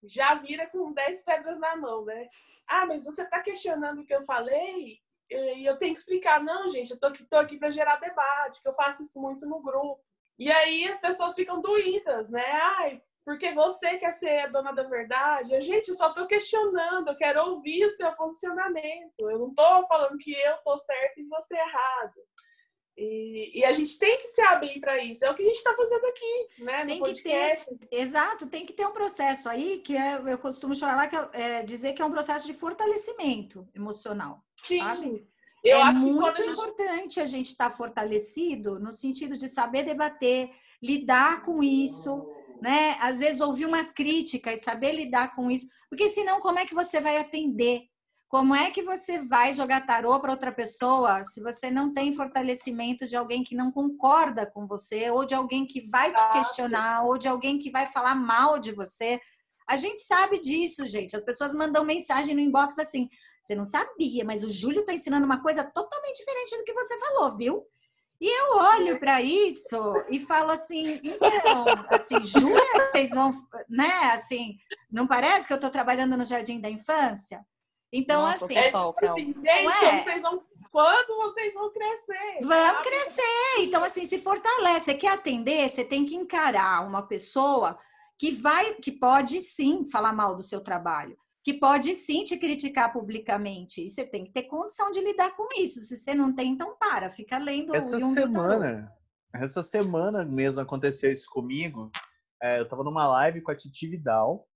já 0.03 0.35
vira 0.35 0.69
com 0.69 0.91
10 0.91 1.23
pedras 1.23 1.57
na 1.59 1.75
mão, 1.77 2.03
né? 2.03 2.27
Ah, 2.67 2.85
mas 2.85 3.05
você 3.05 3.23
está 3.23 3.41
questionando 3.41 4.01
o 4.01 4.05
que 4.05 4.13
eu 4.13 4.25
falei? 4.25 4.99
E 5.29 5.65
eu 5.65 5.77
tenho 5.77 5.93
que 5.93 5.99
explicar, 5.99 6.43
não, 6.43 6.67
gente, 6.69 6.91
eu 6.91 6.99
tô 6.99 7.07
aqui, 7.07 7.25
aqui 7.31 7.57
para 7.57 7.71
gerar 7.71 7.95
debate, 7.97 8.61
que 8.61 8.67
eu 8.67 8.75
faço 8.75 9.01
isso 9.01 9.19
muito 9.21 9.45
no 9.45 9.61
grupo. 9.61 10.03
E 10.37 10.51
aí 10.51 10.87
as 10.87 10.99
pessoas 10.99 11.35
ficam 11.35 11.61
doídas, 11.61 12.29
né? 12.29 12.45
Ai, 12.45 13.01
porque 13.25 13.53
você 13.53 13.97
quer 13.97 14.11
ser 14.11 14.39
a 14.39 14.47
dona 14.47 14.71
da 14.71 14.83
verdade. 14.83 15.61
Gente, 15.61 15.89
eu 15.89 15.95
só 15.95 16.09
estou 16.09 16.27
questionando, 16.27 17.07
eu 17.07 17.15
quero 17.15 17.41
ouvir 17.41 17.85
o 17.85 17.89
seu 17.89 18.11
posicionamento. 18.13 19.13
Eu 19.19 19.39
não 19.39 19.49
estou 19.49 19.85
falando 19.87 20.17
que 20.17 20.33
eu 20.33 20.55
estou 20.55 20.77
certo 20.77 21.19
e 21.19 21.27
você 21.27 21.55
errado. 21.55 22.13
E, 22.95 23.59
e, 23.59 23.65
a 23.65 23.71
gente 23.71 23.97
tem 23.97 24.17
que 24.17 24.27
se 24.27 24.41
abrir 24.41 24.79
para 24.79 25.03
isso. 25.03 25.25
É 25.25 25.31
o 25.31 25.33
que 25.33 25.41
a 25.41 25.45
gente 25.45 25.57
está 25.57 25.75
fazendo 25.75 26.05
aqui, 26.05 26.47
né? 26.59 26.85
Tem 26.85 27.01
que 27.01 27.23
ter, 27.23 27.65
exato, 27.91 28.47
tem 28.47 28.65
que 28.67 28.73
ter 28.73 28.85
um 28.85 28.91
processo 28.91 29.49
aí 29.49 29.79
que 29.79 29.97
é, 29.97 30.17
eu 30.17 30.37
costumo 30.37 30.75
chamar 30.75 31.07
que 31.07 31.15
é, 31.15 31.29
é, 31.33 31.63
dizer 31.63 31.93
que 31.93 32.03
é 32.03 32.05
um 32.05 32.11
processo 32.11 32.45
de 32.45 32.53
fortalecimento 32.53 33.67
emocional, 33.73 34.43
Sim. 34.63 34.83
sabe? 34.83 35.27
Eu 35.63 35.77
é 35.77 35.81
acho 35.81 36.05
muito 36.05 36.41
importante 36.41 37.19
a 37.19 37.25
gente 37.25 37.51
estar 37.51 37.69
tá 37.69 37.75
fortalecido 37.75 38.79
no 38.79 38.91
sentido 38.91 39.37
de 39.37 39.47
saber 39.47 39.83
debater, 39.83 40.49
lidar 40.81 41.41
com 41.41 41.63
isso, 41.63 42.27
né? 42.61 42.97
Às 42.99 43.19
vezes 43.19 43.39
ouvir 43.39 43.65
uma 43.65 43.85
crítica 43.85 44.51
e 44.51 44.57
saber 44.57 44.91
lidar 44.91 45.33
com 45.33 45.49
isso, 45.49 45.67
porque 45.89 46.09
senão 46.09 46.39
como 46.39 46.59
é 46.59 46.65
que 46.65 46.75
você 46.75 46.99
vai 46.99 47.17
atender? 47.17 47.83
Como 48.27 48.55
é 48.55 48.71
que 48.71 48.81
você 48.81 49.19
vai 49.19 49.53
jogar 49.53 49.85
tarô 49.85 50.19
para 50.19 50.31
outra 50.31 50.51
pessoa 50.51 51.23
se 51.23 51.39
você 51.39 51.69
não 51.69 51.93
tem 51.93 52.11
fortalecimento 52.11 53.07
de 53.07 53.15
alguém 53.15 53.43
que 53.43 53.55
não 53.55 53.71
concorda 53.71 54.45
com 54.45 54.65
você, 54.65 55.11
ou 55.11 55.23
de 55.23 55.35
alguém 55.35 55.67
que 55.67 55.87
vai 55.87 56.11
te 56.11 56.31
questionar, 56.31 57.05
ou 57.05 57.17
de 57.17 57.27
alguém 57.27 57.59
que 57.59 57.69
vai 57.69 57.85
falar 57.85 58.15
mal 58.15 58.57
de 58.57 58.71
você? 58.71 59.21
A 59.67 59.77
gente 59.77 60.01
sabe 60.01 60.39
disso, 60.39 60.83
gente. 60.85 61.15
As 61.15 61.23
pessoas 61.23 61.53
mandam 61.53 61.85
mensagem 61.85 62.33
no 62.33 62.41
inbox 62.41 62.79
assim: 62.79 63.07
você 63.43 63.55
não 63.55 63.65
sabia, 63.65 64.23
mas 64.23 64.43
o 64.43 64.49
Júlio 64.49 64.79
está 64.79 64.93
ensinando 64.93 65.25
uma 65.25 65.41
coisa 65.41 65.63
totalmente 65.63 66.17
diferente 66.17 66.57
do 66.57 66.63
que 66.63 66.73
você 66.73 66.97
falou, 66.97 67.35
viu? 67.35 67.67
E 68.21 68.25
eu 68.25 68.55
olho 68.55 68.99
para 68.99 69.21
isso 69.21 69.77
e 70.09 70.17
falo 70.17 70.51
assim, 70.51 70.83
então, 71.03 71.65
assim, 71.89 72.23
jura 72.23 72.71
que 72.71 72.85
vocês 72.85 73.09
vão, 73.09 73.33
né? 73.67 73.91
Assim, 74.13 74.55
não 74.89 75.05
parece 75.05 75.45
que 75.45 75.51
eu 75.51 75.57
estou 75.57 75.69
trabalhando 75.69 76.15
no 76.15 76.23
Jardim 76.23 76.61
da 76.61 76.69
Infância? 76.69 77.45
Então, 77.91 78.21
Nossa, 78.21 78.45
assim, 78.45 78.55
é, 78.55 78.71
tipo 78.71 78.95
assim, 79.05 79.25
gente, 79.25 79.85
é? 79.85 80.03
vocês 80.03 80.21
vão 80.21 80.41
quando 80.71 81.15
vocês 81.17 81.53
vão 81.53 81.71
crescer? 81.71 82.39
Vamos 82.41 82.81
crescer. 82.81 83.59
Então, 83.59 83.83
assim, 83.83 84.05
se 84.05 84.17
fortalece. 84.17 84.85
Você 84.85 84.93
quer 84.95 85.11
atender, 85.11 85.69
você 85.69 85.83
tem 85.83 86.05
que 86.05 86.15
encarar 86.15 86.87
uma 86.87 87.05
pessoa 87.05 87.77
que 88.17 88.31
vai, 88.31 88.75
que 88.75 88.91
pode 88.91 89.41
sim 89.41 89.85
falar 89.85 90.13
mal 90.13 90.33
do 90.33 90.41
seu 90.41 90.61
trabalho, 90.61 91.17
que 91.43 91.53
pode 91.53 91.93
sim 91.93 92.23
te 92.23 92.37
criticar 92.37 92.93
publicamente. 92.93 93.83
E 93.83 93.89
você 93.89 94.05
tem 94.05 94.23
que 94.23 94.31
ter 94.31 94.43
condição 94.43 94.89
de 94.91 95.01
lidar 95.01 95.35
com 95.35 95.47
isso. 95.59 95.81
Se 95.81 95.97
você 95.97 96.15
não 96.15 96.33
tem, 96.33 96.51
então 96.51 96.77
para, 96.77 97.11
fica 97.11 97.37
lendo 97.37 97.75
essa 97.75 97.99
semana. 97.99 98.91
Essa 99.35 99.63
semana 99.63 100.23
mesmo 100.23 100.61
aconteceu 100.61 101.11
isso 101.11 101.29
comigo. 101.29 101.91
É, 102.41 102.59
eu 102.59 102.63
estava 102.63 102.83
numa 102.83 103.07
live 103.07 103.41
com 103.41 103.51
a 103.51 103.55
Titi 103.55 103.87
Vidal 103.87 104.47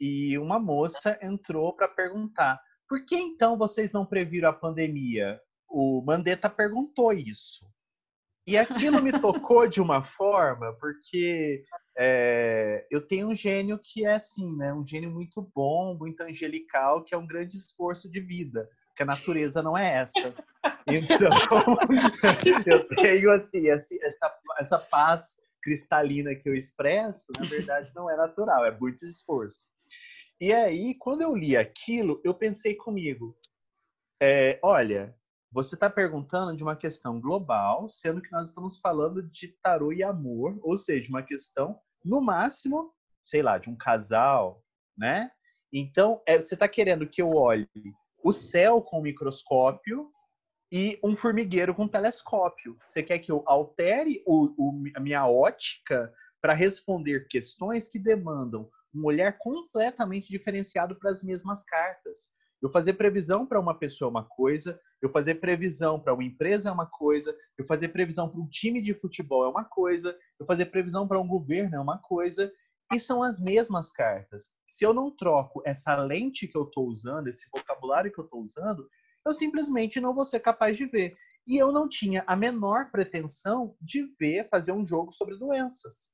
e 0.00 0.36
uma 0.38 0.58
moça 0.58 1.18
entrou 1.22 1.74
para 1.74 1.88
perguntar: 1.88 2.60
por 2.88 3.04
que 3.04 3.16
então 3.16 3.56
vocês 3.56 3.92
não 3.92 4.04
previram 4.04 4.50
a 4.50 4.52
pandemia? 4.52 5.40
O 5.68 6.02
Mandetta 6.04 6.50
perguntou 6.50 7.12
isso. 7.12 7.66
E 8.46 8.56
aquilo 8.56 9.02
me 9.02 9.12
tocou 9.12 9.68
de 9.68 9.80
uma 9.80 10.02
forma, 10.02 10.74
porque 10.80 11.62
é, 12.00 12.86
eu 12.90 13.04
tenho 13.04 13.28
um 13.28 13.34
gênio 13.34 13.76
que 13.76 14.06
é 14.06 14.14
assim, 14.14 14.56
né? 14.56 14.72
Um 14.72 14.86
gênio 14.86 15.10
muito 15.10 15.42
bom, 15.52 15.96
muito 15.96 16.20
angelical, 16.20 17.02
que 17.02 17.12
é 17.12 17.18
um 17.18 17.26
grande 17.26 17.56
esforço 17.56 18.08
de 18.08 18.20
vida, 18.20 18.68
que 18.94 19.02
a 19.02 19.06
natureza 19.06 19.62
não 19.62 19.76
é 19.76 19.94
essa. 19.94 20.32
Então, 20.90 21.28
eu 22.66 22.88
tenho 22.96 23.30
assim, 23.30 23.68
essa, 23.68 24.34
essa 24.58 24.78
paz 24.78 25.38
cristalina 25.62 26.34
que 26.34 26.48
eu 26.48 26.54
expresso, 26.54 27.30
na 27.38 27.44
verdade, 27.44 27.92
não 27.94 28.10
é 28.10 28.16
natural, 28.16 28.64
é 28.64 28.70
muito 28.70 29.04
esforço. 29.04 29.68
E 30.40 30.50
aí, 30.50 30.94
quando 30.94 31.20
eu 31.20 31.36
li 31.36 31.58
aquilo, 31.58 32.22
eu 32.24 32.32
pensei 32.32 32.74
comigo: 32.74 33.36
é, 34.22 34.58
olha, 34.62 35.14
você 35.52 35.74
está 35.74 35.90
perguntando 35.90 36.56
de 36.56 36.62
uma 36.62 36.74
questão 36.74 37.20
global, 37.20 37.88
sendo 37.90 38.22
que 38.22 38.32
nós 38.32 38.48
estamos 38.48 38.78
falando 38.78 39.22
de 39.22 39.48
tarô 39.62 39.92
e 39.92 40.02
amor, 40.02 40.58
ou 40.62 40.78
seja, 40.78 41.10
uma 41.10 41.22
questão, 41.22 41.78
no 42.08 42.20
máximo, 42.20 42.92
sei 43.24 43.42
lá, 43.42 43.58
de 43.58 43.68
um 43.68 43.76
casal, 43.76 44.64
né? 44.96 45.30
Então, 45.72 46.22
é, 46.26 46.40
você 46.40 46.54
está 46.54 46.66
querendo 46.66 47.06
que 47.06 47.20
eu 47.20 47.34
olhe 47.34 47.68
o 48.24 48.32
céu 48.32 48.80
com 48.80 48.98
o 48.98 49.02
microscópio 49.02 50.10
e 50.72 50.98
um 51.04 51.14
formigueiro 51.14 51.74
com 51.74 51.86
telescópio. 51.86 52.76
Você 52.84 53.02
quer 53.02 53.18
que 53.18 53.30
eu 53.30 53.42
altere 53.46 54.22
o, 54.26 54.54
o, 54.56 54.82
a 54.96 55.00
minha 55.00 55.26
ótica 55.26 56.12
para 56.40 56.54
responder 56.54 57.28
questões 57.28 57.88
que 57.88 57.98
demandam 57.98 58.68
um 58.94 59.04
olhar 59.04 59.36
completamente 59.38 60.28
diferenciado 60.28 60.96
para 60.96 61.10
as 61.10 61.22
mesmas 61.22 61.64
cartas. 61.64 62.32
Eu 62.60 62.70
fazer 62.70 62.94
previsão 62.94 63.46
para 63.46 63.60
uma 63.60 63.78
pessoa 63.78 64.08
é 64.08 64.10
uma 64.10 64.24
coisa, 64.24 64.80
eu 65.02 65.10
fazer 65.10 65.36
previsão 65.36 66.00
para 66.00 66.14
uma 66.14 66.24
empresa 66.24 66.68
é 66.68 66.72
uma 66.72 66.86
coisa, 66.86 67.36
eu 67.56 67.66
fazer 67.66 67.88
previsão 67.88 68.28
para 68.28 68.40
um 68.40 68.48
time 68.48 68.82
de 68.82 68.94
futebol 68.94 69.44
é 69.44 69.48
uma 69.48 69.64
coisa, 69.64 70.16
eu 70.38 70.46
fazer 70.46 70.66
previsão 70.66 71.06
para 71.06 71.20
um 71.20 71.26
governo 71.26 71.76
é 71.76 71.80
uma 71.80 71.98
coisa, 71.98 72.52
e 72.92 72.98
são 72.98 73.22
as 73.22 73.38
mesmas 73.38 73.92
cartas. 73.92 74.52
Se 74.66 74.84
eu 74.84 74.94
não 74.94 75.10
troco 75.10 75.62
essa 75.64 75.94
lente 75.96 76.48
que 76.48 76.56
eu 76.56 76.64
estou 76.64 76.86
usando, 76.86 77.28
esse 77.28 77.46
vocabulário 77.52 78.12
que 78.12 78.18
eu 78.18 78.24
estou 78.24 78.42
usando, 78.42 78.88
eu 79.26 79.34
simplesmente 79.34 80.00
não 80.00 80.14
vou 80.14 80.24
ser 80.24 80.40
capaz 80.40 80.76
de 80.76 80.86
ver. 80.86 81.14
E 81.46 81.56
eu 81.56 81.70
não 81.70 81.88
tinha 81.88 82.24
a 82.26 82.34
menor 82.34 82.90
pretensão 82.90 83.76
de 83.80 84.04
ver, 84.18 84.48
fazer 84.48 84.72
um 84.72 84.86
jogo 84.86 85.12
sobre 85.12 85.36
doenças. 85.36 86.10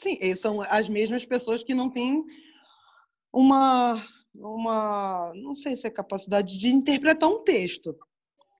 Sim, 0.00 0.34
são 0.34 0.62
as 0.62 0.88
mesmas 0.88 1.24
pessoas 1.24 1.62
que 1.62 1.74
não 1.74 1.90
têm 1.90 2.24
uma, 3.32 4.02
uma, 4.34 5.32
não 5.34 5.54
sei 5.54 5.76
se 5.76 5.86
é 5.86 5.90
capacidade 5.90 6.58
de 6.58 6.68
interpretar 6.68 7.28
um 7.28 7.42
texto. 7.42 7.96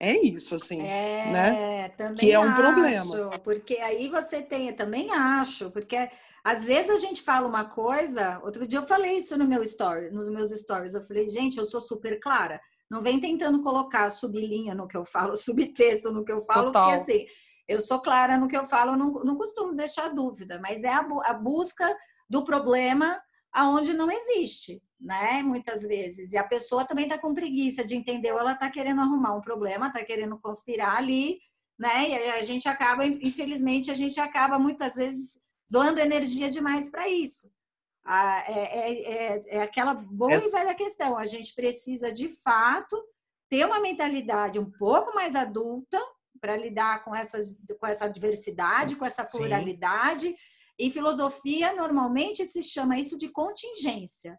É 0.01 0.17
isso, 0.25 0.55
assim, 0.55 0.81
é, 0.81 1.31
né? 1.33 1.89
Também 1.91 2.15
que 2.15 2.33
é 2.33 2.39
um 2.39 2.45
acho, 2.45 2.63
problema. 2.63 3.39
Porque 3.41 3.77
aí 3.79 4.09
você 4.09 4.41
tem, 4.41 4.73
também 4.73 5.11
acho, 5.11 5.71
porque 5.71 6.09
às 6.45 6.65
vezes 6.65 6.91
a 6.91 6.97
gente 6.97 7.21
fala 7.21 7.49
uma 7.49 7.65
coisa. 7.65 8.41
Outro 8.45 8.67
dia 8.67 8.79
eu 8.79 8.87
falei 8.87 9.19
isso 9.19 9.37
no 9.37 9.47
meu 9.47 9.63
story, 9.65 10.11
nos 10.13 10.29
meus 10.29 10.51
stories. 10.51 10.95
Eu 10.95 11.03
falei, 11.03 11.29
gente, 11.29 11.59
eu 11.59 11.65
sou 11.65 11.81
super 11.81 12.21
clara. 12.21 12.61
Não 12.89 13.03
vem 13.03 13.21
tentando 13.21 13.61
colocar 13.61 14.09
sublinha 14.09 14.75
no 14.75 14.87
que 14.87 14.97
eu 14.97 15.05
falo, 15.05 15.35
subtexto 15.37 16.13
no 16.13 16.25
que 16.25 16.33
eu 16.33 16.43
falo, 16.43 16.67
Total. 16.67 16.85
porque 16.85 16.97
assim, 16.97 17.27
eu 17.67 17.81
sou 17.81 18.01
clara 18.01 18.39
no 18.39 18.49
que 18.49 18.57
eu 18.57 18.65
falo, 18.65 18.97
não, 18.97 19.13
não 19.25 19.37
costumo 19.37 19.75
deixar 19.75 20.09
dúvida, 20.09 20.61
mas 20.63 20.85
é 20.85 20.93
a, 20.93 21.07
a 21.25 21.35
busca 21.35 21.95
do 22.31 22.45
problema 22.45 23.21
aonde 23.53 23.93
não 23.93 24.11
existe, 24.11 24.83
né? 25.01 25.43
Muitas 25.43 25.83
vezes. 25.83 26.33
E 26.33 26.37
a 26.39 26.45
pessoa 26.45 26.85
também 26.85 27.05
está 27.05 27.19
com 27.19 27.35
preguiça 27.35 27.85
de 27.85 27.95
entender, 27.95 28.33
ou 28.33 28.39
ela 28.39 28.53
está 28.53 28.71
querendo 28.71 29.01
arrumar 29.01 29.35
um 29.35 29.41
problema, 29.41 29.89
está 29.89 30.05
querendo 30.05 30.39
conspirar 30.39 30.97
ali, 30.97 31.39
né? 31.79 32.09
E 32.09 32.31
a 32.31 32.41
gente 32.41 32.69
acaba, 32.69 33.07
infelizmente, 33.07 33.91
a 33.91 33.95
gente 33.95 34.19
acaba 34.19 34.59
muitas 34.59 34.97
vezes 34.97 35.41
doando 35.71 36.01
energia 36.01 36.51
demais 36.51 36.91
para 36.91 37.09
isso. 37.09 37.51
Ah, 38.05 38.43
é, 38.49 38.53
é, 38.53 39.03
é, 39.03 39.45
é, 39.57 39.63
aquela 39.63 39.95
boa 39.95 40.33
Essa... 40.33 40.49
e 40.49 40.51
velha 40.51 40.75
questão. 40.75 41.17
A 41.17 41.27
gente 41.27 41.55
precisa, 41.55 42.11
de 42.11 42.29
fato, 42.29 43.01
ter 43.49 43.65
uma 43.67 43.81
mentalidade 43.81 44.59
um 44.59 44.71
pouco 44.71 45.15
mais 45.15 45.37
adulta 45.37 46.01
para 46.41 46.57
lidar 46.57 47.05
com, 47.05 47.15
essas, 47.15 47.59
com 47.79 47.87
essa 47.87 48.09
diversidade, 48.09 48.97
com 48.97 49.05
essa 49.05 49.25
pluralidade. 49.25 50.29
Sim. 50.29 50.37
Em 50.79 50.91
filosofia, 50.91 51.75
normalmente 51.75 52.47
se 52.47 52.63
chama 52.63 52.99
isso 52.99 53.19
de 53.19 53.29
contingência. 53.29 54.39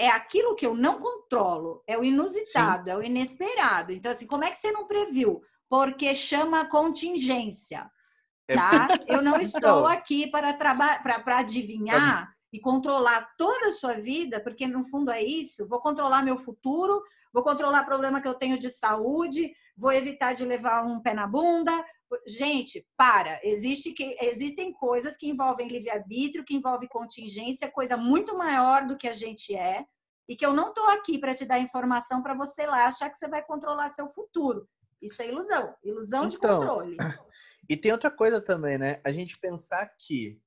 É 0.00 0.08
aquilo 0.08 0.54
que 0.54 0.64
eu 0.64 0.74
não 0.74 0.98
controlo, 0.98 1.82
é 1.86 1.98
o 1.98 2.02
inusitado, 2.02 2.84
Sim. 2.84 2.90
é 2.90 2.96
o 2.96 3.02
inesperado. 3.02 3.92
Então, 3.92 4.10
assim, 4.10 4.26
como 4.26 4.44
é 4.44 4.50
que 4.50 4.56
você 4.56 4.72
não 4.72 4.86
previu? 4.86 5.42
Porque 5.68 6.14
chama 6.14 6.64
contingência. 6.64 7.90
É 8.48 8.54
tá? 8.54 8.88
Eu 9.06 9.20
não 9.22 9.38
estou 9.40 9.86
aqui 9.86 10.26
para, 10.26 10.54
para 10.54 11.38
adivinhar 11.38 12.34
e 12.52 12.58
controlar 12.58 13.28
toda 13.36 13.68
a 13.68 13.72
sua 13.72 13.92
vida, 13.92 14.40
porque 14.40 14.66
no 14.66 14.84
fundo 14.84 15.10
é 15.10 15.22
isso. 15.22 15.68
Vou 15.68 15.80
controlar 15.80 16.24
meu 16.24 16.36
futuro, 16.36 17.02
vou 17.32 17.42
controlar 17.42 17.84
problema 17.84 18.20
que 18.20 18.26
eu 18.26 18.34
tenho 18.34 18.58
de 18.58 18.68
saúde, 18.68 19.52
vou 19.76 19.92
evitar 19.92 20.32
de 20.32 20.44
levar 20.44 20.84
um 20.84 21.00
pé 21.00 21.14
na 21.14 21.26
bunda. 21.26 21.72
Gente, 22.26 22.86
para. 22.96 23.40
Existe 23.42 23.92
que, 23.92 24.16
existem 24.20 24.72
coisas 24.72 25.16
que 25.16 25.28
envolvem 25.28 25.68
livre-arbítrio, 25.68 26.44
que 26.44 26.54
envolvem 26.54 26.88
contingência, 26.88 27.70
coisa 27.70 27.96
muito 27.96 28.36
maior 28.36 28.86
do 28.86 28.96
que 28.96 29.08
a 29.08 29.12
gente 29.12 29.54
é, 29.54 29.84
e 30.28 30.36
que 30.36 30.44
eu 30.44 30.52
não 30.52 30.68
estou 30.68 30.86
aqui 30.90 31.18
para 31.18 31.34
te 31.34 31.44
dar 31.44 31.58
informação 31.58 32.22
para 32.22 32.34
você 32.34 32.66
lá 32.66 32.86
achar 32.86 33.10
que 33.10 33.18
você 33.18 33.28
vai 33.28 33.42
controlar 33.42 33.88
seu 33.88 34.08
futuro. 34.08 34.68
Isso 35.00 35.22
é 35.22 35.28
ilusão, 35.28 35.74
ilusão 35.82 36.24
então, 36.24 36.28
de 36.28 36.38
controle. 36.38 36.96
E 37.68 37.76
tem 37.76 37.92
outra 37.92 38.10
coisa 38.10 38.40
também, 38.40 38.76
né? 38.76 39.00
A 39.04 39.12
gente 39.12 39.38
pensar 39.38 39.86
que 39.96 40.40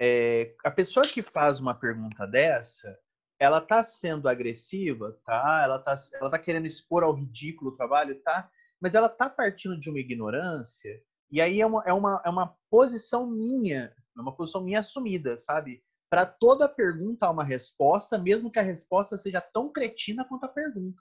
é, 0.00 0.56
a 0.64 0.72
pessoa 0.72 1.06
que 1.06 1.22
faz 1.22 1.60
uma 1.60 1.72
pergunta 1.72 2.26
dessa, 2.26 2.98
ela 3.38 3.60
tá 3.60 3.84
sendo 3.84 4.28
agressiva, 4.28 5.16
tá? 5.24 5.62
Ela 5.62 5.78
tá, 5.78 5.94
ela 6.14 6.30
tá 6.30 6.36
querendo 6.36 6.66
expor 6.66 7.04
ao 7.04 7.14
ridículo 7.14 7.70
o 7.70 7.76
trabalho, 7.76 8.20
tá? 8.22 8.50
Mas 8.84 8.94
ela 8.94 9.08
tá 9.08 9.30
partindo 9.30 9.80
de 9.80 9.88
uma 9.88 9.98
ignorância, 9.98 11.02
e 11.30 11.40
aí 11.40 11.58
é 11.58 11.64
uma, 11.64 11.82
é 11.86 11.92
uma, 11.94 12.22
é 12.22 12.28
uma 12.28 12.54
posição 12.68 13.26
minha, 13.26 13.90
é 14.14 14.20
uma 14.20 14.36
posição 14.36 14.62
minha 14.62 14.80
assumida, 14.80 15.38
sabe? 15.38 15.80
Para 16.10 16.26
toda 16.26 16.68
pergunta 16.68 17.24
há 17.24 17.30
uma 17.30 17.42
resposta, 17.42 18.18
mesmo 18.18 18.50
que 18.50 18.58
a 18.58 18.62
resposta 18.62 19.16
seja 19.16 19.40
tão 19.40 19.72
cretina 19.72 20.22
quanto 20.26 20.44
a 20.44 20.48
pergunta. 20.48 21.00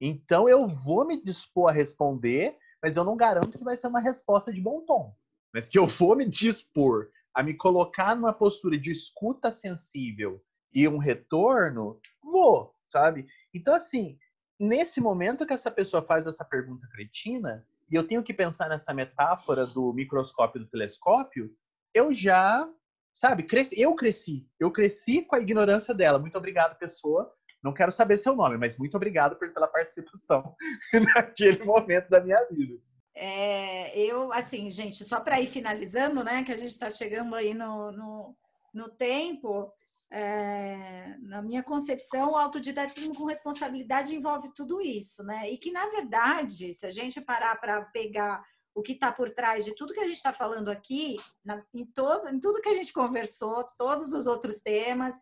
Então 0.00 0.48
eu 0.48 0.68
vou 0.68 1.04
me 1.04 1.20
dispor 1.20 1.70
a 1.70 1.72
responder, 1.72 2.56
mas 2.80 2.96
eu 2.96 3.02
não 3.02 3.16
garanto 3.16 3.58
que 3.58 3.64
vai 3.64 3.76
ser 3.76 3.88
uma 3.88 4.00
resposta 4.00 4.52
de 4.52 4.60
bom 4.60 4.82
tom. 4.82 5.12
Mas 5.52 5.68
que 5.68 5.80
eu 5.80 5.88
vou 5.88 6.14
me 6.14 6.24
dispor 6.24 7.10
a 7.34 7.42
me 7.42 7.56
colocar 7.56 8.14
numa 8.14 8.32
postura 8.32 8.78
de 8.78 8.92
escuta 8.92 9.50
sensível 9.50 10.40
e 10.72 10.86
um 10.86 10.98
retorno, 10.98 11.98
vou, 12.22 12.72
sabe? 12.88 13.26
Então, 13.52 13.74
assim, 13.74 14.16
nesse 14.60 15.00
momento 15.00 15.46
que 15.46 15.54
essa 15.54 15.70
pessoa 15.70 16.02
faz 16.02 16.26
essa 16.26 16.44
pergunta 16.44 16.86
cretina, 16.92 17.66
e 17.90 17.94
eu 17.94 18.06
tenho 18.06 18.22
que 18.22 18.34
pensar 18.34 18.68
nessa 18.68 18.92
metáfora 18.94 19.66
do 19.66 19.92
microscópio 19.92 20.60
e 20.60 20.64
do 20.64 20.70
telescópio, 20.70 21.50
eu 21.92 22.12
já, 22.12 22.68
sabe, 23.14 23.42
cresci, 23.42 23.80
eu 23.80 23.94
cresci. 23.94 24.46
Eu 24.60 24.70
cresci 24.70 25.22
com 25.22 25.34
a 25.34 25.40
ignorância 25.40 25.92
dela. 25.92 26.18
Muito 26.18 26.38
obrigado, 26.38 26.78
pessoa. 26.78 27.32
Não 27.62 27.74
quero 27.74 27.90
saber 27.90 28.16
seu 28.16 28.36
nome, 28.36 28.56
mas 28.56 28.78
muito 28.78 28.96
obrigado 28.96 29.36
pela 29.36 29.66
participação 29.66 30.54
naquele 31.16 31.64
momento 31.64 32.08
da 32.08 32.20
minha 32.20 32.38
vida. 32.50 32.78
É, 33.14 33.98
eu, 33.98 34.32
assim, 34.32 34.70
gente, 34.70 35.04
só 35.04 35.20
para 35.20 35.40
ir 35.40 35.48
finalizando, 35.48 36.22
né, 36.22 36.44
que 36.44 36.52
a 36.52 36.56
gente 36.56 36.70
está 36.70 36.88
chegando 36.88 37.34
aí 37.34 37.52
no, 37.52 37.90
no, 37.92 38.36
no 38.72 38.88
tempo, 38.88 39.72
é, 40.10 41.16
na 41.20 41.42
minha 41.42 41.62
concepção, 41.62 42.32
o 42.32 42.36
autodidatismo 42.36 43.14
com 43.14 43.24
responsabilidade 43.24 44.14
envolve 44.14 44.52
tudo 44.54 44.80
isso, 44.80 45.22
né? 45.24 45.50
E 45.50 45.58
que, 45.58 45.70
na 45.70 45.86
verdade, 45.86 46.72
se 46.74 46.86
a 46.86 46.90
gente 46.90 47.20
parar 47.20 47.56
para 47.56 47.82
pegar 47.86 48.42
o 48.74 48.82
que 48.82 48.92
está 48.92 49.10
por 49.10 49.30
trás 49.30 49.64
de 49.64 49.74
tudo 49.74 49.92
que 49.92 50.00
a 50.00 50.06
gente 50.06 50.16
está 50.16 50.32
falando 50.32 50.70
aqui, 50.70 51.16
na, 51.44 51.64
em, 51.74 51.84
todo, 51.84 52.28
em 52.28 52.38
tudo 52.38 52.60
que 52.60 52.68
a 52.68 52.74
gente 52.74 52.92
conversou, 52.92 53.64
todos 53.76 54.12
os 54.12 54.26
outros 54.26 54.60
temas, 54.60 55.18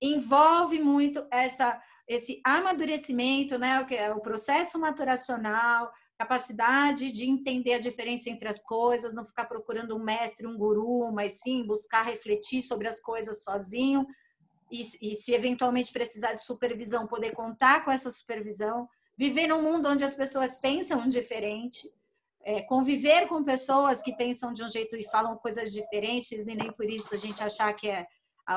envolve 0.00 0.78
muito 0.78 1.26
essa 1.30 1.80
esse 2.06 2.38
amadurecimento, 2.44 3.58
né, 3.58 3.80
o 3.80 3.86
que 3.86 3.94
é 3.94 4.12
o 4.12 4.20
processo 4.20 4.78
maturacional, 4.78 5.90
capacidade 6.18 7.10
de 7.10 7.28
entender 7.28 7.74
a 7.74 7.80
diferença 7.80 8.30
entre 8.30 8.48
as 8.48 8.60
coisas, 8.60 9.14
não 9.14 9.24
ficar 9.24 9.46
procurando 9.46 9.96
um 9.96 10.02
mestre, 10.02 10.46
um 10.46 10.56
guru, 10.56 11.10
mas 11.12 11.40
sim 11.40 11.66
buscar 11.66 12.02
refletir 12.02 12.62
sobre 12.62 12.86
as 12.86 13.00
coisas 13.00 13.42
sozinho 13.42 14.06
e, 14.70 14.80
e 15.02 15.14
se 15.14 15.32
eventualmente 15.32 15.92
precisar 15.92 16.34
de 16.34 16.44
supervisão, 16.44 17.06
poder 17.06 17.32
contar 17.32 17.84
com 17.84 17.90
essa 17.90 18.10
supervisão, 18.10 18.88
viver 19.16 19.48
num 19.48 19.62
mundo 19.62 19.88
onde 19.88 20.04
as 20.04 20.14
pessoas 20.14 20.56
pensam 20.56 21.08
diferente, 21.08 21.90
é, 22.42 22.62
conviver 22.62 23.26
com 23.26 23.42
pessoas 23.42 24.02
que 24.02 24.14
pensam 24.14 24.52
de 24.52 24.62
um 24.62 24.68
jeito 24.68 24.96
e 24.96 25.08
falam 25.08 25.36
coisas 25.36 25.72
diferentes 25.72 26.46
e 26.46 26.54
nem 26.54 26.70
por 26.72 26.88
isso 26.88 27.14
a 27.14 27.18
gente 27.18 27.42
achar 27.42 27.72
que 27.72 27.88
é 27.88 28.06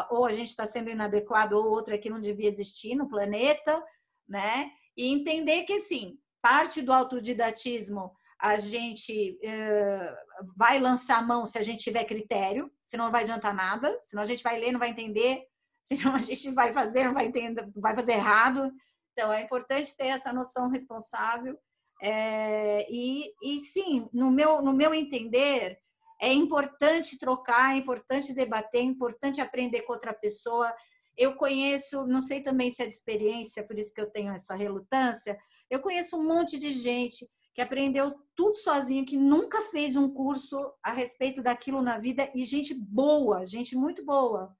ou 0.09 0.25
a 0.25 0.33
gente 0.33 0.49
está 0.49 0.65
sendo 0.65 0.89
inadequado 0.89 1.53
ou 1.53 1.69
outro 1.69 1.93
é 1.93 1.97
que 1.97 2.09
não 2.09 2.19
devia 2.19 2.49
existir 2.49 2.93
no 2.93 3.07
planeta, 3.07 3.81
né? 4.27 4.69
E 4.97 5.07
entender 5.07 5.63
que 5.63 5.71
assim 5.71 6.19
parte 6.47 6.81
do 6.81 6.93
autodidatismo 6.93 8.13
a 8.39 8.55
gente 8.55 9.37
uh, 9.43 10.53
vai 10.55 10.79
lançar 10.79 11.17
a 11.17 11.21
mão 11.21 11.45
se 11.45 11.57
a 11.57 11.61
gente 11.61 11.83
tiver 11.83 12.05
critério, 12.05 12.71
senão 12.81 13.05
não 13.05 13.11
vai 13.11 13.23
adiantar 13.23 13.53
nada, 13.53 13.97
senão 14.01 14.23
a 14.23 14.25
gente 14.25 14.43
vai 14.43 14.57
ler, 14.57 14.71
não 14.71 14.79
vai 14.79 14.89
entender, 14.89 15.43
senão 15.83 16.15
a 16.15 16.19
gente 16.19 16.49
vai 16.51 16.71
fazer, 16.71 17.03
não 17.03 17.13
vai 17.13 17.25
entender, 17.25 17.69
vai 17.75 17.93
fazer 17.93 18.13
errado. 18.13 18.71
Então 19.11 19.33
é 19.33 19.41
importante 19.41 19.97
ter 19.97 20.07
essa 20.07 20.31
noção 20.31 20.69
responsável. 20.69 21.57
É, 22.01 22.87
e, 22.89 23.33
e 23.43 23.59
sim, 23.59 24.07
no 24.13 24.31
meu, 24.31 24.61
no 24.61 24.71
meu 24.71 24.93
entender, 24.93 25.77
é 26.21 26.31
importante 26.31 27.19
trocar, 27.19 27.75
é 27.75 27.79
importante 27.79 28.33
debater, 28.33 28.81
é 28.81 28.85
importante 28.85 29.41
aprender 29.41 29.81
com 29.81 29.91
outra 29.93 30.13
pessoa. 30.13 30.73
Eu 31.17 31.35
conheço, 31.35 32.05
não 32.05 32.21
sei 32.21 32.41
também 32.41 32.71
se 32.71 32.83
é 32.83 32.85
de 32.85 32.93
experiência, 32.93 33.65
por 33.65 33.77
isso 33.77 33.93
que 33.93 33.99
eu 33.99 34.09
tenho 34.09 34.31
essa 34.31 34.55
relutância, 34.55 35.37
eu 35.69 35.79
conheço 35.79 36.17
um 36.17 36.23
monte 36.23 36.57
de 36.57 36.71
gente 36.71 37.27
que 37.53 37.61
aprendeu 37.61 38.15
tudo 38.35 38.55
sozinho, 38.55 39.05
que 39.05 39.17
nunca 39.17 39.61
fez 39.63 39.95
um 39.95 40.13
curso 40.13 40.71
a 40.83 40.91
respeito 40.91 41.41
daquilo 41.41 41.81
na 41.81 41.97
vida, 41.97 42.29
e 42.35 42.45
gente 42.45 42.73
boa, 42.73 43.45
gente 43.45 43.75
muito 43.75 44.05
boa, 44.05 44.55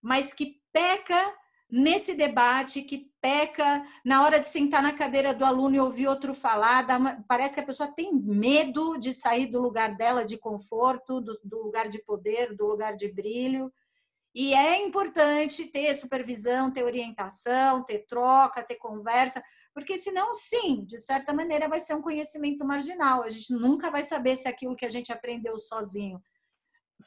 mas 0.00 0.32
que 0.32 0.60
peca 0.72 1.34
nesse 1.70 2.14
debate, 2.14 2.82
que 2.82 3.10
peca 3.18 3.82
na 4.04 4.22
hora 4.24 4.38
de 4.38 4.48
sentar 4.48 4.82
na 4.82 4.92
cadeira 4.92 5.32
do 5.32 5.44
aluno 5.44 5.74
e 5.74 5.80
ouvir 5.80 6.06
outro 6.06 6.34
falar, 6.34 6.86
parece 7.26 7.54
que 7.54 7.60
a 7.60 7.66
pessoa 7.66 7.90
tem 7.90 8.14
medo 8.14 8.98
de 8.98 9.12
sair 9.12 9.46
do 9.46 9.60
lugar 9.60 9.96
dela 9.96 10.24
de 10.24 10.36
conforto, 10.36 11.18
do, 11.20 11.32
do 11.42 11.62
lugar 11.62 11.88
de 11.88 12.04
poder, 12.04 12.54
do 12.54 12.66
lugar 12.66 12.94
de 12.94 13.10
brilho. 13.10 13.72
E 14.34 14.54
é 14.54 14.82
importante 14.84 15.66
ter 15.66 15.94
supervisão, 15.94 16.70
ter 16.70 16.82
orientação, 16.84 17.82
ter 17.84 18.06
troca, 18.06 18.62
ter 18.62 18.76
conversa, 18.76 19.42
porque 19.74 19.96
senão, 19.96 20.34
sim, 20.34 20.84
de 20.84 20.98
certa 20.98 21.32
maneira 21.32 21.68
vai 21.68 21.80
ser 21.80 21.94
um 21.94 22.02
conhecimento 22.02 22.64
marginal. 22.64 23.22
A 23.22 23.30
gente 23.30 23.52
nunca 23.52 23.90
vai 23.90 24.02
saber 24.02 24.36
se 24.36 24.46
aquilo 24.46 24.76
que 24.76 24.84
a 24.84 24.90
gente 24.90 25.12
aprendeu 25.12 25.56
sozinho 25.56 26.20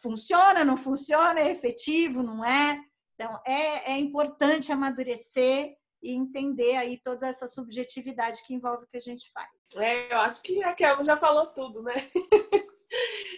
funciona, 0.01 0.63
não 0.63 0.76
funciona, 0.76 1.39
é 1.39 1.51
efetivo, 1.51 2.24
não 2.24 2.43
é. 2.43 2.82
Então, 3.13 3.39
é, 3.45 3.93
é 3.93 3.97
importante 3.97 4.72
amadurecer 4.72 5.76
e 6.03 6.11
entender 6.11 6.76
aí 6.76 6.99
toda 7.03 7.28
essa 7.28 7.47
subjetividade 7.47 8.43
que 8.45 8.53
envolve 8.53 8.84
o 8.84 8.88
que 8.88 8.97
a 8.97 9.01
gente 9.01 9.32
faz. 9.32 9.49
É, 9.78 10.13
eu 10.13 10.20
acho 10.20 10.41
que 10.41 10.63
a 10.63 10.74
Kelma 10.74 11.03
já 11.03 11.18
falou 11.18 11.47
tudo, 11.47 11.82
né? 11.82 11.93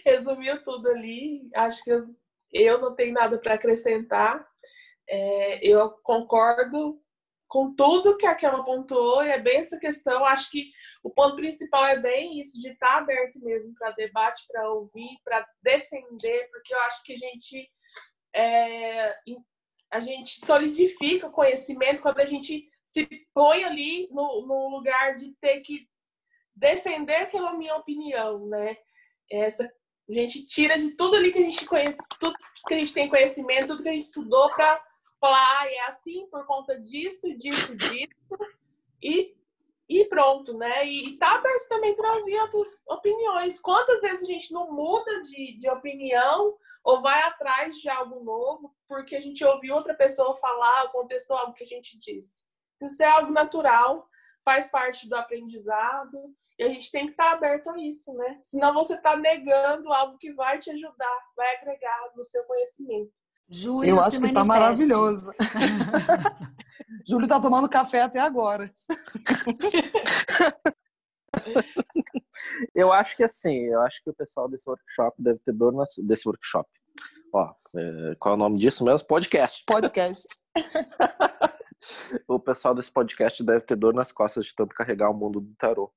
Resumiu 0.06 0.62
tudo 0.64 0.88
ali. 0.88 1.48
Acho 1.54 1.82
que 1.84 1.90
eu, 1.90 2.14
eu 2.52 2.80
não 2.80 2.94
tenho 2.94 3.12
nada 3.12 3.38
para 3.38 3.54
acrescentar. 3.54 4.46
É, 5.08 5.66
eu 5.66 5.90
concordo 6.02 7.00
com 7.48 7.74
tudo 7.74 8.16
que 8.16 8.26
a 8.26 8.34
Kelma 8.34 8.62
pontuou, 8.62 9.24
e 9.24 9.30
é 9.30 9.38
bem 9.38 9.58
essa 9.58 9.78
questão. 9.78 10.24
Acho 10.26 10.50
que 10.50 10.70
o 11.02 11.10
ponto 11.10 11.34
principal 11.36 11.86
é 11.86 11.98
bem 11.98 12.38
isso, 12.40 12.60
de 12.60 12.68
estar 12.68 12.98
aberto 12.98 13.40
mesmo 13.40 13.74
para 13.74 13.92
debate, 13.92 14.44
para 14.46 14.70
ouvir, 14.70 15.18
para 15.24 15.46
defender, 15.62 16.48
porque 16.50 16.74
eu 16.74 16.80
acho 16.80 17.02
que 17.02 17.14
a 17.14 17.16
gente, 17.16 17.70
é, 18.34 19.14
a 19.90 20.00
gente 20.00 20.44
solidifica 20.44 21.26
o 21.26 21.32
conhecimento 21.32 22.02
quando 22.02 22.20
a 22.20 22.26
gente 22.26 22.68
se 22.84 23.08
põe 23.34 23.64
ali 23.64 24.08
no, 24.10 24.46
no 24.46 24.68
lugar 24.68 25.14
de 25.14 25.34
ter 25.40 25.60
que 25.60 25.88
defender 26.54 27.16
aquela 27.16 27.54
minha 27.54 27.76
opinião, 27.76 28.46
né? 28.46 28.76
Essa, 29.30 29.64
a 30.08 30.12
gente 30.12 30.44
tira 30.44 30.76
de 30.76 30.96
tudo 30.96 31.16
ali 31.16 31.30
que 31.30 31.38
a 31.38 31.42
gente 31.42 31.64
conhece, 31.64 31.98
tudo 32.18 32.36
que 32.66 32.74
a 32.74 32.78
gente 32.78 32.92
tem 32.92 33.08
conhecimento, 33.08 33.68
tudo 33.68 33.82
que 33.82 33.88
a 33.88 33.92
gente 33.92 34.04
estudou 34.04 34.50
para 34.54 34.82
falar, 35.20 35.62
ah, 35.62 35.70
é 35.70 35.80
assim 35.86 36.26
por 36.30 36.46
conta 36.46 36.78
disso, 36.80 37.34
disso, 37.36 37.74
disso, 37.76 38.08
e, 39.02 39.34
e 39.88 40.04
pronto, 40.06 40.56
né? 40.56 40.86
E, 40.86 41.08
e 41.08 41.18
tá 41.18 41.34
aberto 41.34 41.68
também 41.68 41.94
para 41.94 42.16
ouvir 42.16 42.38
outras 42.40 42.82
opiniões. 42.88 43.60
Quantas 43.60 44.00
vezes 44.00 44.22
a 44.22 44.32
gente 44.32 44.52
não 44.52 44.72
muda 44.72 45.22
de, 45.22 45.58
de 45.58 45.68
opinião 45.68 46.56
ou 46.84 47.02
vai 47.02 47.22
atrás 47.22 47.76
de 47.76 47.88
algo 47.88 48.22
novo 48.22 48.74
porque 48.86 49.16
a 49.16 49.20
gente 49.20 49.44
ouviu 49.44 49.74
outra 49.74 49.94
pessoa 49.94 50.34
falar 50.36 50.84
ou 50.84 50.90
contestou 50.90 51.36
algo 51.36 51.54
que 51.54 51.64
a 51.64 51.66
gente 51.66 51.98
disse? 51.98 52.46
Isso 52.80 53.02
é 53.02 53.08
algo 53.08 53.32
natural, 53.32 54.08
faz 54.44 54.68
parte 54.68 55.08
do 55.08 55.16
aprendizado. 55.16 56.34
E 56.58 56.64
a 56.64 56.68
gente 56.68 56.90
tem 56.90 57.06
que 57.06 57.12
estar 57.12 57.32
aberto 57.32 57.70
a 57.70 57.78
isso, 57.78 58.12
né? 58.14 58.40
Senão 58.42 58.74
você 58.74 58.94
está 58.94 59.16
negando 59.16 59.92
algo 59.92 60.18
que 60.18 60.32
vai 60.32 60.58
te 60.58 60.70
ajudar, 60.70 61.26
vai 61.36 61.56
agregar 61.56 62.10
no 62.16 62.24
seu 62.24 62.42
conhecimento. 62.44 63.12
Júlio 63.48 63.90
Eu 63.90 64.00
acho 64.00 64.20
que 64.20 64.26
está 64.26 64.44
maravilhoso. 64.44 65.32
Júlio 67.06 67.24
está 67.24 67.40
tomando 67.40 67.68
café 67.68 68.02
até 68.02 68.20
agora. 68.20 68.70
eu 72.74 72.92
acho 72.92 73.16
que 73.16 73.24
assim, 73.24 73.64
eu 73.64 73.80
acho 73.80 74.02
que 74.04 74.10
o 74.10 74.14
pessoal 74.14 74.48
desse 74.48 74.68
workshop 74.68 75.22
deve 75.22 75.38
ter 75.38 75.52
dor 75.52 75.72
desse 76.02 76.28
workshop. 76.28 76.68
Ó, 77.32 77.54
é, 77.74 78.14
qual 78.18 78.34
é 78.34 78.36
o 78.36 78.38
nome 78.38 78.58
disso 78.58 78.84
mesmo? 78.84 79.06
Podcast. 79.06 79.64
Podcast. 79.66 80.26
o 82.28 82.38
pessoal 82.38 82.74
desse 82.74 82.92
podcast 82.92 83.42
deve 83.42 83.64
ter 83.64 83.76
dor 83.76 83.94
nas 83.94 84.12
costas 84.12 84.44
de 84.46 84.54
tanto 84.54 84.74
carregar 84.74 85.10
o 85.10 85.14
mundo 85.14 85.40
do 85.40 85.54
tarô. 85.56 85.90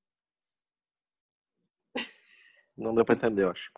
Não 2.78 2.96
deu 2.96 3.04
para 3.04 3.16
entender, 3.16 3.44
eu 3.44 3.52
acho. 3.52 3.70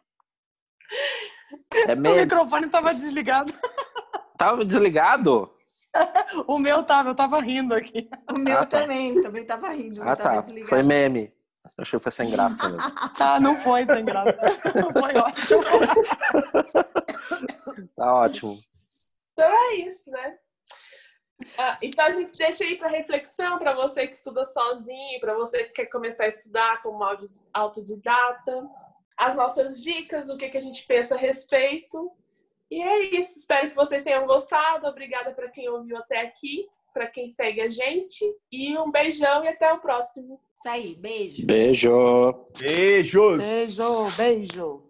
É 1.88 1.96
meio... 1.96 2.16
O 2.16 2.20
microfone 2.20 2.66
estava 2.66 2.94
desligado. 2.94 3.54
Tava 4.38 4.66
desligado? 4.66 5.52
o 6.48 6.58
meu 6.58 6.84
tava, 6.84 7.10
eu 7.10 7.16
tava 7.16 7.40
rindo 7.40 7.76
aqui. 7.76 8.10
O 8.36 8.40
meu 8.40 8.58
ah, 8.58 8.66
tá. 8.66 8.80
também, 8.80 9.22
também 9.22 9.46
tava 9.46 9.70
rindo. 9.70 10.02
Ah, 10.02 10.16
tá. 10.16 10.42
Desligado. 10.42 10.70
Foi 10.70 10.84
meme. 10.84 11.32
Achei 11.78 11.98
que 11.98 12.04
foi 12.04 12.12
sem 12.12 12.30
graça 12.30 12.68
mesmo. 12.68 12.92
ah, 13.22 13.40
não 13.40 13.58
foi 13.58 13.86
sem 13.86 14.04
graça. 14.04 14.36
Não 14.76 14.92
foi 14.92 15.16
ótimo. 15.16 15.64
tá 17.96 18.14
ótimo. 18.14 18.58
Então 19.32 19.50
é 19.50 19.76
isso, 19.76 20.12
né? 20.12 20.38
Ah, 21.58 21.78
então 21.82 22.06
a 22.06 22.12
gente 22.12 22.32
deixa 22.38 22.64
aí 22.64 22.76
para 22.76 22.90
reflexão 22.90 23.58
para 23.58 23.74
você 23.74 24.08
que 24.08 24.16
estuda 24.16 24.46
sozinho, 24.46 25.20
para 25.20 25.36
você 25.36 25.66
que 25.66 25.72
quer 25.72 25.86
começar 25.86 26.26
a 26.26 26.30
estudar 26.30 26.82
como 26.82 27.04
autodidata 27.54 28.70
as 29.18 29.36
nossas 29.36 29.82
dicas, 29.82 30.30
o 30.30 30.38
que, 30.38 30.50
que 30.50 30.58
a 30.58 30.62
gente 30.62 30.86
pensa 30.86 31.16
a 31.16 31.18
respeito. 31.18 32.12
E 32.70 32.82
é 32.82 33.20
isso. 33.20 33.38
Espero 33.38 33.70
que 33.70 33.76
vocês 33.76 34.04
tenham 34.04 34.26
gostado. 34.26 34.88
Obrigada 34.88 35.32
para 35.32 35.50
quem 35.50 35.70
ouviu 35.70 35.98
até 35.98 36.22
aqui, 36.22 36.68
para 36.94 37.08
quem 37.08 37.30
segue 37.30 37.62
a 37.62 37.70
gente. 37.70 38.26
E 38.52 38.78
um 38.78 38.92
beijão 38.92 39.44
e 39.44 39.48
até 39.48 39.72
o 39.72 39.80
próximo. 39.80 40.40
Isso 40.58 40.70
aí, 40.70 40.96
beijo. 40.96 41.46
Beijo. 41.46 42.46
Beijos. 42.60 43.44
Beijo, 43.44 44.18
beijo. 44.18 44.84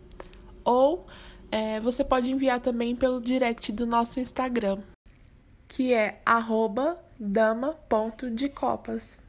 ou 0.63 1.07
é, 1.51 1.79
você 1.79 2.03
pode 2.03 2.31
enviar 2.31 2.59
também 2.59 2.95
pelo 2.95 3.19
direct 3.19 3.71
do 3.71 3.85
nosso 3.85 4.19
Instagram, 4.19 4.79
que 5.67 5.93
é 5.93 6.21
dama.decopas. 7.19 9.23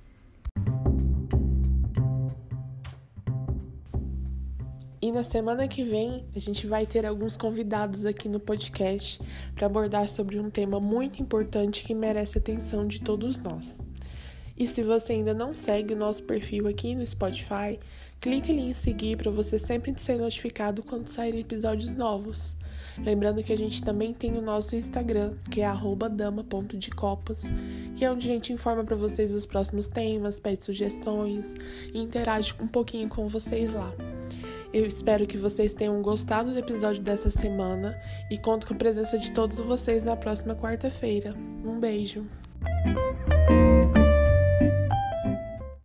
E 5.02 5.10
na 5.10 5.24
semana 5.24 5.66
que 5.66 5.82
vem 5.82 6.24
a 6.34 6.38
gente 6.38 6.64
vai 6.64 6.86
ter 6.86 7.04
alguns 7.04 7.36
convidados 7.36 8.06
aqui 8.06 8.28
no 8.28 8.38
podcast 8.38 9.20
para 9.52 9.66
abordar 9.66 10.08
sobre 10.08 10.38
um 10.38 10.48
tema 10.48 10.78
muito 10.78 11.20
importante 11.20 11.82
que 11.82 11.92
merece 11.92 12.38
a 12.38 12.40
atenção 12.40 12.86
de 12.86 13.00
todos 13.00 13.40
nós. 13.40 13.82
E 14.56 14.68
se 14.68 14.80
você 14.80 15.14
ainda 15.14 15.34
não 15.34 15.56
segue 15.56 15.94
o 15.94 15.96
nosso 15.96 16.22
perfil 16.22 16.68
aqui 16.68 16.94
no 16.94 17.04
Spotify, 17.04 17.80
clique 18.22 18.52
em 18.52 18.72
seguir 18.72 19.16
para 19.16 19.32
você 19.32 19.58
sempre 19.58 19.92
ser 19.96 20.16
notificado 20.16 20.80
quando 20.84 21.08
saírem 21.08 21.40
episódios 21.40 21.90
novos. 21.90 22.56
Lembrando 22.98 23.42
que 23.42 23.52
a 23.52 23.56
gente 23.56 23.82
também 23.82 24.14
tem 24.14 24.38
o 24.38 24.40
nosso 24.40 24.76
Instagram, 24.76 25.34
que 25.50 25.60
é 25.60 25.72
dama.decopas, 26.10 27.52
que 27.96 28.04
é 28.04 28.10
onde 28.10 28.30
a 28.30 28.32
gente 28.32 28.52
informa 28.52 28.84
para 28.84 28.94
vocês 28.94 29.34
os 29.34 29.44
próximos 29.44 29.88
temas, 29.88 30.38
pede 30.38 30.64
sugestões 30.64 31.54
e 31.92 31.98
interage 31.98 32.54
um 32.60 32.68
pouquinho 32.68 33.08
com 33.08 33.26
vocês 33.26 33.72
lá. 33.72 33.92
Eu 34.72 34.86
espero 34.86 35.26
que 35.26 35.36
vocês 35.36 35.74
tenham 35.74 36.00
gostado 36.00 36.52
do 36.52 36.58
episódio 36.58 37.02
dessa 37.02 37.28
semana 37.28 38.00
e 38.30 38.38
conto 38.38 38.68
com 38.68 38.74
a 38.74 38.78
presença 38.78 39.18
de 39.18 39.32
todos 39.32 39.58
vocês 39.58 40.04
na 40.04 40.16
próxima 40.16 40.54
quarta-feira. 40.54 41.34
Um 41.64 41.80
beijo! 41.80 42.24